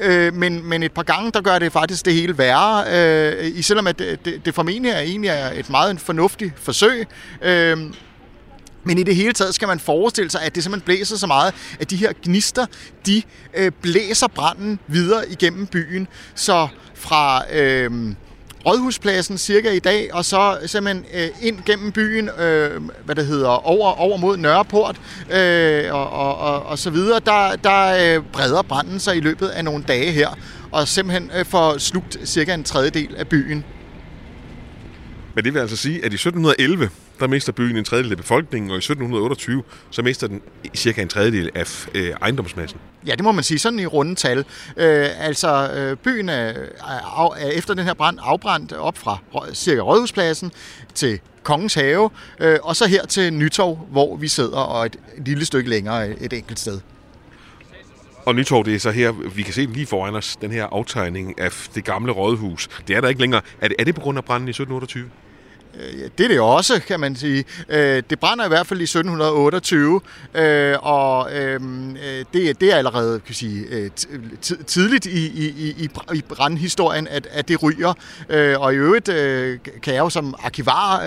Øh, 0.00 0.34
men, 0.34 0.68
men 0.68 0.82
et 0.82 0.92
par 0.92 1.02
gange, 1.02 1.30
der 1.32 1.40
gør 1.40 1.58
det 1.58 1.72
faktisk 1.72 2.04
det 2.04 2.14
hele 2.14 2.38
værre, 2.38 2.84
øh, 2.90 3.58
i 3.58 3.62
selvom 3.62 3.86
at 3.86 3.98
det, 3.98 4.24
det, 4.24 4.44
det 4.44 4.54
formentlig 4.54 4.92
er 4.92 4.98
egentlig 4.98 5.28
er 5.28 5.50
et 5.52 5.70
meget 5.70 6.00
fornuftigt 6.00 6.52
forsøg. 6.56 7.06
Øh, 7.42 7.78
men 8.84 8.98
i 8.98 9.02
det 9.02 9.16
hele 9.16 9.32
taget 9.32 9.54
skal 9.54 9.68
man 9.68 9.80
forestille 9.80 10.30
sig, 10.30 10.42
at 10.42 10.54
det 10.54 10.62
simpelthen 10.62 10.84
blæser 10.84 11.16
så 11.16 11.26
meget, 11.26 11.54
at 11.80 11.90
de 11.90 11.96
her 11.96 12.12
gnister, 12.22 12.66
de 13.06 13.22
øh, 13.54 13.72
blæser 13.82 14.28
branden 14.28 14.78
videre 14.86 15.30
igennem 15.30 15.66
byen. 15.66 16.08
Så 16.34 16.68
fra 16.94 17.52
øh, 17.52 18.14
Rådhuspladsen 18.66 19.38
cirka 19.38 19.70
i 19.70 19.78
dag, 19.78 20.14
og 20.14 20.24
så 20.24 20.58
simpelthen 20.66 21.04
øh, 21.14 21.28
ind 21.42 21.58
gennem 21.66 21.92
byen, 21.92 22.28
øh, 22.28 22.80
hvad 23.04 23.14
det 23.14 23.26
hedder, 23.26 23.48
over, 23.48 24.00
over 24.00 24.16
mod 24.16 24.36
Nørreport 24.36 25.00
øh, 25.32 25.94
og, 25.94 26.10
og, 26.10 26.38
og, 26.38 26.62
og 26.62 26.78
så 26.78 26.90
videre, 26.90 27.20
der, 27.20 27.56
der 27.56 28.16
øh, 28.16 28.24
breder 28.32 28.62
branden 28.62 29.00
sig 29.00 29.16
i 29.16 29.20
løbet 29.20 29.48
af 29.48 29.64
nogle 29.64 29.84
dage 29.88 30.12
her, 30.12 30.28
og 30.70 30.88
simpelthen 30.88 31.30
øh, 31.38 31.44
får 31.44 31.78
slugt 31.78 32.18
cirka 32.24 32.54
en 32.54 32.64
tredjedel 32.64 33.16
af 33.16 33.28
byen. 33.28 33.64
Men 35.34 35.44
det 35.44 35.54
vil 35.54 35.60
altså 35.60 35.76
sige, 35.76 35.96
at 35.96 36.12
i 36.12 36.14
1711, 36.14 36.90
der 37.20 37.26
mister 37.26 37.52
byen 37.52 37.76
en 37.76 37.84
tredjedel 37.84 38.10
af 38.10 38.16
befolkningen, 38.16 38.70
og 38.70 38.76
i 38.76 38.78
1728, 38.78 39.62
så 39.90 40.02
mister 40.02 40.26
den 40.26 40.40
cirka 40.74 41.02
en 41.02 41.08
tredjedel 41.08 41.50
af 41.54 41.86
øh, 41.94 42.10
ejendomsmassen. 42.22 42.78
Ja, 43.06 43.12
det 43.12 43.24
må 43.24 43.32
man 43.32 43.44
sige, 43.44 43.58
sådan 43.58 43.78
i 43.78 43.86
runde 43.86 44.14
tal. 44.14 44.38
Øh, 44.76 45.26
altså, 45.26 45.70
øh, 45.72 45.96
byen 45.96 46.28
er, 46.28 46.48
øh, 46.48 46.68
er, 46.88 47.34
er 47.38 47.48
efter 47.48 47.74
den 47.74 47.84
her 47.84 47.94
brand 47.94 48.18
afbrændt 48.22 48.72
op 48.72 48.98
fra 48.98 49.18
cirka 49.54 49.80
Rådhuspladsen 49.80 50.52
til 50.94 51.20
Kongens 51.42 51.74
Have, 51.74 52.10
øh, 52.40 52.58
og 52.62 52.76
så 52.76 52.86
her 52.86 53.06
til 53.06 53.32
Nytorv, 53.32 53.78
hvor 53.90 54.16
vi 54.16 54.28
sidder, 54.28 54.58
og 54.58 54.86
et, 54.86 54.96
et 55.18 55.28
lille 55.28 55.44
stykke 55.44 55.70
længere 55.70 56.08
øh, 56.08 56.16
et 56.20 56.32
enkelt 56.32 56.58
sted. 56.58 56.80
Og 58.26 58.34
Nytorv, 58.34 58.64
det 58.64 58.74
er 58.74 58.78
så 58.78 58.90
her, 58.90 59.12
vi 59.12 59.42
kan 59.42 59.54
se 59.54 59.66
lige 59.66 59.86
foran 59.86 60.14
os, 60.14 60.36
den 60.36 60.50
her 60.50 60.66
aftegning 60.72 61.40
af 61.40 61.50
det 61.74 61.84
gamle 61.84 62.12
rådhus. 62.12 62.68
Det 62.88 62.96
er 62.96 63.00
der 63.00 63.08
ikke 63.08 63.20
længere. 63.20 63.40
Er 63.60 63.68
det, 63.68 63.76
er 63.78 63.84
det 63.84 63.94
på 63.94 64.00
grund 64.00 64.18
af 64.18 64.24
branden 64.24 64.48
i 64.48 64.50
1728? 64.50 65.10
Øh, 65.80 66.00
ja, 66.00 66.06
det 66.18 66.24
er 66.24 66.28
det 66.28 66.40
også, 66.40 66.80
kan 66.86 67.00
man 67.00 67.16
sige. 67.16 67.44
Øh, 67.68 68.02
det 68.10 68.20
brænder 68.20 68.44
i 68.44 68.48
hvert 68.48 68.66
fald 68.66 68.80
i 68.80 68.82
1728, 68.82 70.00
og 70.82 71.32
øh, 71.32 71.54
øhm, 71.54 71.96
det, 72.32 72.60
det 72.60 72.72
er 72.72 72.76
allerede 72.76 73.20
kan 73.20 73.34
sige, 73.34 73.90
tidligt 74.66 75.06
i, 75.06 75.26
i, 75.26 75.74
i, 75.78 75.88
i 76.14 76.22
brandhistorien, 76.22 77.08
at, 77.08 77.28
at 77.30 77.48
det 77.48 77.62
ryger. 77.62 77.94
Og 78.58 78.74
i 78.74 78.76
øvrigt 78.76 79.04
kan 79.82 79.94
jeg 79.94 79.98
jo 79.98 80.10
som 80.10 80.34
arkivar 80.44 81.02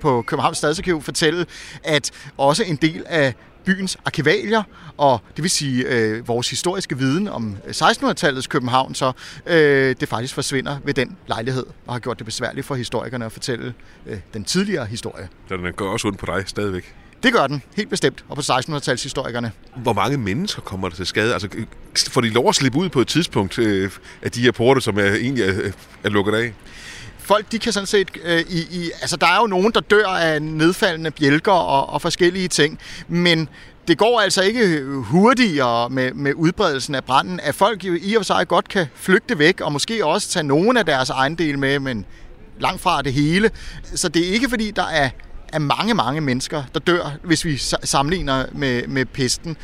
på 0.00 0.22
Københavns 0.22 0.58
Stadsarkiv 0.58 1.02
fortælle, 1.02 1.46
at 1.84 2.10
også 2.36 2.64
en 2.64 2.76
del 2.76 3.02
af 3.06 3.34
byens 3.64 3.96
arkivalier, 4.04 4.62
og 4.96 5.20
det 5.36 5.42
vil 5.42 5.50
sige 5.50 5.84
øh, 5.88 6.28
vores 6.28 6.50
historiske 6.50 6.98
viden 6.98 7.28
om 7.28 7.56
1600-tallets 7.66 8.46
København, 8.46 8.94
så 8.94 9.12
øh, 9.46 9.96
det 10.00 10.08
faktisk 10.08 10.34
forsvinder 10.34 10.76
ved 10.84 10.94
den 10.94 11.16
lejlighed, 11.26 11.66
og 11.86 11.94
har 11.94 11.98
gjort 11.98 12.18
det 12.18 12.26
besværligt 12.26 12.66
for 12.66 12.74
historikerne 12.74 13.24
at 13.24 13.32
fortælle 13.32 13.74
øh, 14.06 14.18
den 14.34 14.44
tidligere 14.44 14.86
historie. 14.86 15.28
Så 15.48 15.56
den 15.56 15.72
går 15.72 15.88
også 15.88 16.08
ondt 16.08 16.18
på 16.18 16.26
dig 16.26 16.44
stadigvæk? 16.46 16.94
Det 17.22 17.32
gør 17.32 17.46
den, 17.46 17.62
helt 17.76 17.90
bestemt, 17.90 18.24
og 18.28 18.36
på 18.36 18.42
1600-tals 18.42 19.02
historikerne. 19.02 19.52
Hvor 19.76 19.92
mange 19.92 20.16
mennesker 20.16 20.62
kommer 20.62 20.88
der 20.88 20.96
til 20.96 21.06
skade? 21.06 21.32
Altså, 21.32 21.48
får 22.10 22.20
de 22.20 22.28
lov 22.28 22.48
at 22.48 22.54
slippe 22.54 22.78
ud 22.78 22.88
på 22.88 23.00
et 23.00 23.08
tidspunkt 23.08 23.58
øh, 23.58 23.90
af 24.22 24.30
de 24.30 24.40
her 24.40 24.52
porte, 24.52 24.80
som 24.80 24.98
er, 24.98 25.14
egentlig 25.14 25.44
er, 25.44 25.70
er 26.04 26.08
lukket 26.08 26.34
af? 26.34 26.54
Folk, 27.24 27.52
de 27.52 27.58
kan 27.58 27.72
sådan 27.72 27.86
set... 27.86 28.08
Øh, 28.24 28.40
i, 28.40 28.58
i, 28.58 28.90
altså, 29.00 29.16
der 29.16 29.26
er 29.26 29.40
jo 29.40 29.46
nogen, 29.46 29.72
der 29.72 29.80
dør 29.80 30.06
af 30.06 30.42
nedfaldende 30.42 31.10
bjælker 31.10 31.52
og, 31.52 31.90
og 31.90 32.02
forskellige 32.02 32.48
ting, 32.48 32.78
men 33.08 33.48
det 33.88 33.98
går 33.98 34.20
altså 34.20 34.42
ikke 34.42 34.82
hurtigere 34.84 35.90
med, 35.90 36.12
med 36.12 36.34
udbredelsen 36.34 36.94
af 36.94 37.04
branden, 37.04 37.40
at 37.40 37.54
folk 37.54 37.84
jo 37.84 37.96
i 38.00 38.14
og 38.14 38.20
for 38.20 38.24
sig 38.24 38.48
godt 38.48 38.68
kan 38.68 38.86
flygte 38.94 39.38
væk, 39.38 39.60
og 39.60 39.72
måske 39.72 40.06
også 40.06 40.28
tage 40.28 40.42
nogen 40.42 40.76
af 40.76 40.86
deres 40.86 41.10
ejendele 41.10 41.56
med, 41.56 41.78
men 41.78 42.04
langt 42.60 42.80
fra 42.80 43.02
det 43.02 43.12
hele. 43.12 43.50
Så 43.94 44.08
det 44.08 44.28
er 44.28 44.32
ikke 44.32 44.48
fordi, 44.48 44.70
der 44.70 44.86
er, 44.86 45.10
er 45.52 45.58
mange, 45.58 45.94
mange 45.94 46.20
mennesker, 46.20 46.62
der 46.74 46.80
dør, 46.80 47.16
hvis 47.22 47.44
vi 47.44 47.56
sammenligner 47.84 48.46
med, 48.52 48.86
med 48.86 49.04
pesten. 49.04 49.56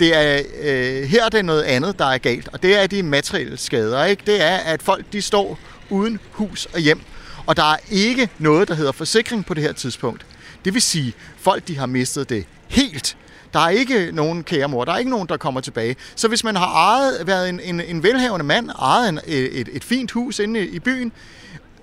Det 0.00 0.16
er, 0.16 0.42
øh, 0.62 1.08
her 1.08 1.24
er 1.24 1.28
det 1.28 1.44
noget 1.44 1.62
andet, 1.62 1.98
der 1.98 2.04
er 2.04 2.18
galt, 2.18 2.48
og 2.52 2.62
det 2.62 2.82
er 2.82 2.86
de 2.86 3.02
materielle 3.02 3.56
skader. 3.56 4.04
Ikke? 4.04 4.22
Det 4.26 4.42
er, 4.42 4.56
at 4.56 4.82
folk 4.82 5.04
de 5.12 5.22
står 5.22 5.58
uden 5.90 6.18
hus 6.32 6.66
og 6.74 6.80
hjem, 6.80 7.00
og 7.46 7.56
der 7.56 7.72
er 7.72 7.76
ikke 7.90 8.28
noget, 8.38 8.68
der 8.68 8.74
hedder 8.74 8.92
forsikring 8.92 9.46
på 9.46 9.54
det 9.54 9.62
her 9.62 9.72
tidspunkt. 9.72 10.26
Det 10.64 10.74
vil 10.74 10.82
sige, 10.82 11.14
folk 11.38 11.68
de 11.68 11.78
har 11.78 11.86
mistet 11.86 12.28
det 12.28 12.46
helt. 12.68 13.16
Der 13.52 13.60
er 13.60 13.68
ikke 13.68 14.10
nogen 14.12 14.44
kære 14.44 14.68
mor, 14.68 14.84
der 14.84 14.92
er 14.92 14.98
ikke 14.98 15.10
nogen, 15.10 15.28
der 15.28 15.36
kommer 15.36 15.60
tilbage. 15.60 15.96
Så 16.16 16.28
hvis 16.28 16.44
man 16.44 16.56
har 16.56 16.66
ejet, 16.66 17.26
været 17.26 17.48
en, 17.48 17.60
en, 17.60 17.80
en 17.80 18.02
velhavende 18.02 18.46
mand, 18.46 18.70
ejet 18.70 19.08
en, 19.08 19.20
et, 19.26 19.68
et 19.72 19.84
fint 19.84 20.10
hus 20.10 20.38
inde 20.38 20.66
i 20.66 20.78
byen, 20.78 21.12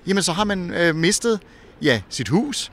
jamen 0.07 0.23
så 0.23 0.33
har 0.33 0.43
man 0.43 0.73
øh, 0.73 0.95
mistet 0.95 1.39
ja, 1.81 2.01
sit 2.09 2.27
hus, 2.27 2.71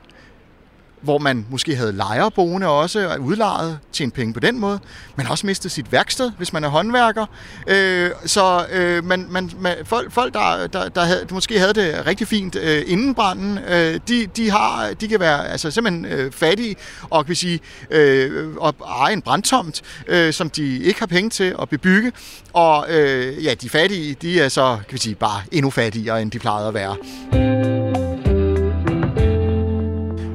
hvor 1.01 1.17
man 1.17 1.45
måske 1.49 1.75
havde 1.75 1.91
lejerboende 1.91 2.67
også, 2.67 3.07
og 3.07 3.19
udlejet, 3.19 3.79
en 4.01 4.11
penge 4.11 4.33
på 4.33 4.39
den 4.39 4.59
måde. 4.59 4.79
Man 5.15 5.25
har 5.25 5.31
også 5.31 5.47
mistet 5.47 5.71
sit 5.71 5.91
værksted, 5.91 6.31
hvis 6.37 6.53
man 6.53 6.63
er 6.63 6.67
håndværker. 6.67 7.25
Øh, 7.67 8.09
så 8.25 8.65
øh, 8.71 9.05
man, 9.05 9.27
man, 9.29 9.51
man, 9.59 9.75
folk, 9.83 10.11
folk 10.11 10.33
der, 10.33 10.67
der, 10.67 10.89
der, 10.89 11.01
havde, 11.01 11.27
måske 11.31 11.59
havde 11.59 11.73
det 11.73 12.05
rigtig 12.05 12.27
fint 12.27 12.55
øh, 12.55 12.83
inden 12.87 13.15
branden, 13.15 13.59
øh, 13.69 13.99
de, 14.07 14.25
de, 14.25 14.51
har, 14.51 14.93
de 15.01 15.07
kan 15.07 15.19
være 15.19 15.47
altså, 15.47 15.71
simpelthen 15.71 16.05
øh, 16.05 16.31
fattige 16.31 16.75
og 17.09 17.25
kan 17.25 17.35
sige, 17.35 17.59
øh, 17.91 18.55
og 18.57 18.75
eje 18.87 19.13
en 19.13 19.21
brandtomt, 19.21 19.81
øh, 20.07 20.33
som 20.33 20.49
de 20.49 20.77
ikke 20.79 20.99
har 20.99 21.07
penge 21.07 21.29
til 21.29 21.55
at 21.61 21.69
bebygge. 21.69 22.11
Og 22.53 22.85
øh, 22.89 23.45
ja, 23.45 23.53
de 23.53 23.69
fattige, 23.69 24.15
de 24.21 24.41
er 24.41 24.49
så 24.49 24.77
kan 24.87 24.93
vi 24.93 24.99
sige, 24.99 25.15
bare 25.15 25.41
endnu 25.51 25.69
fattigere, 25.69 26.21
end 26.21 26.31
de 26.31 26.39
plejede 26.39 26.67
at 26.67 26.73
være. 26.73 27.70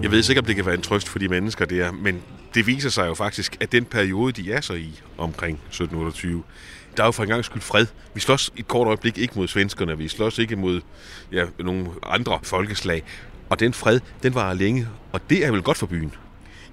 Jeg 0.07 0.13
ved 0.13 0.23
sikkert, 0.23 0.43
om 0.43 0.47
det 0.47 0.57
kan 0.57 0.67
være 0.67 0.75
en 0.75 0.83
trøst 0.83 1.09
for 1.09 1.19
de 1.19 1.29
mennesker 1.29 1.65
der, 1.65 1.93
men 1.93 2.23
det 2.55 2.67
viser 2.67 2.91
sig 2.91 3.07
jo 3.07 3.15
faktisk, 3.15 3.57
at 3.61 3.73
den 3.73 3.85
periode, 3.85 4.33
de 4.33 4.53
er 4.53 4.61
så 4.61 4.73
i 4.73 5.01
omkring 5.19 5.55
1728, 5.55 6.43
der 6.97 7.03
er 7.03 7.07
jo 7.07 7.11
for 7.11 7.23
en 7.23 7.29
gang 7.29 7.45
skyld 7.45 7.63
fred. 7.63 7.87
Vi 8.15 8.21
slås 8.21 8.53
et 8.57 8.69
kort 8.69 8.87
øjeblik 8.87 9.19
ikke 9.19 9.35
mod 9.37 9.49
svenskerne, 9.49 9.99
vi 9.99 10.09
slås 10.09 10.39
ikke 10.39 10.57
mod 10.57 10.81
ja, 11.33 11.45
nogle 11.59 11.87
andre 12.03 12.39
folkeslag. 12.43 13.03
Og 13.49 13.61
den 13.61 13.75
fred, 13.75 14.01
den 14.23 14.35
var 14.35 14.55
længe, 14.55 14.89
og 15.13 15.21
det 15.31 15.47
er 15.47 15.51
vel 15.51 15.63
godt 15.63 15.79
for 15.79 15.87
byen. 15.87 16.13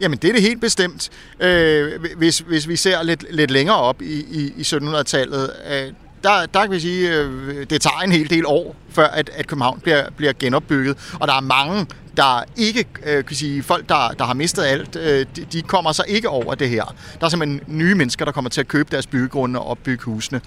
Jamen, 0.01 0.17
det 0.17 0.29
er 0.29 0.33
det 0.33 0.41
helt 0.41 0.61
bestemt. 0.61 1.09
Øh, 1.39 1.91
hvis, 2.17 2.39
hvis 2.39 2.67
vi 2.67 2.75
ser 2.75 3.03
lidt, 3.03 3.25
lidt 3.29 3.51
længere 3.51 3.77
op 3.77 4.01
i, 4.01 4.25
i, 4.31 4.53
i 4.57 4.61
1700-tallet, 4.61 5.51
øh, 5.71 5.93
der, 6.23 6.45
der 6.45 6.61
kan 6.61 6.71
vi 6.71 6.79
sige, 6.79 7.17
øh, 7.17 7.65
det 7.69 7.81
tager 7.81 7.99
en 7.99 8.11
hel 8.11 8.29
del 8.29 8.45
år, 8.45 8.75
før 8.89 9.07
at, 9.07 9.29
at 9.33 9.47
København 9.47 9.79
bliver, 9.79 10.09
bliver 10.17 10.33
genopbygget. 10.39 10.97
Og 11.19 11.27
der 11.27 11.33
er 11.33 11.41
mange, 11.41 11.87
der 12.17 12.43
ikke, 12.55 12.85
øh, 13.05 13.25
kan 13.25 13.35
sige, 13.35 13.63
folk, 13.63 13.89
der, 13.89 14.09
der 14.09 14.25
har 14.25 14.33
mistet 14.33 14.63
alt, 14.63 14.95
øh, 14.95 15.25
de, 15.35 15.45
de 15.51 15.61
kommer 15.61 15.91
så 15.91 16.03
ikke 16.07 16.29
over 16.29 16.55
det 16.55 16.69
her. 16.69 16.95
Der 17.19 17.25
er 17.25 17.29
simpelthen 17.29 17.61
nye 17.67 17.95
mennesker, 17.95 18.25
der 18.25 18.31
kommer 18.31 18.49
til 18.49 18.61
at 18.61 18.67
købe 18.67 18.89
deres 18.91 19.07
byggegrunde 19.07 19.59
og 19.59 19.67
opbygge 19.67 20.03
husene. 20.03 20.41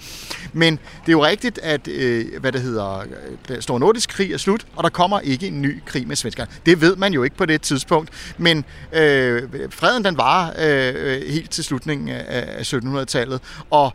Men 0.53 0.73
det 0.73 1.07
er 1.07 1.11
jo 1.11 1.25
rigtigt, 1.25 1.59
at 1.63 1.87
øh, 1.87 2.25
hvad 2.39 2.51
det 2.51 2.61
hedder, 2.61 2.99
øh, 2.99 3.05
den 3.47 3.61
store 3.61 3.79
nordiske 3.79 4.13
krig 4.13 4.33
er 4.33 4.37
slut, 4.37 4.65
og 4.75 4.83
der 4.83 4.89
kommer 4.89 5.19
ikke 5.19 5.47
en 5.47 5.61
ny 5.61 5.81
krig 5.85 6.07
med 6.07 6.15
svenskerne. 6.15 6.51
Det 6.65 6.81
ved 6.81 6.95
man 6.95 7.13
jo 7.13 7.23
ikke 7.23 7.35
på 7.35 7.45
det 7.45 7.61
tidspunkt, 7.61 8.09
men 8.37 8.65
øh, 8.93 9.43
freden 9.69 10.05
den 10.05 10.17
var 10.17 10.53
øh, 10.59 10.93
øh, 10.97 11.21
helt 11.29 11.51
til 11.51 11.63
slutningen 11.63 12.09
af 12.09 12.73
1700-tallet, 12.73 13.41
og 13.69 13.93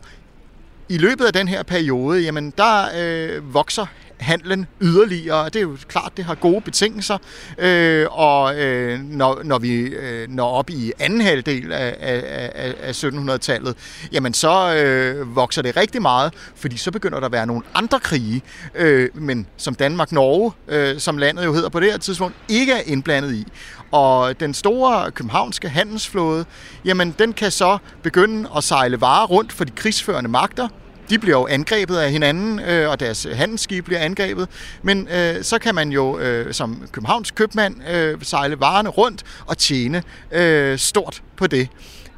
i 0.89 0.97
løbet 0.97 1.25
af 1.25 1.33
den 1.33 1.47
her 1.47 1.63
periode, 1.63 2.21
jamen 2.21 2.53
der 2.57 2.85
øh, 2.97 3.53
vokser 3.53 3.85
handlen 4.23 4.67
yderligere. 4.81 5.45
Det 5.45 5.55
er 5.55 5.61
jo 5.61 5.77
klart, 5.87 6.11
det 6.17 6.25
har 6.25 6.35
gode 6.35 6.61
betingelser, 6.61 7.17
øh, 7.57 8.07
og 8.11 8.59
øh, 8.59 8.99
når, 8.99 9.41
når 9.43 9.59
vi 9.59 9.75
øh, 9.81 10.29
når 10.29 10.49
op 10.49 10.69
i 10.69 10.91
anden 10.99 11.21
halvdel 11.21 11.71
af, 11.71 11.95
af, 11.99 12.51
af, 12.55 12.73
af 12.81 13.03
1700-tallet, 13.03 13.75
jamen 14.11 14.33
så 14.33 14.75
øh, 14.75 15.35
vokser 15.35 15.61
det 15.61 15.77
rigtig 15.77 16.01
meget, 16.01 16.33
fordi 16.55 16.77
så 16.77 16.91
begynder 16.91 17.19
der 17.19 17.25
at 17.25 17.31
være 17.31 17.47
nogle 17.47 17.63
andre 17.73 17.99
krige, 17.99 18.41
øh, 18.75 19.09
men 19.13 19.47
som 19.57 19.75
Danmark-Norge, 19.75 20.51
øh, 20.67 20.99
som 20.99 21.17
landet 21.17 21.45
jo 21.45 21.53
hedder 21.53 21.69
på 21.69 21.79
det 21.79 21.91
her 21.91 21.97
tidspunkt, 21.97 22.35
ikke 22.49 22.73
er 22.73 22.81
indblandet 22.85 23.33
i. 23.33 23.47
Og 23.93 24.39
den 24.39 24.53
store 24.53 25.11
københavnske 25.11 25.69
handelsflåde, 25.69 26.45
jamen 26.85 27.15
den 27.19 27.33
kan 27.33 27.51
så 27.51 27.77
begynde 28.03 28.49
at 28.57 28.63
sejle 28.63 29.01
varer 29.01 29.27
rundt 29.27 29.53
for 29.53 29.63
de 29.63 29.71
krigsførende 29.71 30.29
magter, 30.29 30.67
de 31.09 31.19
bliver 31.19 31.39
jo 31.39 31.47
angrebet 31.47 31.97
af 31.97 32.11
hinanden, 32.11 32.59
øh, 32.59 32.89
og 32.89 32.99
deres 32.99 33.27
handelsskib 33.33 33.85
bliver 33.85 33.99
angrebet. 33.99 34.47
Men 34.83 35.07
øh, 35.07 35.43
så 35.43 35.59
kan 35.59 35.75
man 35.75 35.89
jo 35.89 36.19
øh, 36.19 36.53
som 36.53 36.83
Københavns 36.91 37.31
købmand 37.31 37.75
øh, 37.89 38.17
sejle 38.21 38.59
varerne 38.59 38.89
rundt 38.89 39.23
og 39.45 39.57
tjene 39.57 40.03
øh, 40.31 40.77
stort 40.77 41.23
på 41.37 41.47
det. 41.47 41.69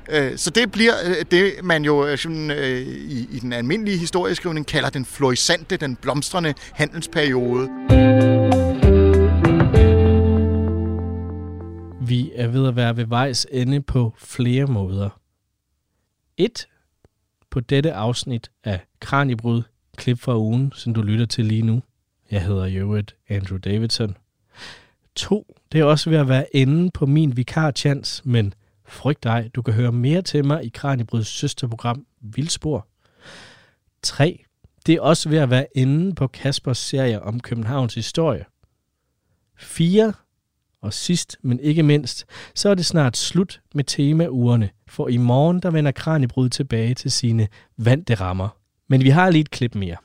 Øh, 0.10 0.38
så 0.38 0.50
det 0.50 0.72
bliver 0.72 0.94
øh, 1.06 1.26
det, 1.32 1.54
man 1.64 1.86
jo 1.86 2.06
øh, 2.06 2.18
øh 2.26 2.82
i, 2.82 3.28
i 3.32 3.40
den 3.40 3.54
almindelige 3.54 3.98
historieskrivning 3.98 4.68
kalder 4.68 4.90
den 4.90 5.06
florissante, 5.06 5.78
den 5.78 5.96
blomstrende 5.96 6.54
handelsperiode. 6.74 8.35
Vi 12.08 12.32
er 12.36 12.48
ved 12.48 12.68
at 12.68 12.76
være 12.76 12.98
ved 12.98 13.06
vejs 13.06 13.48
ende 13.52 13.82
på 13.82 14.14
flere 14.18 14.66
måder. 14.66 15.22
Et 16.38 16.68
på 17.50 17.60
dette 17.60 17.94
afsnit 17.94 18.52
af 18.64 18.80
Kranjebrud, 19.00 19.64
klip 19.98 20.20
fra 20.20 20.38
ugen, 20.38 20.72
som 20.76 20.94
du 20.94 21.02
lytter 21.02 21.26
til 21.26 21.46
lige 21.46 21.62
nu. 21.62 21.82
Jeg 22.32 22.46
hedder 22.46 22.66
Jøvet 22.66 23.16
Andrew 23.30 23.58
Davidson. 23.58 24.18
2. 25.16 25.56
Det 25.72 25.80
er 25.80 25.84
også 25.84 26.10
ved 26.10 26.18
at 26.18 26.28
være 26.28 26.56
enden 26.56 26.92
på 26.92 27.06
min 27.06 27.38
vikarchans, 27.38 28.22
men 28.26 28.54
frygt 28.86 29.24
dig, 29.24 29.52
du 29.56 29.62
kan 29.62 29.74
høre 29.74 29.92
mere 29.92 30.22
til 30.22 30.46
mig 30.46 30.66
i 30.66 30.70
Kranjebryds 30.70 31.28
søsterprogram 31.28 32.06
Vildspor. 32.22 32.88
3. 34.02 34.46
Det 34.86 34.96
er 34.96 35.02
også 35.02 35.30
ved 35.30 35.38
at 35.38 35.50
være 35.50 35.78
enden 35.78 36.16
på 36.16 36.28
Kaspers 36.28 36.78
serie 36.78 37.22
om 37.22 37.40
Københavns 37.40 37.96
historie. 37.96 38.46
4. 39.58 40.14
Og 40.82 40.94
sidst, 40.94 41.38
men 41.42 41.60
ikke 41.60 41.84
mindst, 41.84 42.26
så 42.56 42.70
er 42.70 42.76
det 42.76 42.86
snart 42.86 43.18
slut 43.18 43.62
med 43.76 43.84
temaugerne, 43.84 44.70
for 44.88 45.08
i 45.08 45.18
morgen 45.18 45.60
der 45.60 45.72
vender 45.72 45.92
Kranjebrud 45.92 46.50
tilbage 46.50 46.94
til 46.94 47.12
sine 47.12 47.48
vante 47.78 48.16
rammer. 48.16 48.50
Men 48.88 49.04
vi 49.04 49.10
har 49.10 49.30
lige 49.30 49.42
et 49.42 49.52
klip 49.52 49.76
mere. 49.76 49.96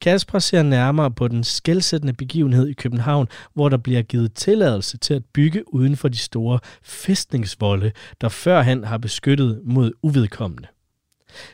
Kasper 0.00 0.38
ser 0.38 0.62
nærmere 0.62 1.10
på 1.10 1.28
den 1.28 1.44
skældsættende 1.44 2.12
begivenhed 2.12 2.68
i 2.68 2.72
København, 2.72 3.28
hvor 3.54 3.68
der 3.68 3.76
bliver 3.76 4.02
givet 4.02 4.34
tilladelse 4.34 4.98
til 4.98 5.14
at 5.14 5.24
bygge 5.24 5.74
uden 5.74 5.96
for 5.96 6.08
de 6.08 6.18
store 6.18 6.58
fæstningsvolde, 6.82 7.92
der 8.20 8.28
førhen 8.28 8.84
har 8.84 8.98
beskyttet 8.98 9.60
mod 9.64 9.92
uvedkommende. 10.02 10.68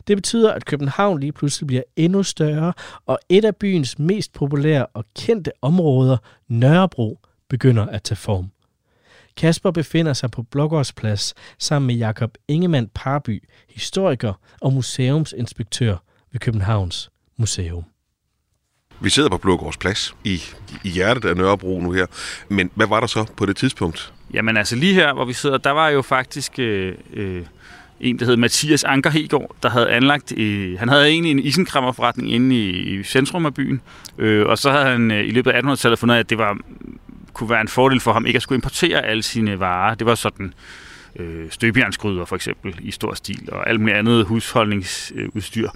Det 0.06 0.16
betyder, 0.16 0.52
at 0.52 0.64
København 0.64 1.20
lige 1.20 1.32
pludselig 1.32 1.66
bliver 1.66 1.82
endnu 1.96 2.22
større, 2.22 2.72
og 3.06 3.18
et 3.28 3.44
af 3.44 3.56
byens 3.56 3.98
mest 3.98 4.32
populære 4.32 4.86
og 4.86 5.04
kendte 5.16 5.50
områder, 5.62 6.16
Nørrebro, 6.48 7.20
begynder 7.52 7.86
at 7.86 8.02
tage 8.02 8.16
form. 8.16 8.50
Kasper 9.36 9.70
befinder 9.70 10.12
sig 10.12 10.30
på 10.30 10.42
Blågårdsplads 10.42 11.34
sammen 11.58 11.86
med 11.86 11.94
Jakob 11.94 12.30
Ingemann 12.48 12.90
Parby, 12.94 13.42
historiker 13.68 14.32
og 14.60 14.72
museumsinspektør 14.72 15.96
ved 16.32 16.40
Københavns 16.40 17.10
Museum. 17.36 17.84
Vi 19.00 19.10
sidder 19.10 19.28
på 19.28 19.38
Blågårdsplads 19.38 20.14
i, 20.24 20.40
i 20.84 20.88
hjertet 20.88 21.24
af 21.24 21.36
Nørrebro 21.36 21.80
nu 21.80 21.92
her. 21.92 22.06
Men 22.48 22.70
hvad 22.74 22.86
var 22.86 23.00
der 23.00 23.06
så 23.06 23.24
på 23.36 23.46
det 23.46 23.56
tidspunkt? 23.56 24.12
Jamen 24.34 24.56
altså 24.56 24.76
lige 24.76 24.94
her, 24.94 25.14
hvor 25.14 25.24
vi 25.24 25.32
sidder, 25.32 25.58
der 25.58 25.70
var 25.70 25.88
jo 25.88 26.02
faktisk 26.02 26.58
øh, 26.58 26.94
øh, 27.12 27.46
en, 28.00 28.18
der 28.18 28.26
hed 28.26 28.36
Mathias 28.36 28.84
Anker 28.84 29.10
Hegård, 29.10 29.56
der 29.62 29.70
havde 29.70 29.90
anlagt, 29.90 30.32
øh, 30.38 30.78
han 30.78 30.88
havde 30.88 31.08
egentlig 31.08 31.30
en 31.30 31.38
isenkrammerforretning 31.38 32.32
inde 32.32 32.56
i, 32.56 32.70
i 32.70 33.02
centrum 33.02 33.46
af 33.46 33.54
byen, 33.54 33.80
øh, 34.18 34.46
og 34.46 34.58
så 34.58 34.70
havde 34.70 34.84
han 34.84 35.10
øh, 35.10 35.28
i 35.28 35.30
løbet 35.30 35.50
af 35.50 35.60
1800-tallet 35.60 35.98
fundet 35.98 36.14
ud 36.14 36.16
af, 36.16 36.20
at 36.20 36.30
det 36.30 36.38
var 36.38 36.58
kunne 37.32 37.50
være 37.50 37.60
en 37.60 37.68
fordel 37.68 38.00
for 38.00 38.12
ham 38.12 38.26
ikke 38.26 38.36
at 38.36 38.42
skulle 38.42 38.56
importere 38.56 39.04
alle 39.04 39.22
sine 39.22 39.60
varer. 39.60 39.94
Det 39.94 40.06
var 40.06 40.14
sådan 40.14 40.54
øh, 41.16 41.50
støbjernsgryder 41.50 42.24
for 42.24 42.36
eksempel 42.36 42.74
i 42.80 42.90
stor 42.90 43.14
stil, 43.14 43.48
og 43.52 43.70
alt 43.70 43.80
muligt 43.80 43.96
andet 43.96 44.24
husholdningsudstyr. 44.24 45.68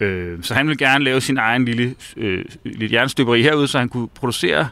Øh, 0.00 0.38
så 0.42 0.54
han 0.54 0.68
ville 0.68 0.86
gerne 0.86 1.04
lave 1.04 1.20
sin 1.20 1.38
egen 1.38 1.64
lille, 1.64 1.94
øh, 2.16 2.44
lille 2.64 2.94
jernstøberi 2.96 3.42
herude, 3.42 3.68
så 3.68 3.78
han 3.78 3.88
kunne 3.88 4.08
producere 4.08 4.68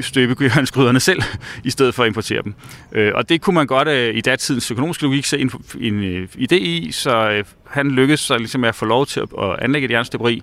støbejernskrydderne 0.00 1.00
selv, 1.00 1.22
i 1.64 1.70
stedet 1.70 1.94
for 1.94 2.02
at 2.02 2.06
importere 2.06 2.42
dem. 2.42 2.54
Øh, 2.92 3.12
og 3.14 3.28
det 3.28 3.40
kunne 3.40 3.54
man 3.54 3.66
godt 3.66 3.88
øh, 3.88 4.14
i 4.14 4.20
datidens 4.20 4.70
økonomiske 4.70 5.02
logik 5.02 5.24
se 5.24 5.38
en, 5.38 5.50
en 5.80 6.04
øh, 6.04 6.28
idé 6.34 6.54
i, 6.54 6.92
så 6.92 7.30
øh, 7.30 7.44
han 7.66 7.90
lykkedes 7.90 8.20
så 8.20 8.38
ligesom 8.38 8.64
at 8.64 8.74
få 8.74 8.84
lov 8.84 9.06
til 9.06 9.20
at, 9.20 9.28
at 9.42 9.58
anlægge 9.58 9.86
et 9.86 9.90
jernstøberi, 9.90 10.42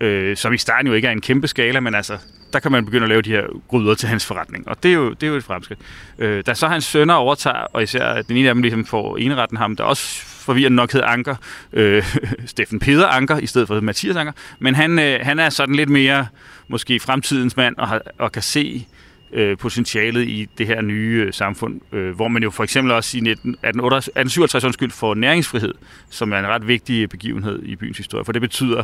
øh, 0.00 0.36
som 0.36 0.52
i 0.52 0.58
starten 0.58 0.86
jo 0.86 0.92
ikke 0.92 1.08
er 1.08 1.12
en 1.12 1.20
kæmpe 1.20 1.48
skala, 1.48 1.80
men 1.80 1.94
altså, 1.94 2.18
der 2.52 2.58
kan 2.58 2.72
man 2.72 2.84
begynde 2.84 3.02
at 3.02 3.08
lave 3.08 3.22
de 3.22 3.30
her 3.30 3.42
gryder 3.68 3.94
til 3.94 4.08
hans 4.08 4.26
forretning, 4.26 4.68
og 4.68 4.82
det 4.82 4.88
er 4.88 4.94
jo, 4.94 5.10
det 5.10 5.22
er 5.22 5.26
jo 5.30 5.36
et 5.36 5.44
fremskridt. 5.44 5.80
Øh, 6.18 6.42
da 6.46 6.54
så 6.54 6.68
hans 6.68 6.84
sønner 6.84 7.14
overtager, 7.14 7.66
og 7.72 7.82
især 7.82 8.22
den 8.22 8.36
ene 8.36 8.48
af 8.48 8.54
dem 8.54 8.62
ligesom 8.62 8.86
får 8.86 9.16
eneretten 9.16 9.56
ham, 9.56 9.76
der 9.76 9.84
også 9.84 10.24
forvirrende 10.24 10.76
nok 10.76 10.92
hedder 10.92 11.06
Anker, 11.06 11.36
øh, 11.72 12.16
Steffen 12.46 12.78
Peder 12.78 13.06
Anker, 13.06 13.38
i 13.38 13.46
stedet 13.46 13.68
for 13.68 13.80
Mathias 13.80 14.16
Anker, 14.16 14.32
men 14.58 14.74
han, 14.74 14.98
øh, 14.98 15.20
han 15.22 15.38
er 15.38 15.50
sådan 15.50 15.74
lidt 15.74 15.88
mere 15.88 16.26
måske 16.68 17.00
fremtidens 17.00 17.56
mand, 17.56 17.76
og, 17.76 17.88
har, 17.88 18.02
og 18.18 18.32
kan 18.32 18.42
se 18.42 18.86
øh, 19.32 19.58
potentialet 19.58 20.28
i 20.28 20.48
det 20.58 20.66
her 20.66 20.80
nye 20.80 21.24
øh, 21.26 21.32
samfund, 21.32 21.80
øh, 21.92 22.16
hvor 22.16 22.28
man 22.28 22.42
jo 22.42 22.50
for 22.50 22.64
eksempel 22.64 22.92
også 22.92 23.18
i 23.18 23.20
19, 23.20 23.50
1857 23.50 24.64
undskyld, 24.64 24.90
får 24.90 25.14
næringsfrihed, 25.14 25.74
som 26.10 26.32
er 26.32 26.38
en 26.38 26.46
ret 26.46 26.68
vigtig 26.68 27.08
begivenhed 27.08 27.62
i 27.62 27.76
byens 27.76 27.96
historie, 27.96 28.24
for 28.24 28.32
det 28.32 28.42
betyder, 28.42 28.82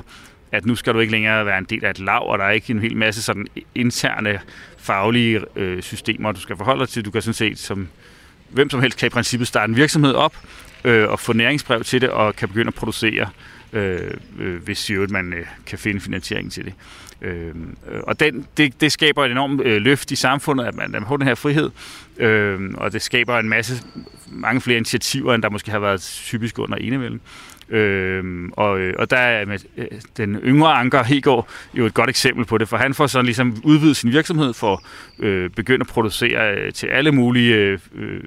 at 0.55 0.67
nu 0.67 0.75
skal 0.75 0.95
du 0.95 0.99
ikke 0.99 1.13
længere 1.13 1.47
være 1.47 1.59
en 1.59 1.65
del 1.65 1.85
af 1.85 1.91
et 1.91 1.99
lav, 1.99 2.31
og 2.31 2.39
der 2.39 2.45
er 2.45 2.51
ikke 2.51 2.71
en 2.71 2.79
hel 2.79 2.97
masse 2.97 3.23
sådan 3.23 3.47
interne 3.75 4.41
faglige 4.79 5.41
øh, 5.57 5.83
systemer, 5.83 6.33
du 6.33 6.41
skal 6.41 6.57
forholde 6.57 6.81
dig 6.81 6.89
til. 6.89 7.05
Du 7.05 7.11
kan 7.11 7.23
sådan 7.23 7.35
set 7.35 7.59
som 7.59 7.89
hvem 8.49 8.71
som 8.71 8.81
helst 8.81 8.99
kan 8.99 9.07
i 9.07 9.11
princippet 9.11 9.49
starte 9.49 9.71
en 9.71 9.77
virksomhed 9.77 10.13
op 10.13 10.37
øh, 10.85 11.09
og 11.09 11.21
få 11.21 11.33
næringsbrev 11.33 11.85
til 11.85 12.01
det, 12.01 12.11
og 12.11 12.37
kan 12.37 12.49
begynde 12.49 12.69
at 12.69 12.75
producere, 12.75 13.29
øh, 13.73 14.11
øh, 14.39 14.63
hvis 14.63 14.91
jo 14.91 15.07
man 15.11 15.33
øh, 15.33 15.47
kan 15.67 15.79
finde 15.79 16.01
finansiering 16.01 16.53
til 16.53 16.65
det. 16.65 16.75
Øh, 17.23 17.55
og 18.03 18.21
den, 18.21 18.47
det, 18.57 18.81
det 18.81 18.93
skaber 18.93 19.25
et 19.25 19.31
enormt 19.31 19.61
øh, 19.61 19.83
løft 19.83 20.11
i 20.11 20.17
samfundet, 20.17 20.65
at 20.65 20.75
man, 20.75 20.91
man 20.91 21.03
har 21.03 21.17
den 21.17 21.27
her 21.27 21.35
frihed, 21.35 21.71
øh, 22.17 22.61
og 22.75 22.93
det 22.93 23.03
skaber 23.03 23.39
en 23.39 23.49
masse, 23.49 23.83
mange 24.27 24.61
flere 24.61 24.77
initiativer, 24.77 25.35
end 25.35 25.43
der 25.43 25.51
måske 25.51 25.71
har 25.71 25.79
været 25.79 26.01
typisk 26.01 26.59
under 26.59 26.77
enevælden. 26.77 27.21
Øhm, 27.69 28.53
og, 28.53 28.81
øh, 28.81 28.95
og 28.99 29.11
der 29.11 29.17
er 29.17 29.47
med, 29.47 29.59
øh, 29.77 29.87
den 30.17 30.35
yngre 30.35 30.73
Anker 30.73 31.03
Hegård 31.03 31.49
jo 31.75 31.87
et 31.87 31.95
godt 31.95 32.11
eksempel 32.11 32.45
på 32.45 32.59
det, 32.59 32.69
for 32.69 32.77
han 32.77 32.95
får 32.95 33.07
sådan 33.07 33.25
ligesom 33.25 33.57
udvidet 33.65 33.97
sin 33.97 34.13
virksomhed 34.13 34.53
for 34.53 34.85
øh, 35.19 35.51
begynde 35.51 35.81
at 35.81 35.87
producere 35.87 36.55
øh, 36.55 36.73
til 36.73 36.87
alle 36.87 37.13
mulige 37.13 37.55
øh, 37.55 37.79
øh 37.95 38.21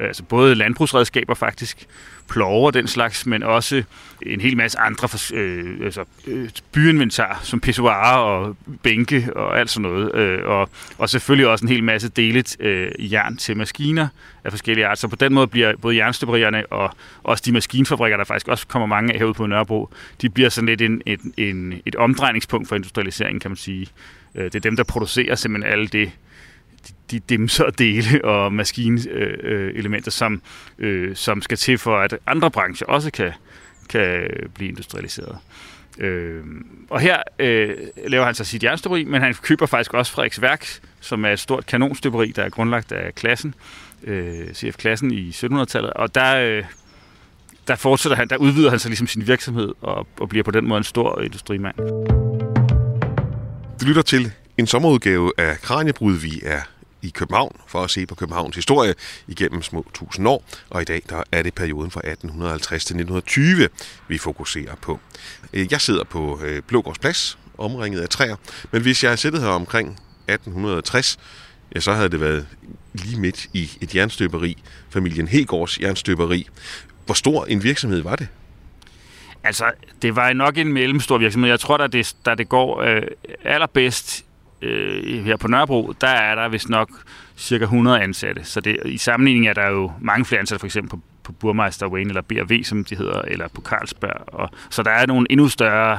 altså 0.00 0.22
både 0.22 0.54
landbrugsredskaber 0.54 1.34
faktisk, 1.34 1.86
plover 2.28 2.66
og 2.66 2.74
den 2.74 2.86
slags, 2.86 3.26
men 3.26 3.42
også 3.42 3.82
en 4.26 4.40
hel 4.40 4.56
masse 4.56 4.78
andre 4.78 5.08
øh, 5.34 5.84
altså, 5.84 6.04
øh, 6.26 6.48
byinventar, 6.72 7.40
som 7.42 7.60
pissoirer 7.60 8.16
og 8.16 8.56
bænke 8.82 9.28
og 9.36 9.60
alt 9.60 9.70
sådan 9.70 9.90
noget. 9.90 10.14
Øh, 10.14 10.44
og, 10.44 10.68
og 10.98 11.10
selvfølgelig 11.10 11.48
også 11.48 11.64
en 11.64 11.68
hel 11.68 11.84
masse 11.84 12.08
delet 12.08 12.60
øh, 12.60 13.12
jern 13.12 13.36
til 13.36 13.56
maskiner 13.56 14.08
af 14.44 14.52
forskellige 14.52 14.86
arter. 14.86 15.00
Så 15.00 15.08
på 15.08 15.16
den 15.16 15.34
måde 15.34 15.46
bliver 15.46 15.76
både 15.76 15.96
jernstøberierne 15.96 16.66
og 16.72 16.90
også 17.22 17.42
de 17.46 17.52
maskinfabrikker, 17.52 18.16
der 18.16 18.24
faktisk 18.24 18.48
også 18.48 18.66
kommer 18.66 18.86
mange 18.86 19.12
af 19.12 19.18
herude 19.18 19.34
på 19.34 19.46
Nørrebro, 19.46 19.88
de 20.22 20.30
bliver 20.30 20.48
sådan 20.48 20.68
lidt 20.68 20.82
en, 20.82 21.02
en, 21.06 21.34
en, 21.36 21.80
et 21.86 21.96
omdrejningspunkt 21.96 22.68
for 22.68 22.76
industrialiseringen, 22.76 23.40
kan 23.40 23.50
man 23.50 23.56
sige. 23.56 23.86
Øh, 24.34 24.44
det 24.44 24.54
er 24.54 24.60
dem, 24.60 24.76
der 24.76 24.84
producerer 24.84 25.34
simpelthen 25.34 25.72
alle 25.72 25.86
det, 25.86 26.10
de 27.10 27.18
dimser 27.18 27.64
og 27.64 27.78
dele 27.78 28.24
og 28.24 28.52
maskinelementer, 28.52 29.88
øh, 29.88 30.06
øh, 30.06 30.12
som, 30.12 30.42
øh, 30.78 31.16
som 31.16 31.42
skal 31.42 31.58
til 31.58 31.78
for, 31.78 31.98
at 31.98 32.18
andre 32.26 32.50
brancher 32.50 32.86
også 32.86 33.10
kan, 33.10 33.32
kan 33.88 34.28
blive 34.54 34.68
industrialiseret. 34.68 35.38
Øh, 35.98 36.44
og 36.90 37.00
her 37.00 37.22
øh, 37.38 37.74
laver 38.06 38.24
han 38.24 38.34
så 38.34 38.44
sit 38.44 38.64
jernstøberi, 38.64 39.04
men 39.04 39.22
han 39.22 39.34
køber 39.34 39.66
faktisk 39.66 39.94
også 39.94 40.12
Frederiks 40.12 40.42
Værk, 40.42 40.66
som 41.00 41.24
er 41.24 41.30
et 41.30 41.40
stort 41.40 41.66
kanonstøberi, 41.66 42.32
der 42.36 42.42
er 42.42 42.48
grundlagt 42.48 42.92
af 42.92 43.14
klassen, 43.14 43.54
øh, 44.04 44.54
CF-klassen 44.54 45.10
i 45.10 45.30
1700-tallet, 45.30 45.90
og 45.90 46.14
der, 46.14 46.36
øh, 46.36 46.64
der 47.68 47.76
fortsætter 47.76 48.16
han, 48.16 48.28
der 48.28 48.36
udvider 48.36 48.70
han 48.70 48.78
så 48.78 48.88
ligesom 48.88 49.06
sin 49.06 49.26
virksomhed 49.26 49.72
og, 49.80 50.06
og 50.20 50.28
bliver 50.28 50.42
på 50.42 50.50
den 50.50 50.68
måde 50.68 50.78
en 50.78 50.84
stor 50.84 51.20
industrimand. 51.20 51.76
Du 53.80 53.86
lytter 53.86 54.02
til 54.02 54.32
en 54.58 54.66
sommerudgave 54.66 55.32
af 55.38 55.60
Kranjebrud. 55.60 56.14
Vi 56.14 56.40
er 56.44 56.60
i 57.04 57.10
København 57.10 57.56
for 57.66 57.84
at 57.84 57.90
se 57.90 58.06
på 58.06 58.14
Københavns 58.14 58.56
historie 58.56 58.94
igennem 59.28 59.62
små 59.62 59.86
tusind 59.94 60.28
år, 60.28 60.44
og 60.70 60.82
i 60.82 60.84
dag 60.84 61.02
der 61.08 61.22
er 61.32 61.42
det 61.42 61.54
perioden 61.54 61.90
fra 61.90 62.00
1850 62.00 62.84
til 62.84 62.94
1920, 62.94 63.68
vi 64.08 64.18
fokuserer 64.18 64.74
på. 64.74 65.00
Øh, 65.52 65.72
jeg 65.72 65.80
sidder 65.80 66.04
på 66.04 66.40
øh, 66.44 66.62
Blågårdsplads, 66.62 66.66
Blågårds 66.66 66.98
Plads, 66.98 67.38
omringet 67.58 68.00
af 68.00 68.08
træer, 68.08 68.36
men 68.70 68.82
hvis 68.82 69.02
jeg 69.02 69.10
havde 69.10 69.20
siddet 69.20 69.40
her 69.40 69.48
omkring 69.48 69.88
1860, 69.88 71.18
ja, 71.74 71.80
så 71.80 71.92
havde 71.92 72.08
det 72.08 72.20
været 72.20 72.46
lige 72.94 73.20
midt 73.20 73.46
i 73.52 73.70
et 73.80 73.94
jernstøberi, 73.94 74.62
familien 74.90 75.28
Hegårds 75.28 75.78
jernstøberi. 75.80 76.48
Hvor 77.06 77.14
stor 77.14 77.44
en 77.44 77.62
virksomhed 77.62 78.02
var 78.02 78.16
det? 78.16 78.28
Altså, 79.44 79.70
det 80.02 80.16
var 80.16 80.32
nok 80.32 80.58
en 80.58 80.72
mellemstor 80.72 81.18
virksomhed. 81.18 81.50
Jeg 81.50 81.60
tror, 81.60 81.78
at 81.78 81.92
det, 81.92 82.16
da 82.26 82.34
det 82.34 82.48
går 82.48 82.80
øh, 82.82 83.02
allerbedst 83.44 84.24
øh, 84.64 85.24
her 85.24 85.36
på 85.36 85.48
Nørrebro, 85.48 85.92
der 86.00 86.08
er 86.08 86.34
der 86.34 86.48
vist 86.48 86.68
nok 86.68 86.90
cirka 87.36 87.64
100 87.64 88.00
ansatte. 88.00 88.44
Så 88.44 88.60
det, 88.60 88.76
i 88.84 88.98
sammenligning 88.98 89.48
er 89.48 89.52
der 89.52 89.68
jo 89.68 89.92
mange 90.00 90.24
flere 90.24 90.40
ansatte, 90.40 90.60
for 90.60 90.66
eksempel 90.66 90.90
på, 90.90 91.00
på 91.22 91.32
Burmeister 91.32 91.86
Wayne, 91.86 92.10
eller 92.10 92.22
BRV, 92.22 92.64
som 92.64 92.84
de 92.84 92.96
hedder, 92.96 93.20
eller 93.20 93.48
på 93.48 93.60
Carlsberg. 93.60 94.34
Og, 94.34 94.50
så 94.70 94.82
der 94.82 94.90
er 94.90 95.06
nogle 95.06 95.26
endnu 95.30 95.48
større 95.48 95.98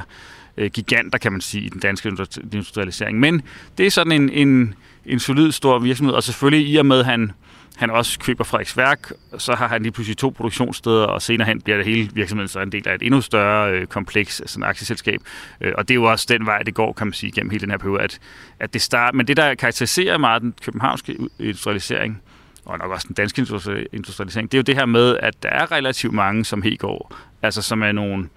øh, 0.56 0.70
giganter, 0.70 1.18
kan 1.18 1.32
man 1.32 1.40
sige, 1.40 1.64
i 1.64 1.68
den 1.68 1.80
danske 1.80 2.12
industrialisering. 2.52 3.20
Men 3.20 3.42
det 3.78 3.86
er 3.86 3.90
sådan 3.90 4.12
en, 4.12 4.30
en, 4.30 4.74
en 5.06 5.18
solid 5.18 5.52
stor 5.52 5.78
virksomhed, 5.78 6.14
og 6.14 6.22
selvfølgelig 6.22 6.68
i 6.68 6.76
og 6.76 6.86
med, 6.86 6.98
at 6.98 7.04
han 7.04 7.32
han 7.76 7.90
også 7.90 8.18
køber 8.18 8.44
Frederiks 8.44 8.76
Værk, 8.76 9.12
så 9.38 9.54
har 9.54 9.68
han 9.68 9.82
lige 9.82 9.92
pludselig 9.92 10.16
to 10.16 10.30
produktionssteder, 10.30 11.04
og 11.04 11.22
senere 11.22 11.48
hen 11.48 11.60
bliver 11.60 11.76
det 11.76 11.86
hele 11.86 12.10
virksomheden 12.12 12.48
så 12.48 12.60
en 12.60 12.72
del 12.72 12.88
af 12.88 12.94
et 12.94 13.02
endnu 13.02 13.20
større 13.20 13.72
øh, 13.72 13.86
kompleks, 13.86 14.40
altså 14.40 14.58
en 14.58 14.62
aktieselskab. 14.62 15.20
Øh, 15.60 15.72
og 15.78 15.88
det 15.88 15.94
er 15.94 15.94
jo 15.94 16.04
også 16.04 16.26
den 16.28 16.46
vej, 16.46 16.58
det 16.58 16.74
går, 16.74 16.92
kan 16.92 17.06
man 17.06 17.14
sige, 17.14 17.32
gennem 17.32 17.50
hele 17.50 17.60
den 17.60 17.70
her 17.70 17.78
periode, 17.78 18.02
at, 18.02 18.18
at 18.60 18.74
det 18.74 18.82
start, 18.82 19.14
men 19.14 19.26
det, 19.26 19.36
der 19.36 19.54
karakteriserer 19.54 20.18
meget 20.18 20.42
den 20.42 20.54
københavnske 20.62 21.16
industrialisering, 21.38 22.22
og 22.64 22.78
nok 22.78 22.90
også 22.90 23.08
den 23.08 23.14
danske 23.14 23.46
industrialisering, 23.92 24.52
det 24.52 24.58
er 24.58 24.60
jo 24.60 24.62
det 24.62 24.74
her 24.74 24.86
med, 24.86 25.16
at 25.22 25.42
der 25.42 25.48
er 25.48 25.72
relativt 25.72 26.14
mange, 26.14 26.44
som 26.44 26.62
helt 26.62 26.80
går, 26.80 27.16
altså 27.42 27.62
som 27.62 27.82
er 27.82 27.92
nogle, 27.92 28.28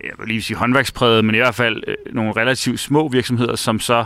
jeg 0.00 0.12
vil 0.18 0.28
lige 0.28 0.42
sige 0.42 0.56
håndværkspræget, 0.56 1.24
men 1.24 1.34
i 1.34 1.38
hvert 1.38 1.54
fald 1.54 1.82
øh, 1.86 2.14
nogle 2.14 2.32
relativt 2.32 2.80
små 2.80 3.08
virksomheder, 3.08 3.56
som 3.56 3.80
så 3.80 4.04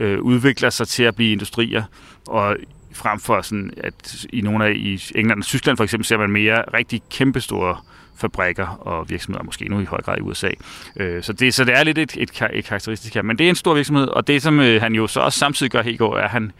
øh, 0.00 0.20
udvikler 0.20 0.70
sig 0.70 0.88
til 0.88 1.02
at 1.02 1.16
blive 1.16 1.32
industrier. 1.32 1.82
Og 2.26 2.56
frem 2.92 3.20
for 3.20 3.40
sådan, 3.42 3.70
at 3.76 4.26
i 4.32 4.40
nogle 4.40 4.66
af 4.66 4.72
i 4.76 5.02
England 5.14 5.40
og 5.40 5.44
Tyskland 5.44 5.76
for 5.76 5.84
eksempel 5.84 6.06
ser 6.06 6.16
man 6.16 6.30
mere 6.30 6.62
rigtig 6.74 7.02
kæmpestore 7.10 7.76
fabrikker 8.20 8.66
og 8.66 9.10
virksomheder, 9.10 9.44
måske 9.44 9.68
nu 9.68 9.80
i 9.80 9.84
høj 9.84 10.02
grad 10.02 10.18
i 10.18 10.20
USA. 10.20 10.50
Øh, 10.96 11.22
så, 11.22 11.32
det, 11.32 11.54
så 11.54 11.64
det 11.64 11.78
er 11.78 11.84
lidt 11.84 11.98
et, 11.98 12.16
et, 12.16 12.42
et 12.52 12.64
karakteristisk 12.64 13.14
her. 13.14 13.22
Men 13.22 13.38
det 13.38 13.44
er 13.44 13.48
en 13.48 13.56
stor 13.56 13.74
virksomhed, 13.74 14.08
og 14.08 14.26
det 14.26 14.42
som 14.42 14.60
øh, 14.60 14.82
han 14.82 14.94
jo 14.94 15.06
så 15.06 15.20
også 15.20 15.38
samtidig 15.38 15.72
gør 15.72 15.82
helt 15.82 16.00
er, 16.00 16.06
at 16.06 16.30
han, 16.30 16.52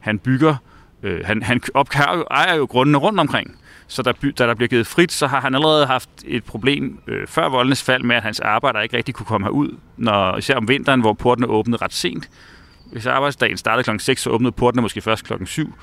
han 0.00 0.18
bygger, 0.18 0.56
øh, 1.02 1.20
han, 1.24 1.42
han 1.42 1.60
opkører, 1.74 2.24
ejer 2.30 2.54
jo 2.54 2.64
grundene 2.64 2.98
rundt 2.98 3.20
omkring. 3.20 3.56
Så 3.86 4.02
da, 4.02 4.12
da 4.38 4.46
der 4.46 4.54
bliver 4.54 4.68
givet 4.68 4.86
frit, 4.86 5.12
så 5.12 5.26
har 5.26 5.40
han 5.40 5.54
allerede 5.54 5.86
haft 5.86 6.10
et 6.24 6.44
problem 6.44 6.98
øh, 7.06 7.26
før 7.26 7.48
voldenes 7.48 7.82
fald 7.82 8.02
med, 8.02 8.16
at 8.16 8.22
hans 8.22 8.40
arbejdere 8.40 8.82
ikke 8.82 8.96
rigtig 8.96 9.14
kunne 9.14 9.26
komme 9.26 9.46
herud, 9.46 9.76
når, 9.96 10.36
især 10.36 10.54
om 10.54 10.68
vinteren, 10.68 11.00
hvor 11.00 11.12
portene 11.12 11.46
åbnede 11.46 11.82
ret 11.82 11.92
sent 11.92 12.30
hvis 12.92 13.06
arbejdsdagen 13.06 13.56
startede 13.56 13.84
klokken 13.84 14.00
6, 14.00 14.22
så 14.22 14.30
åbnede 14.30 14.52
portene 14.52 14.82
måske 14.82 15.00
først 15.00 15.24
klokken 15.24 15.46
7. 15.46 15.74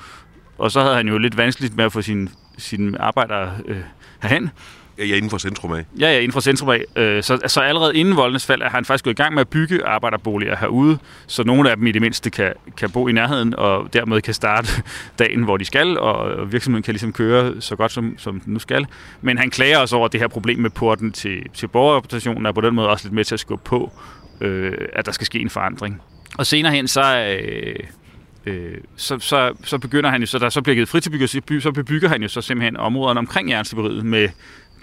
Og 0.58 0.72
så 0.72 0.82
havde 0.82 0.95
han 0.95 1.08
jo 1.08 1.18
lidt 1.18 1.38
vanskeligt 1.38 1.76
med 1.76 1.86
at 1.86 1.91
få 1.91 2.01
sine, 2.01 2.30
sine 2.58 3.01
arbejdere 3.01 3.51
øh, 3.66 3.78
herhen. 4.22 4.49
Ja, 4.97 5.04
inden 5.04 5.30
for 5.30 5.38
centrum 5.38 5.72
af. 5.72 5.86
Ja, 5.99 6.12
ja, 6.12 6.18
inden 6.18 6.32
for 6.32 6.39
centrum 6.39 6.70
af. 6.70 6.84
Øh, 6.95 7.24
så 7.24 7.34
altså, 7.34 7.62
allerede 7.62 7.95
inden 7.95 8.18
voldenes 8.18 8.45
fald 8.45 8.62
er 8.62 8.70
han 8.70 8.86
faktisk 8.86 9.04
gået 9.04 9.14
i 9.14 9.22
gang 9.22 9.34
med 9.34 9.41
at 9.41 9.47
bygge 9.47 9.86
arbejderboliger 9.86 10.56
herude, 10.56 10.97
så 11.28 11.43
nogle 11.43 11.70
af 11.70 11.78
dem 11.78 11.88
i 11.88 11.91
det 11.91 12.01
mindste 12.01 12.30
kan, 12.30 12.54
kan 12.78 12.89
bo 12.89 13.08
i 13.08 13.12
nærheden, 13.12 13.56
og 13.56 13.93
dermed 13.93 14.22
kan 14.22 14.34
starte 14.34 14.84
dagen, 15.20 15.43
hvor 15.43 15.58
de 15.58 15.66
skal, 15.66 15.97
og 15.97 16.51
virksomheden 16.51 16.84
kan 16.84 16.93
ligesom 16.93 17.14
køre 17.14 17.62
så 17.62 17.76
godt, 17.76 17.91
som, 17.91 18.16
som 18.18 18.39
den 18.39 18.54
nu 18.54 18.60
skal. 18.60 18.88
Men 19.22 19.38
han 19.38 19.49
klager 19.49 19.78
også 19.78 19.95
over 19.95 20.08
det 20.08 20.20
her 20.20 20.28
problem 20.28 20.60
med 20.60 20.70
porten 20.70 21.12
til, 21.12 21.49
til 21.54 21.68
borgerrepræsentationen, 21.68 22.45
og 22.45 22.56
på 22.56 22.62
den 22.62 22.76
måde 22.76 22.89
også 22.89 23.06
lidt 23.06 23.14
med 23.14 23.24
til 23.24 23.36
at 23.36 23.39
skubbe 23.39 23.64
på, 23.66 23.91
øh, 24.41 24.74
at 24.93 25.06
der 25.06 25.12
skal 25.12 25.26
ske 25.26 25.39
en 25.39 25.49
forandring. 25.49 26.01
Og 26.38 26.46
senere 26.46 26.74
hen, 26.74 26.88
så, 26.88 27.18
øh, 27.40 27.76
øh, 28.46 28.78
så, 28.96 29.20
så, 29.20 29.54
så 29.64 29.78
begynder 29.78 30.10
han 30.10 30.22
jo, 30.22 30.28
så 30.28 30.40
der 30.40 30.50
så 30.50 30.62
bliver 30.62 30.76
givet 30.76 30.90
fri 30.90 31.02
til 31.02 31.62
så 31.62 31.72
bebygger 31.72 32.10
han 32.10 32.22
jo 32.22 32.28
så 32.28 32.42
simpelthen 32.42 32.78
områderne 32.78 33.20
omkring 33.20 33.50
jernstiberiet 33.50 34.06
med 34.06 34.30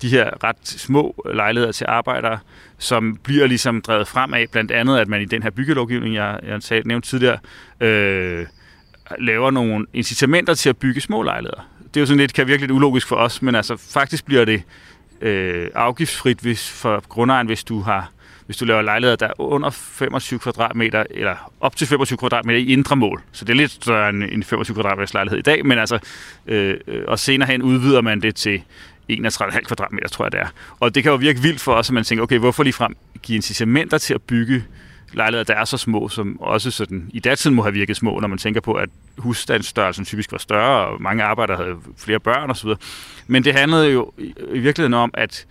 de 0.02 0.08
her 0.08 0.44
ret 0.44 0.56
små 0.62 1.26
lejligheder 1.34 1.72
til 1.72 1.86
arbejdere, 1.88 2.38
som 2.78 3.18
bliver 3.22 3.46
ligesom 3.46 3.82
drevet 3.82 4.08
frem 4.08 4.34
af, 4.34 4.46
blandt 4.52 4.70
andet, 4.70 4.98
at 4.98 5.08
man 5.08 5.22
i 5.22 5.24
den 5.24 5.42
her 5.42 5.50
byggelovgivning, 5.50 6.14
jeg, 6.14 6.40
jeg 6.70 6.82
nævnte 6.84 7.08
tidligere, 7.08 7.38
øh, 7.80 8.46
laver 9.18 9.50
nogle 9.50 9.86
incitamenter 9.92 10.54
til 10.54 10.68
at 10.68 10.76
bygge 10.76 11.00
små 11.00 11.22
lejligheder. 11.22 11.68
Det 11.94 11.96
er 11.96 12.00
jo 12.00 12.06
sådan 12.06 12.18
lidt, 12.18 12.34
kan 12.34 12.46
virkelig 12.46 12.68
lidt 12.68 12.76
ulogisk 12.76 13.06
for 13.06 13.16
os, 13.16 13.42
men 13.42 13.54
altså 13.54 13.76
faktisk 13.76 14.24
bliver 14.26 14.44
det 14.44 14.62
øh, 15.20 15.68
afgiftsfrit 15.74 16.38
hvis, 16.38 16.70
for 16.70 17.04
grundejeren, 17.08 17.46
hvis 17.46 17.64
du 17.64 17.80
har 17.80 18.10
hvis 18.50 18.56
du 18.56 18.64
laver 18.64 18.82
lejligheder, 18.82 19.16
der 19.16 19.26
er 19.26 19.40
under 19.40 19.70
25 19.70 20.38
kvadratmeter, 20.38 21.04
eller 21.10 21.52
op 21.60 21.76
til 21.76 21.86
25 21.86 22.16
kvadratmeter 22.16 22.60
i 22.60 22.66
indre 22.66 22.96
mål. 22.96 23.22
Så 23.32 23.44
det 23.44 23.52
er 23.52 23.56
lidt 23.56 23.70
større 23.70 24.08
end 24.08 24.24
en 24.24 24.42
25 24.42 24.74
kvadratmeters 24.74 25.14
lejlighed 25.14 25.38
i 25.38 25.42
dag, 25.42 25.66
men 25.66 25.78
altså, 25.78 25.98
øh, 26.46 26.76
øh, 26.86 27.04
og 27.08 27.18
senere 27.18 27.50
hen 27.50 27.62
udvider 27.62 28.00
man 28.00 28.22
det 28.22 28.34
til 28.34 28.62
31,5 29.12 29.60
kvadratmeter, 29.60 30.08
tror 30.08 30.24
jeg 30.24 30.32
det 30.32 30.40
er. 30.40 30.46
Og 30.80 30.94
det 30.94 31.02
kan 31.02 31.12
jo 31.12 31.16
virke 31.18 31.40
vildt 31.42 31.60
for 31.60 31.74
os, 31.74 31.90
at 31.90 31.94
man 31.94 32.04
tænker, 32.04 32.22
okay, 32.22 32.38
hvorfor 32.38 32.62
lige 32.62 32.72
frem 32.72 32.96
give 33.22 33.36
incitamenter 33.36 33.98
til 33.98 34.14
at 34.14 34.22
bygge 34.22 34.64
lejligheder, 35.12 35.54
der 35.54 35.60
er 35.60 35.64
så 35.64 35.76
små, 35.76 36.08
som 36.08 36.40
også 36.40 36.70
sådan 36.70 37.10
i 37.12 37.20
datiden 37.20 37.54
må 37.54 37.62
have 37.62 37.72
virket 37.72 37.96
små, 37.96 38.20
når 38.20 38.28
man 38.28 38.38
tænker 38.38 38.60
på, 38.60 38.72
at 38.72 38.88
husstandsstørrelsen 39.18 40.04
typisk 40.04 40.32
var 40.32 40.38
større, 40.38 40.86
og 40.86 41.02
mange 41.02 41.22
arbejdere 41.22 41.56
havde 41.56 41.76
flere 41.98 42.20
børn 42.20 42.50
osv. 42.50 42.70
Men 43.26 43.44
det 43.44 43.54
handlede 43.54 43.90
jo 43.90 44.12
i 44.54 44.58
virkeligheden 44.58 44.94
om, 44.94 45.10
at 45.14 45.46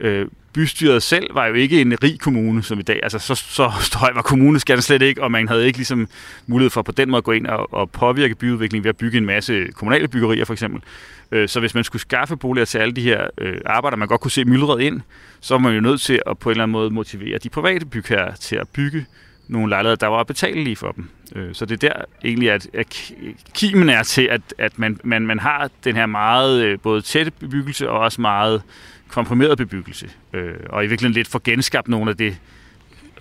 øh, 0.00 0.26
bystyret 0.54 1.02
selv 1.02 1.34
var 1.34 1.46
jo 1.46 1.54
ikke 1.54 1.80
en 1.80 2.02
rig 2.02 2.20
kommune 2.20 2.62
som 2.62 2.78
i 2.78 2.82
dag. 2.82 3.00
Altså, 3.02 3.18
så, 3.18 3.34
så 3.34 3.68
høj 4.00 4.12
var 4.14 4.22
kommuneskatten 4.22 4.82
slet 4.82 5.02
ikke, 5.02 5.22
og 5.22 5.32
man 5.32 5.48
havde 5.48 5.66
ikke 5.66 5.78
ligesom 5.78 6.08
mulighed 6.46 6.70
for 6.70 6.82
på 6.82 6.92
den 6.92 7.10
måde 7.10 7.18
at 7.18 7.24
gå 7.24 7.32
ind 7.32 7.46
og, 7.46 7.74
og 7.74 7.90
påvirke 7.90 8.34
byudviklingen 8.34 8.84
ved 8.84 8.88
at 8.88 8.96
bygge 8.96 9.18
en 9.18 9.26
masse 9.26 9.66
kommunale 9.74 10.08
byggerier, 10.08 10.44
for 10.44 10.52
eksempel. 10.52 10.82
Øh, 11.32 11.48
så 11.48 11.60
hvis 11.60 11.74
man 11.74 11.84
skulle 11.84 12.02
skaffe 12.02 12.36
boliger 12.36 12.64
til 12.64 12.78
alle 12.78 12.94
de 12.94 13.02
her 13.02 13.26
øh, 13.38 13.60
arbejder, 13.66 13.96
man 13.96 14.08
godt 14.08 14.20
kunne 14.20 14.30
se 14.30 14.44
myldret 14.44 14.80
ind, 14.80 15.00
så 15.40 15.54
var 15.54 15.58
man 15.58 15.74
jo 15.74 15.80
nødt 15.80 16.00
til 16.00 16.20
at 16.26 16.38
på 16.38 16.48
en 16.48 16.50
eller 16.50 16.62
anden 16.62 16.72
måde 16.72 16.90
motivere 16.90 17.38
de 17.38 17.48
private 17.48 17.86
bygherrer 17.86 18.34
til 18.34 18.56
at 18.56 18.68
bygge 18.68 19.06
nogle 19.48 19.70
lejligheder, 19.70 19.96
der 19.96 20.06
var 20.06 20.22
betalelige 20.22 20.76
for 20.76 20.92
dem. 20.92 21.08
Øh, 21.36 21.54
så 21.54 21.66
det 21.66 21.84
er 21.84 21.88
der 21.88 22.04
egentlig, 22.24 22.50
at, 22.50 22.68
at 22.74 23.12
kimen 23.54 23.88
er 23.88 24.02
til, 24.02 24.22
at, 24.22 24.40
at 24.58 24.78
man, 24.78 25.00
man, 25.04 25.26
man 25.26 25.38
har 25.38 25.70
den 25.84 25.96
her 25.96 26.06
meget 26.06 26.62
øh, 26.62 26.78
både 26.82 27.02
tætte 27.02 27.30
bebyggelse 27.30 27.90
og 27.90 27.98
også 27.98 28.20
meget 28.20 28.62
komprimeret 29.14 29.58
bebyggelse, 29.58 30.10
øh, 30.32 30.54
og 30.68 30.84
i 30.84 30.86
virkeligheden 30.86 31.14
lidt 31.14 31.28
for 31.28 31.40
genskabt 31.44 31.88
nogle 31.88 32.10
af 32.10 32.16
det 32.16 32.36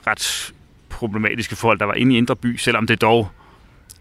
ret 0.08 0.54
problematiske 0.90 1.56
forhold, 1.56 1.80
der 1.80 1.86
var 1.86 1.94
inde 1.94 2.16
i 2.16 2.18
Indre 2.18 2.36
By, 2.36 2.58
selvom 2.58 2.88
det 2.88 3.02
dog, 3.02 3.30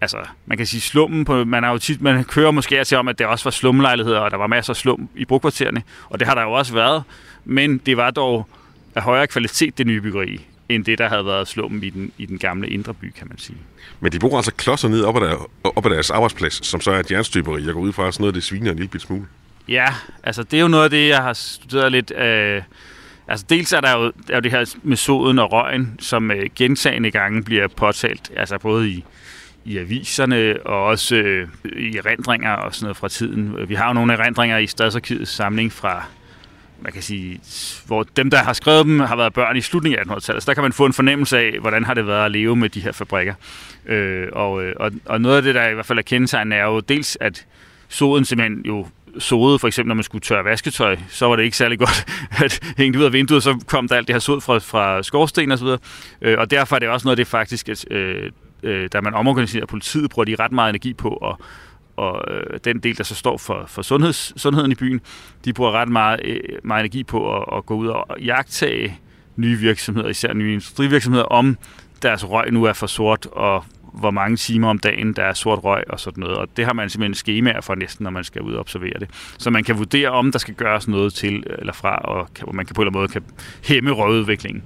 altså, 0.00 0.16
man 0.46 0.58
kan 0.58 0.66
sige 0.66 0.80
slummen 0.80 1.24
på, 1.24 1.44
man 1.44 1.62
har 1.62 1.70
jo 1.70 1.78
tit, 1.78 2.02
man 2.02 2.24
kører 2.24 2.50
måske 2.50 2.84
til 2.84 2.98
om, 2.98 3.08
at 3.08 3.18
det 3.18 3.26
også 3.26 3.44
var 3.44 3.50
slumlejligheder, 3.50 4.18
og 4.18 4.30
der 4.30 4.36
var 4.36 4.46
masser 4.46 4.72
af 4.72 4.76
slum 4.76 5.08
i 5.16 5.24
brugkvartererne, 5.24 5.82
og 6.10 6.20
det 6.20 6.28
har 6.28 6.34
der 6.34 6.42
jo 6.42 6.52
også 6.52 6.72
været, 6.72 7.02
men 7.44 7.78
det 7.78 7.96
var 7.96 8.10
dog 8.10 8.48
af 8.94 9.02
højere 9.02 9.26
kvalitet, 9.26 9.78
det 9.78 9.86
nye 9.86 10.00
byggeri. 10.00 10.46
end 10.68 10.84
det, 10.84 10.98
der 10.98 11.08
havde 11.08 11.26
været 11.26 11.48
slummen 11.48 11.82
i 11.82 11.90
den, 11.90 12.12
i 12.18 12.26
den 12.26 12.38
gamle 12.38 12.68
indre 12.68 12.94
by, 12.94 13.12
kan 13.18 13.28
man 13.28 13.38
sige. 13.38 13.58
Men 14.00 14.12
de 14.12 14.18
bor 14.18 14.36
altså 14.36 14.52
klodser 14.54 14.88
ned 14.88 15.04
op 15.04 15.16
ad, 15.16 15.20
der, 15.20 15.48
op 15.76 15.86
ad 15.86 15.90
deres 15.90 16.10
arbejdsplads, 16.10 16.66
som 16.66 16.80
så 16.80 16.90
er 16.90 16.98
et 16.98 17.10
jernstøberi. 17.10 17.66
Jeg 17.66 17.74
går 17.74 17.80
ud 17.80 17.92
fra, 17.92 18.08
at 18.08 18.14
sådan 18.14 18.22
noget, 18.22 18.34
det 18.34 18.42
sviner 18.42 18.70
en 18.70 18.78
lille 18.78 19.00
smule. 19.00 19.26
Ja, 19.68 19.86
altså 20.22 20.42
det 20.42 20.56
er 20.56 20.60
jo 20.60 20.68
noget 20.68 20.84
af 20.84 20.90
det, 20.90 21.08
jeg 21.08 21.22
har 21.22 21.32
studeret 21.32 21.92
lidt. 21.92 22.12
Øh, 22.16 22.62
altså 23.28 23.46
dels 23.48 23.72
er 23.72 23.80
der 23.80 23.98
jo, 23.98 24.12
er 24.30 24.34
jo 24.34 24.40
det 24.40 24.50
her 24.50 24.74
med 24.82 24.96
soden 24.96 25.38
og 25.38 25.52
røgen, 25.52 25.96
som 26.00 26.30
øh, 26.30 26.50
gentagende 26.56 27.10
gange 27.10 27.42
bliver 27.42 27.68
påtalt, 27.68 28.30
altså 28.36 28.58
både 28.58 28.90
i, 28.90 29.04
i 29.64 29.78
aviserne 29.78 30.56
og 30.66 30.84
også 30.84 31.16
øh, 31.16 31.48
i 31.64 31.96
erindringer 31.96 32.52
og 32.52 32.74
sådan 32.74 32.84
noget 32.84 32.96
fra 32.96 33.08
tiden. 33.08 33.68
Vi 33.68 33.74
har 33.74 33.86
jo 33.86 33.92
nogle 33.92 34.12
erindringer 34.12 34.58
i 34.58 34.66
Stadsarkivets 34.66 35.30
samling 35.30 35.72
fra 35.72 36.04
man 36.82 36.92
kan 36.92 37.02
sige, 37.02 37.40
hvor 37.86 38.02
dem, 38.02 38.30
der 38.30 38.38
har 38.38 38.52
skrevet 38.52 38.86
dem, 38.86 39.00
har 39.00 39.16
været 39.16 39.32
børn 39.32 39.56
i 39.56 39.60
slutningen 39.60 39.98
af 39.98 40.04
1800-tallet. 40.04 40.42
Så 40.42 40.46
der 40.46 40.54
kan 40.54 40.62
man 40.62 40.72
få 40.72 40.86
en 40.86 40.92
fornemmelse 40.92 41.38
af, 41.38 41.58
hvordan 41.60 41.84
har 41.84 41.94
det 41.94 42.06
været 42.06 42.24
at 42.24 42.30
leve 42.30 42.56
med 42.56 42.68
de 42.68 42.80
her 42.80 42.92
fabrikker. 42.92 43.34
Øh, 43.86 44.28
og, 44.32 44.64
øh, 44.64 44.74
og, 44.76 44.90
og 45.04 45.20
noget 45.20 45.36
af 45.36 45.42
det, 45.42 45.54
der 45.54 45.68
i 45.68 45.74
hvert 45.74 45.86
fald 45.86 45.98
er 45.98 46.02
kendetegnende, 46.02 46.56
er 46.56 46.64
jo 46.64 46.80
dels, 46.80 47.18
at 47.20 47.46
soden 47.88 48.24
simpelthen 48.24 48.62
jo 48.66 48.86
sodede, 49.18 49.58
for 49.58 49.66
eksempel 49.66 49.88
når 49.88 49.94
man 49.94 50.04
skulle 50.04 50.22
tørre 50.22 50.44
vasketøj, 50.44 50.96
så 51.08 51.26
var 51.26 51.36
det 51.36 51.42
ikke 51.42 51.56
særlig 51.56 51.78
godt 51.78 52.06
at 52.44 52.74
hænge 52.76 52.92
det 52.92 52.98
ud 52.98 53.04
af 53.04 53.12
vinduet, 53.12 53.42
så 53.42 53.64
kom 53.66 53.88
der 53.88 53.96
alt 53.96 54.08
det 54.08 54.14
her 54.14 54.20
sod 54.20 54.40
fra, 54.40 54.58
fra 54.58 55.02
skorsten 55.02 55.52
og 55.52 55.58
så 55.58 55.64
videre. 55.64 55.78
Øh, 56.22 56.38
og 56.38 56.50
derfor 56.50 56.76
er 56.76 56.80
det 56.80 56.88
også 56.88 57.06
noget 57.06 57.18
af 57.18 57.24
det 57.24 57.26
faktisk, 57.26 57.68
at 57.68 57.84
øh, 57.90 58.30
øh, 58.62 58.88
da 58.92 59.00
man 59.00 59.14
omorganiserer 59.14 59.66
politiet, 59.66 60.10
bruger 60.10 60.24
de 60.24 60.36
ret 60.38 60.52
meget 60.52 60.68
energi 60.68 60.94
på 60.94 61.14
at 61.14 61.36
og 61.96 62.24
øh, 62.34 62.60
den 62.64 62.78
del, 62.78 62.98
der 62.98 63.04
så 63.04 63.14
står 63.14 63.38
for, 63.38 63.64
for 63.66 63.82
sundheds, 63.82 64.40
sundheden 64.40 64.72
i 64.72 64.74
byen, 64.74 65.00
de 65.44 65.52
bruger 65.52 65.72
ret 65.72 65.88
meget, 65.88 66.20
øh, 66.24 66.40
meget 66.64 66.80
energi 66.80 67.04
på 67.04 67.36
at, 67.36 67.44
at 67.56 67.66
gå 67.66 67.74
ud 67.74 67.86
og 67.86 68.06
jagtage 68.20 69.00
nye 69.36 69.58
virksomheder, 69.58 70.08
især 70.08 70.32
nye 70.32 70.52
industrivirksomheder, 70.52 71.24
om 71.24 71.58
deres 72.02 72.28
røg 72.28 72.52
nu 72.52 72.64
er 72.64 72.72
for 72.72 72.86
sort, 72.86 73.26
og 73.26 73.64
hvor 73.92 74.10
mange 74.10 74.36
timer 74.36 74.68
om 74.68 74.78
dagen, 74.78 75.12
der 75.12 75.22
er 75.22 75.32
sort 75.32 75.64
røg 75.64 75.84
og 75.90 76.00
sådan 76.00 76.20
noget. 76.20 76.36
Og 76.36 76.48
det 76.56 76.64
har 76.64 76.72
man 76.72 76.90
simpelthen 76.90 77.14
skemaer 77.14 77.60
for 77.60 77.74
næsten, 77.74 78.04
når 78.04 78.10
man 78.10 78.24
skal 78.24 78.42
ud 78.42 78.52
og 78.52 78.60
observere 78.60 78.98
det. 79.00 79.08
Så 79.38 79.50
man 79.50 79.64
kan 79.64 79.78
vurdere, 79.78 80.08
om 80.08 80.32
der 80.32 80.38
skal 80.38 80.54
gøres 80.54 80.88
noget 80.88 81.14
til 81.14 81.44
øh, 81.46 81.56
eller 81.58 81.72
fra, 81.72 81.96
og 81.96 82.54
man 82.54 82.66
kan 82.66 82.74
på 82.74 82.82
en 82.82 82.88
eller 82.88 82.98
anden 82.98 83.00
måde 83.00 83.08
kan 83.08 83.22
hæmme 83.64 83.90
røgudviklingen. 83.90 84.62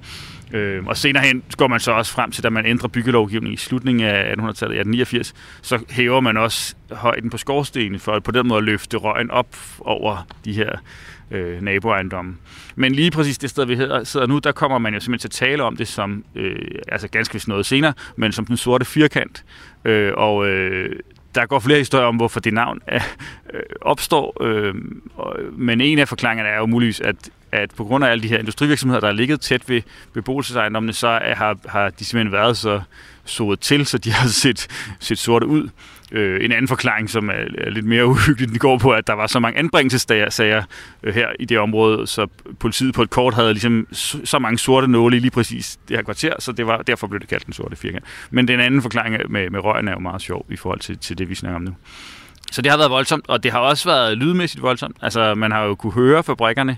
Øh, 0.53 0.85
og 0.85 0.97
senere 0.97 1.23
hen 1.23 1.43
går 1.57 1.67
man 1.67 1.79
så 1.79 1.91
også 1.91 2.11
frem 2.11 2.31
til, 2.31 2.43
da 2.43 2.49
man 2.49 2.65
ændrer 2.65 2.87
byggelovgivningen 2.87 3.53
i 3.53 3.57
slutningen 3.57 4.07
af 4.07 4.23
1800-tallet, 4.23 4.79
1889, 4.79 5.33
så 5.61 5.79
hæver 5.89 6.19
man 6.19 6.37
også 6.37 6.75
højden 6.91 7.29
på 7.29 7.37
skorstenen 7.37 7.99
for 7.99 8.11
at 8.11 8.23
på 8.23 8.31
den 8.31 8.47
måde 8.47 8.61
løfte 8.61 8.97
røgen 8.97 9.31
op 9.31 9.55
over 9.79 10.27
de 10.45 10.53
her 10.53 10.71
øh, 11.31 11.61
naboejendomme. 11.61 12.35
Men 12.75 12.91
lige 12.91 13.11
præcis 13.11 13.37
det 13.37 13.49
sted, 13.49 13.65
vi 13.65 13.75
sidder 14.03 14.27
nu, 14.27 14.39
der 14.39 14.51
kommer 14.51 14.77
man 14.77 14.93
jo 14.93 14.99
simpelthen 14.99 15.29
til 15.29 15.43
at 15.45 15.49
tale 15.49 15.63
om 15.63 15.77
det 15.77 15.87
som, 15.87 16.23
øh, 16.35 16.55
altså 16.87 17.07
ganske 17.07 17.33
vist 17.33 17.47
noget 17.47 17.65
senere, 17.65 17.93
men 18.15 18.31
som 18.31 18.45
den 18.45 18.57
sorte 18.57 18.85
firkant. 18.85 19.45
Øh, 19.85 20.13
og 20.17 20.47
øh, 20.47 20.99
der 21.35 21.45
går 21.45 21.59
flere 21.59 21.77
historier 21.77 22.05
om, 22.05 22.15
hvorfor 22.15 22.39
det 22.39 22.53
navn 22.53 22.79
er, 22.87 23.01
øh, 23.53 23.61
opstår, 23.81 24.43
øh, 24.43 24.75
men 25.51 25.81
en 25.81 25.99
af 25.99 26.07
forklaringerne 26.07 26.49
er 26.49 26.57
jo 26.57 26.65
muligvis, 26.65 27.01
at, 27.01 27.15
at 27.51 27.71
på 27.77 27.83
grund 27.83 28.05
af 28.05 28.09
alle 28.09 28.23
de 28.23 28.27
her 28.27 28.37
industrivirksomheder, 28.37 28.99
der 28.99 29.07
er 29.07 29.11
ligget 29.11 29.41
tæt 29.41 29.69
ved 29.69 29.81
beboelsesejendommene, 30.13 30.93
så 30.93 31.07
er, 31.07 31.35
har, 31.35 31.57
har 31.65 31.89
de 31.89 32.05
simpelthen 32.05 32.31
været 32.31 32.57
så 32.57 32.81
sodet 33.25 33.59
til, 33.59 33.85
så 33.85 33.97
de 33.97 34.11
har 34.11 34.27
set, 34.43 34.67
set 34.99 35.17
sorte 35.17 35.45
ud. 35.45 35.69
Øh, 36.11 36.45
en 36.45 36.51
anden 36.51 36.67
forklaring, 36.67 37.09
som 37.09 37.29
er, 37.29 37.33
er 37.57 37.69
lidt 37.69 37.85
mere 37.85 38.05
uhyggelig, 38.13 38.49
den 38.49 38.59
går 38.59 38.77
på, 38.77 38.91
at 38.91 39.07
der 39.07 39.13
var 39.13 39.27
så 39.27 39.39
mange 39.39 39.59
anbringelsessager 39.59 40.63
øh, 41.03 41.13
her 41.13 41.27
i 41.39 41.45
det 41.45 41.59
område, 41.59 42.07
så 42.07 42.27
politiet 42.59 42.93
på 42.93 43.01
et 43.01 43.09
kort 43.09 43.33
havde 43.33 43.53
ligesom 43.53 43.87
så 44.23 44.39
mange 44.39 44.57
sorte 44.57 44.87
nåle 44.87 45.17
i 45.17 45.19
lige 45.19 45.31
præcis 45.31 45.79
det 45.87 45.97
her 45.97 46.03
kvarter, 46.03 46.33
så 46.39 46.51
det 46.51 46.67
var, 46.67 46.77
derfor 46.77 47.07
blev 47.07 47.19
det 47.19 47.29
kaldt 47.29 47.45
den 47.45 47.53
sorte 47.53 47.75
firkant. 47.75 48.05
Men 48.31 48.47
den 48.47 48.59
anden 48.59 48.81
forklaring 48.81 49.31
med, 49.31 49.49
med 49.49 49.59
røgen 49.59 49.87
er 49.87 49.91
jo 49.91 49.99
meget 49.99 50.21
sjov 50.21 50.45
i 50.49 50.55
forhold 50.55 50.79
til, 50.79 50.97
til 50.97 51.17
det, 51.17 51.29
vi 51.29 51.35
snakker 51.35 51.55
om 51.55 51.61
nu. 51.61 51.75
Så 52.51 52.61
det 52.61 52.71
har 52.71 52.77
været 52.77 52.91
voldsomt, 52.91 53.25
og 53.29 53.43
det 53.43 53.51
har 53.51 53.59
også 53.59 53.89
været 53.89 54.17
lydmæssigt 54.17 54.61
voldsomt. 54.63 54.97
Altså, 55.01 55.35
man 55.35 55.51
har 55.51 55.63
jo 55.63 55.75
kunne 55.75 55.93
høre 55.93 56.23
fabrikkerne 56.23 56.77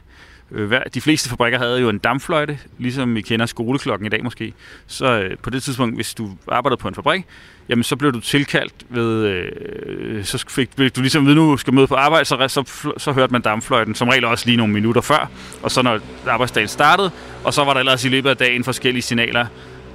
de 0.93 1.01
fleste 1.01 1.29
fabrikker 1.29 1.59
havde 1.59 1.79
jo 1.79 1.89
en 1.89 1.97
dampfløjte, 1.97 2.59
ligesom 2.77 3.15
vi 3.15 3.21
kender 3.21 3.45
skoleklokken 3.45 4.05
i 4.05 4.09
dag 4.09 4.23
måske. 4.23 4.53
Så 4.87 5.19
øh, 5.19 5.37
på 5.37 5.49
det 5.49 5.63
tidspunkt, 5.63 5.95
hvis 5.95 6.13
du 6.13 6.37
arbejdede 6.47 6.79
på 6.79 6.87
en 6.87 6.95
fabrik, 6.95 7.25
jamen 7.69 7.83
så 7.83 7.95
blev 7.95 8.13
du 8.13 8.19
tilkaldt 8.19 8.73
ved, 8.89 9.25
øh, 9.25 10.23
så 10.23 10.45
fik 10.49 10.77
du 10.77 11.01
ligesom 11.01 11.25
ved, 11.25 11.35
nu 11.35 11.57
skal 11.57 11.73
møde 11.73 11.87
på 11.87 11.95
arbejde, 11.95 12.25
så, 12.25 12.47
så, 12.47 12.91
så 12.97 13.11
hørte 13.11 13.31
man 13.31 13.41
dampfløjten, 13.41 13.95
som 13.95 14.09
regel 14.09 14.25
også 14.25 14.45
lige 14.45 14.57
nogle 14.57 14.73
minutter 14.73 15.01
før, 15.01 15.29
og 15.63 15.71
så 15.71 15.81
når 15.81 15.99
arbejdsdagen 16.27 16.67
startede, 16.67 17.11
og 17.43 17.53
så 17.53 17.63
var 17.63 17.73
der 17.73 17.79
ellers 17.79 18.05
i 18.05 18.09
løbet 18.09 18.29
af 18.29 18.37
dagen 18.37 18.63
forskellige 18.63 19.01
signaler, 19.01 19.45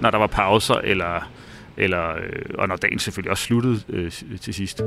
når 0.00 0.10
der 0.10 0.18
var 0.18 0.26
pauser, 0.26 0.74
eller, 0.74 1.30
eller, 1.76 2.10
øh, 2.10 2.42
og 2.58 2.68
når 2.68 2.76
dagen 2.76 2.98
selvfølgelig 2.98 3.30
også 3.30 3.44
sluttede 3.44 3.80
øh, 3.88 4.10
til 4.40 4.54
sidst. 4.54 4.80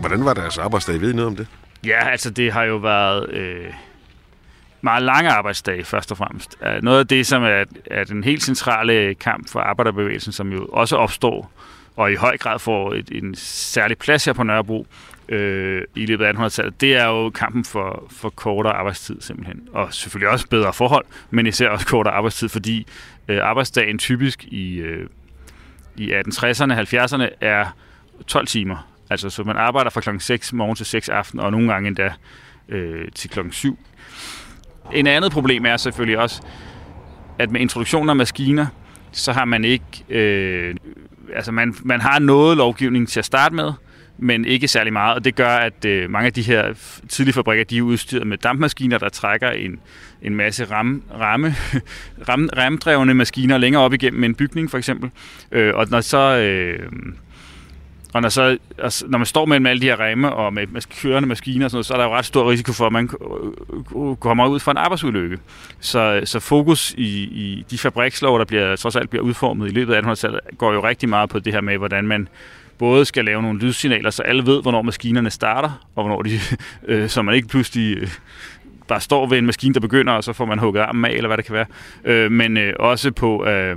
Hvordan 0.00 0.24
var 0.24 0.34
deres 0.34 0.58
arbejdsdag? 0.58 1.00
Ved 1.00 1.12
I 1.12 1.16
noget 1.16 1.26
om 1.26 1.36
det? 1.36 1.46
Ja, 1.86 2.08
altså 2.08 2.30
det 2.30 2.52
har 2.52 2.64
jo 2.64 2.76
været... 2.76 3.30
Øh, 3.30 3.72
meget 4.84 5.02
lange 5.02 5.30
arbejdsdage, 5.30 5.84
først 5.84 6.10
og 6.10 6.16
fremmest. 6.16 6.58
Øh, 6.66 6.82
noget 6.82 6.98
af 6.98 7.06
det, 7.06 7.26
som 7.26 7.42
er, 7.42 7.64
er 7.86 8.04
den 8.04 8.24
helt 8.24 8.42
centrale 8.42 9.14
kamp 9.14 9.48
for 9.48 9.60
arbejderbevægelsen, 9.60 10.32
som 10.32 10.52
jo 10.52 10.66
også 10.66 10.96
opstår, 10.96 11.52
og 11.96 12.12
i 12.12 12.14
høj 12.14 12.36
grad 12.36 12.58
får 12.58 12.94
et, 12.94 13.10
en 13.10 13.34
særlig 13.34 13.98
plads 13.98 14.24
her 14.24 14.32
på 14.32 14.42
Nørrebro 14.42 14.86
øh, 15.28 15.82
i 15.94 16.06
løbet 16.06 16.24
af 16.24 16.32
1800-tallet, 16.32 16.80
det 16.80 16.96
er 16.96 17.06
jo 17.06 17.30
kampen 17.30 17.64
for, 17.64 18.06
for 18.10 18.30
kortere 18.30 18.72
arbejdstid 18.72 19.20
simpelthen. 19.20 19.68
Og 19.72 19.94
selvfølgelig 19.94 20.28
også 20.28 20.48
bedre 20.48 20.72
forhold, 20.72 21.04
men 21.30 21.46
især 21.46 21.68
også 21.68 21.86
kortere 21.86 22.14
arbejdstid, 22.14 22.48
fordi 22.48 22.86
øh, 23.28 23.38
arbejdsdagen 23.42 23.98
typisk 23.98 24.44
i, 24.44 24.76
øh, 24.76 25.06
i 25.96 26.12
1860'erne, 26.12 26.72
70'erne 26.72 27.24
er 27.40 27.76
12 28.26 28.46
timer. 28.46 28.88
Altså, 29.10 29.30
så 29.30 29.42
man 29.42 29.56
arbejder 29.56 29.90
fra 29.90 30.00
klokken 30.00 30.20
6 30.20 30.52
morgen 30.52 30.76
til 30.76 30.86
6 30.86 31.08
aften, 31.08 31.40
og 31.40 31.52
nogle 31.52 31.72
gange 31.72 31.88
endda 31.88 32.12
øh, 32.68 33.08
til 33.14 33.30
klokken 33.30 33.52
7 33.52 33.78
en 34.92 35.06
andet 35.06 35.32
problem 35.32 35.66
er 35.66 35.76
selvfølgelig 35.76 36.18
også, 36.18 36.42
at 37.38 37.50
med 37.50 37.60
introduktionen 37.60 38.10
af 38.10 38.16
maskiner, 38.16 38.66
så 39.12 39.32
har 39.32 39.44
man 39.44 39.64
ikke... 39.64 39.84
Øh, 40.08 40.74
altså 41.34 41.52
man, 41.52 41.74
man 41.82 42.00
har 42.00 42.18
noget 42.18 42.56
lovgivning 42.56 43.08
til 43.08 43.18
at 43.18 43.24
starte 43.24 43.54
med, 43.54 43.72
men 44.18 44.44
ikke 44.44 44.68
særlig 44.68 44.92
meget, 44.92 45.14
og 45.14 45.24
det 45.24 45.34
gør, 45.34 45.48
at 45.48 45.84
øh, 45.84 46.10
mange 46.10 46.26
af 46.26 46.32
de 46.32 46.42
her 46.42 46.74
tidlige 47.08 47.34
fabrikker, 47.34 47.64
de 47.64 47.78
er 47.78 47.82
udstyret 47.82 48.26
med 48.26 48.38
dampmaskiner, 48.38 48.98
der 48.98 49.08
trækker 49.08 49.50
en, 49.50 49.80
en 50.22 50.34
masse 50.34 50.64
ram, 50.64 51.02
ramme, 51.20 51.54
ram, 52.28 52.48
ramdrevne 52.56 53.14
maskiner 53.14 53.58
længere 53.58 53.82
op 53.82 53.92
igennem 53.92 54.24
en 54.24 54.34
bygning, 54.34 54.70
for 54.70 54.78
eksempel. 54.78 55.10
Øh, 55.52 55.74
og 55.74 55.86
når 55.90 56.00
så... 56.00 56.38
Øh, 56.38 56.90
og 58.14 58.22
når, 58.22 58.28
så, 58.28 58.58
altså, 58.78 59.04
når 59.08 59.18
man 59.18 59.26
står 59.26 59.44
med 59.44 59.70
alle 59.70 59.80
de 59.80 59.86
her 59.86 60.00
remme 60.00 60.32
og 60.32 60.52
med, 60.52 60.66
med 60.66 60.82
kørende 61.02 61.28
maskiner 61.28 61.64
og 61.64 61.70
sådan 61.70 61.76
noget, 61.76 61.86
så 61.86 61.94
er 61.94 61.98
der 61.98 62.04
jo 62.04 62.14
ret 62.14 62.24
stor 62.24 62.50
risiko 62.50 62.72
for, 62.72 62.86
at 62.86 62.92
man 62.92 63.10
øh, 63.20 64.08
øh, 64.08 64.16
kommer 64.16 64.46
ud 64.46 64.60
for 64.60 64.70
en 64.70 64.76
arbejdsulykke. 64.76 65.38
Så, 65.80 66.20
så 66.24 66.40
fokus 66.40 66.94
i, 66.98 67.22
i 67.22 67.64
de 67.70 67.78
fabrikslov, 67.78 68.38
der 68.38 68.44
bliver, 68.44 68.76
trods 68.76 68.96
alt 68.96 69.10
bliver 69.10 69.22
udformet 69.22 69.70
i 69.70 69.74
løbet 69.74 69.94
af 69.94 70.02
1800-tallet, 70.02 70.40
går 70.58 70.72
jo 70.72 70.86
rigtig 70.86 71.08
meget 71.08 71.30
på 71.30 71.38
det 71.38 71.52
her 71.52 71.60
med, 71.60 71.78
hvordan 71.78 72.06
man 72.06 72.28
både 72.78 73.04
skal 73.04 73.24
lave 73.24 73.42
nogle 73.42 73.58
lydsignaler, 73.58 74.10
så 74.10 74.22
alle 74.22 74.46
ved, 74.46 74.62
hvornår 74.62 74.82
maskinerne 74.82 75.30
starter, 75.30 75.86
og 75.94 76.04
hvornår 76.04 76.22
de, 76.22 76.40
øh, 76.88 77.08
så 77.08 77.22
man 77.22 77.34
ikke 77.34 77.48
pludselig 77.48 77.98
øh, 77.98 78.08
bare 78.88 79.00
står 79.00 79.26
ved 79.26 79.38
en 79.38 79.46
maskine, 79.46 79.74
der 79.74 79.80
begynder, 79.80 80.12
og 80.12 80.24
så 80.24 80.32
får 80.32 80.44
man 80.44 80.58
hugget 80.58 80.80
armen 80.80 81.04
af, 81.04 81.12
eller 81.12 81.28
hvad 81.28 81.36
det 81.36 81.44
kan 81.44 81.54
være. 81.54 81.66
Øh, 82.04 82.32
men 82.32 82.56
øh, 82.56 82.74
også 82.78 83.10
på... 83.10 83.46
Øh, 83.46 83.76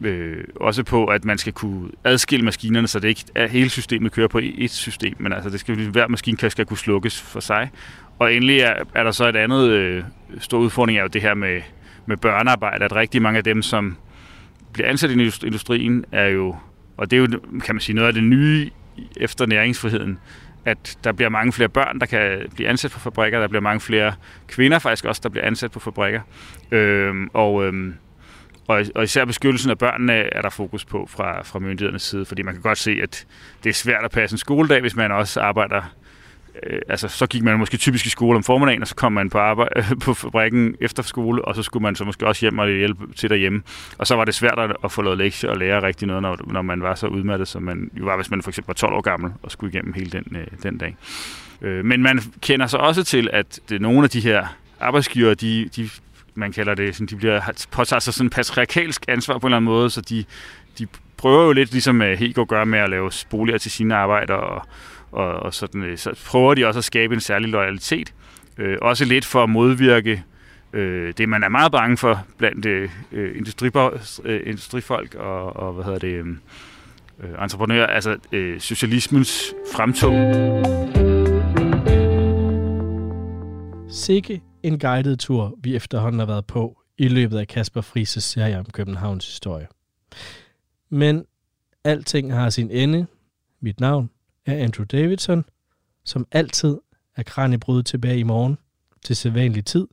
øh, 0.00 0.44
også 0.56 0.82
på, 0.82 1.06
at 1.06 1.24
man 1.24 1.38
skal 1.38 1.52
kunne 1.52 1.90
adskille 2.04 2.44
maskinerne, 2.44 2.88
så 2.88 3.00
det 3.00 3.08
ikke 3.08 3.24
er 3.34 3.46
hele 3.46 3.70
systemet 3.70 4.12
kører 4.12 4.28
på 4.28 4.38
e- 4.38 4.54
et 4.64 4.70
system, 4.70 5.14
men 5.18 5.32
altså 5.32 5.50
det 5.50 5.60
skal, 5.60 5.76
ligesom, 5.76 5.92
hver 5.92 6.08
maskine 6.08 6.50
skal 6.50 6.66
kunne 6.66 6.76
slukkes 6.76 7.20
for 7.20 7.40
sig. 7.40 7.70
Og 8.18 8.34
endelig 8.34 8.60
er, 8.60 8.74
er 8.94 9.02
der 9.02 9.10
så 9.10 9.28
et 9.28 9.36
andet 9.36 9.68
øh, 9.68 10.04
stor 10.38 10.58
udfordring, 10.58 10.98
er 10.98 11.02
jo 11.02 11.08
det 11.08 11.22
her 11.22 11.34
med, 11.34 11.60
med 12.06 12.16
børnearbejde, 12.16 12.84
at 12.84 12.96
rigtig 12.96 13.22
mange 13.22 13.38
af 13.38 13.44
dem, 13.44 13.62
som 13.62 13.96
bliver 14.72 14.88
ansat 14.88 15.10
i 15.10 15.46
industrien, 15.46 16.04
er 16.12 16.26
jo, 16.26 16.56
og 16.96 17.10
det 17.10 17.16
er 17.16 17.20
jo, 17.20 17.40
kan 17.64 17.74
man 17.74 17.80
sige, 17.80 17.96
noget 17.96 18.08
af 18.08 18.14
det 18.14 18.24
nye 18.24 18.70
efter 19.16 19.46
næringsfriheden, 19.46 20.18
at 20.64 20.98
der 21.04 21.12
bliver 21.12 21.28
mange 21.28 21.52
flere 21.52 21.68
børn, 21.68 22.00
der 22.00 22.06
kan 22.06 22.38
blive 22.54 22.68
ansat 22.68 22.90
på 22.90 23.00
fabrikker, 23.00 23.40
der 23.40 23.48
bliver 23.48 23.62
mange 23.62 23.80
flere 23.80 24.12
kvinder 24.48 24.78
faktisk 24.78 25.04
også, 25.04 25.20
der 25.22 25.28
bliver 25.28 25.44
ansat 25.44 25.70
på 25.70 25.80
fabrikker. 25.80 26.20
Øh, 26.70 27.14
og 27.32 27.66
øh, 27.66 27.92
og, 28.68 28.84
og 28.94 29.04
især 29.04 29.24
beskyttelsen 29.24 29.70
af 29.70 29.78
børnene 29.78 30.12
er 30.12 30.42
der 30.42 30.50
fokus 30.50 30.84
på 30.84 31.08
fra, 31.10 31.42
fra 31.42 31.58
myndighedernes 31.58 32.02
side, 32.02 32.24
fordi 32.24 32.42
man 32.42 32.54
kan 32.54 32.62
godt 32.62 32.78
se, 32.78 32.98
at 33.02 33.26
det 33.64 33.70
er 33.70 33.74
svært 33.74 34.04
at 34.04 34.10
passe 34.10 34.34
en 34.34 34.38
skoledag, 34.38 34.80
hvis 34.80 34.96
man 34.96 35.12
også 35.12 35.40
arbejder 35.40 35.82
øh, 36.62 36.80
altså 36.88 37.08
så 37.08 37.26
gik 37.26 37.42
man 37.42 37.58
måske 37.58 37.76
typisk 37.76 38.06
i 38.06 38.08
skole 38.08 38.36
om 38.36 38.44
formiddagen, 38.44 38.82
og 38.82 38.88
så 38.88 38.94
kom 38.94 39.12
man 39.12 39.30
på, 39.30 39.38
arbejde, 39.38 39.84
på 40.04 40.14
fabrikken 40.14 40.74
efter 40.80 41.02
skole, 41.02 41.44
og 41.44 41.54
så 41.54 41.62
skulle 41.62 41.82
man 41.82 41.94
så 41.94 42.04
måske 42.04 42.26
også 42.26 42.40
hjem 42.40 42.58
og 42.58 42.68
hjælpe 42.68 43.14
til 43.16 43.30
derhjemme. 43.30 43.62
Og 43.98 44.06
så 44.06 44.16
var 44.16 44.24
det 44.24 44.34
svært 44.34 44.76
at 44.84 44.92
få 44.92 45.02
lavet 45.02 45.18
lektier 45.18 45.50
og 45.50 45.56
lære 45.56 45.82
rigtig 45.82 46.06
noget, 46.06 46.22
når, 46.22 46.38
når 46.46 46.62
man 46.62 46.82
var 46.82 46.94
så 46.94 47.06
udmattet, 47.06 47.48
som 47.48 47.62
man 47.62 47.90
jo 47.94 48.04
var, 48.04 48.16
hvis 48.16 48.30
man 48.30 48.42
for 48.42 48.50
eksempel 48.50 48.68
var 48.68 48.74
12 48.74 48.94
år 48.94 49.00
gammel 49.00 49.32
og 49.42 49.50
skulle 49.50 49.72
igennem 49.72 49.92
hele 49.92 50.10
den, 50.10 50.36
øh, 50.36 50.46
den 50.62 50.78
dag. 50.78 50.96
Øh, 51.62 51.84
men 51.84 52.02
man 52.02 52.20
kender 52.40 52.66
så 52.66 52.76
også 52.76 53.04
til, 53.04 53.28
at 53.32 53.60
det, 53.68 53.80
nogle 53.80 54.04
af 54.04 54.10
de 54.10 54.20
her 54.20 54.46
arbejdsgiver, 54.80 55.34
de, 55.34 55.68
de 55.76 55.90
man 56.38 56.52
kalder 56.52 56.74
det, 56.74 56.94
sådan, 56.94 57.06
de 57.06 57.16
bliver 57.16 57.66
påtager 57.70 58.00
sig 58.00 58.14
sådan 58.14 58.26
en 58.26 58.30
patriarkalsk 58.30 59.04
ansvar 59.08 59.38
på 59.38 59.46
en 59.46 59.50
eller 59.50 59.56
anden 59.56 59.70
måde, 59.70 59.90
så 59.90 60.00
de, 60.00 60.24
de 60.78 60.86
prøver 61.16 61.44
jo 61.44 61.52
lidt, 61.52 61.72
ligesom 61.72 62.02
øh, 62.02 62.18
Hego 62.18 62.44
gør 62.48 62.64
med 62.64 62.78
at 62.78 62.90
lave 62.90 63.10
boliger 63.30 63.58
til 63.58 63.70
sine 63.70 63.94
arbejder, 63.94 64.34
og, 64.34 64.62
og, 65.12 65.32
og 65.32 65.54
sådan, 65.54 65.82
øh, 65.82 65.98
så 65.98 66.24
prøver 66.26 66.54
de 66.54 66.66
også 66.66 66.78
at 66.78 66.84
skabe 66.84 67.14
en 67.14 67.20
særlig 67.20 67.48
loyalitet. 67.48 68.14
Øh, 68.58 68.78
også 68.82 69.04
lidt 69.04 69.24
for 69.24 69.42
at 69.42 69.50
modvirke 69.50 70.24
øh, 70.72 71.12
det, 71.18 71.28
man 71.28 71.44
er 71.44 71.48
meget 71.48 71.72
bange 71.72 71.96
for 71.96 72.24
blandt 72.38 72.66
øh, 72.66 72.90
øh, 73.12 73.36
øh 74.24 74.42
industrifolk 74.46 75.14
og, 75.14 75.56
og 75.56 75.72
hvad 75.72 75.84
hedder 75.84 75.98
det, 75.98 76.12
øh, 76.12 76.26
øh 77.22 77.42
entreprenører, 77.42 77.86
altså 77.86 78.16
øh, 78.32 78.60
socialismens 78.60 79.54
fremtog. 79.74 80.12
Sikke 83.90 84.40
en 84.62 84.78
guided 84.78 85.16
tur, 85.16 85.58
vi 85.62 85.76
efterhånden 85.76 86.18
har 86.18 86.26
været 86.26 86.46
på 86.46 86.82
i 86.98 87.08
løbet 87.08 87.38
af 87.38 87.48
Kasper 87.48 87.80
Frises 87.80 88.24
serie 88.24 88.58
om 88.58 88.64
Københavns 88.64 89.26
historie. 89.26 89.68
Men 90.88 91.24
alting 91.84 92.32
har 92.32 92.50
sin 92.50 92.70
ende. 92.70 93.06
Mit 93.60 93.80
navn 93.80 94.10
er 94.46 94.64
Andrew 94.64 94.84
Davidson, 94.84 95.44
som 96.04 96.26
altid 96.32 96.78
er 97.16 97.22
kraniebrud 97.22 97.82
tilbage 97.82 98.18
i 98.18 98.22
morgen 98.22 98.58
til 99.04 99.16
sædvanlig 99.16 99.64
tid, 99.64 99.88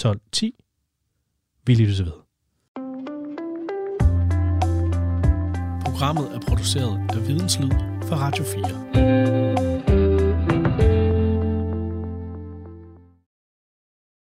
12.10. 0.00 1.60
Vi 1.66 1.74
lyttes 1.74 2.00
ved. 2.00 2.12
Programmet 5.84 6.34
er 6.34 6.40
produceret 6.48 7.10
af 7.10 7.28
Videnslyd 7.28 7.70
for 8.08 8.16
Radio 8.16 8.44
4. 8.44 9.47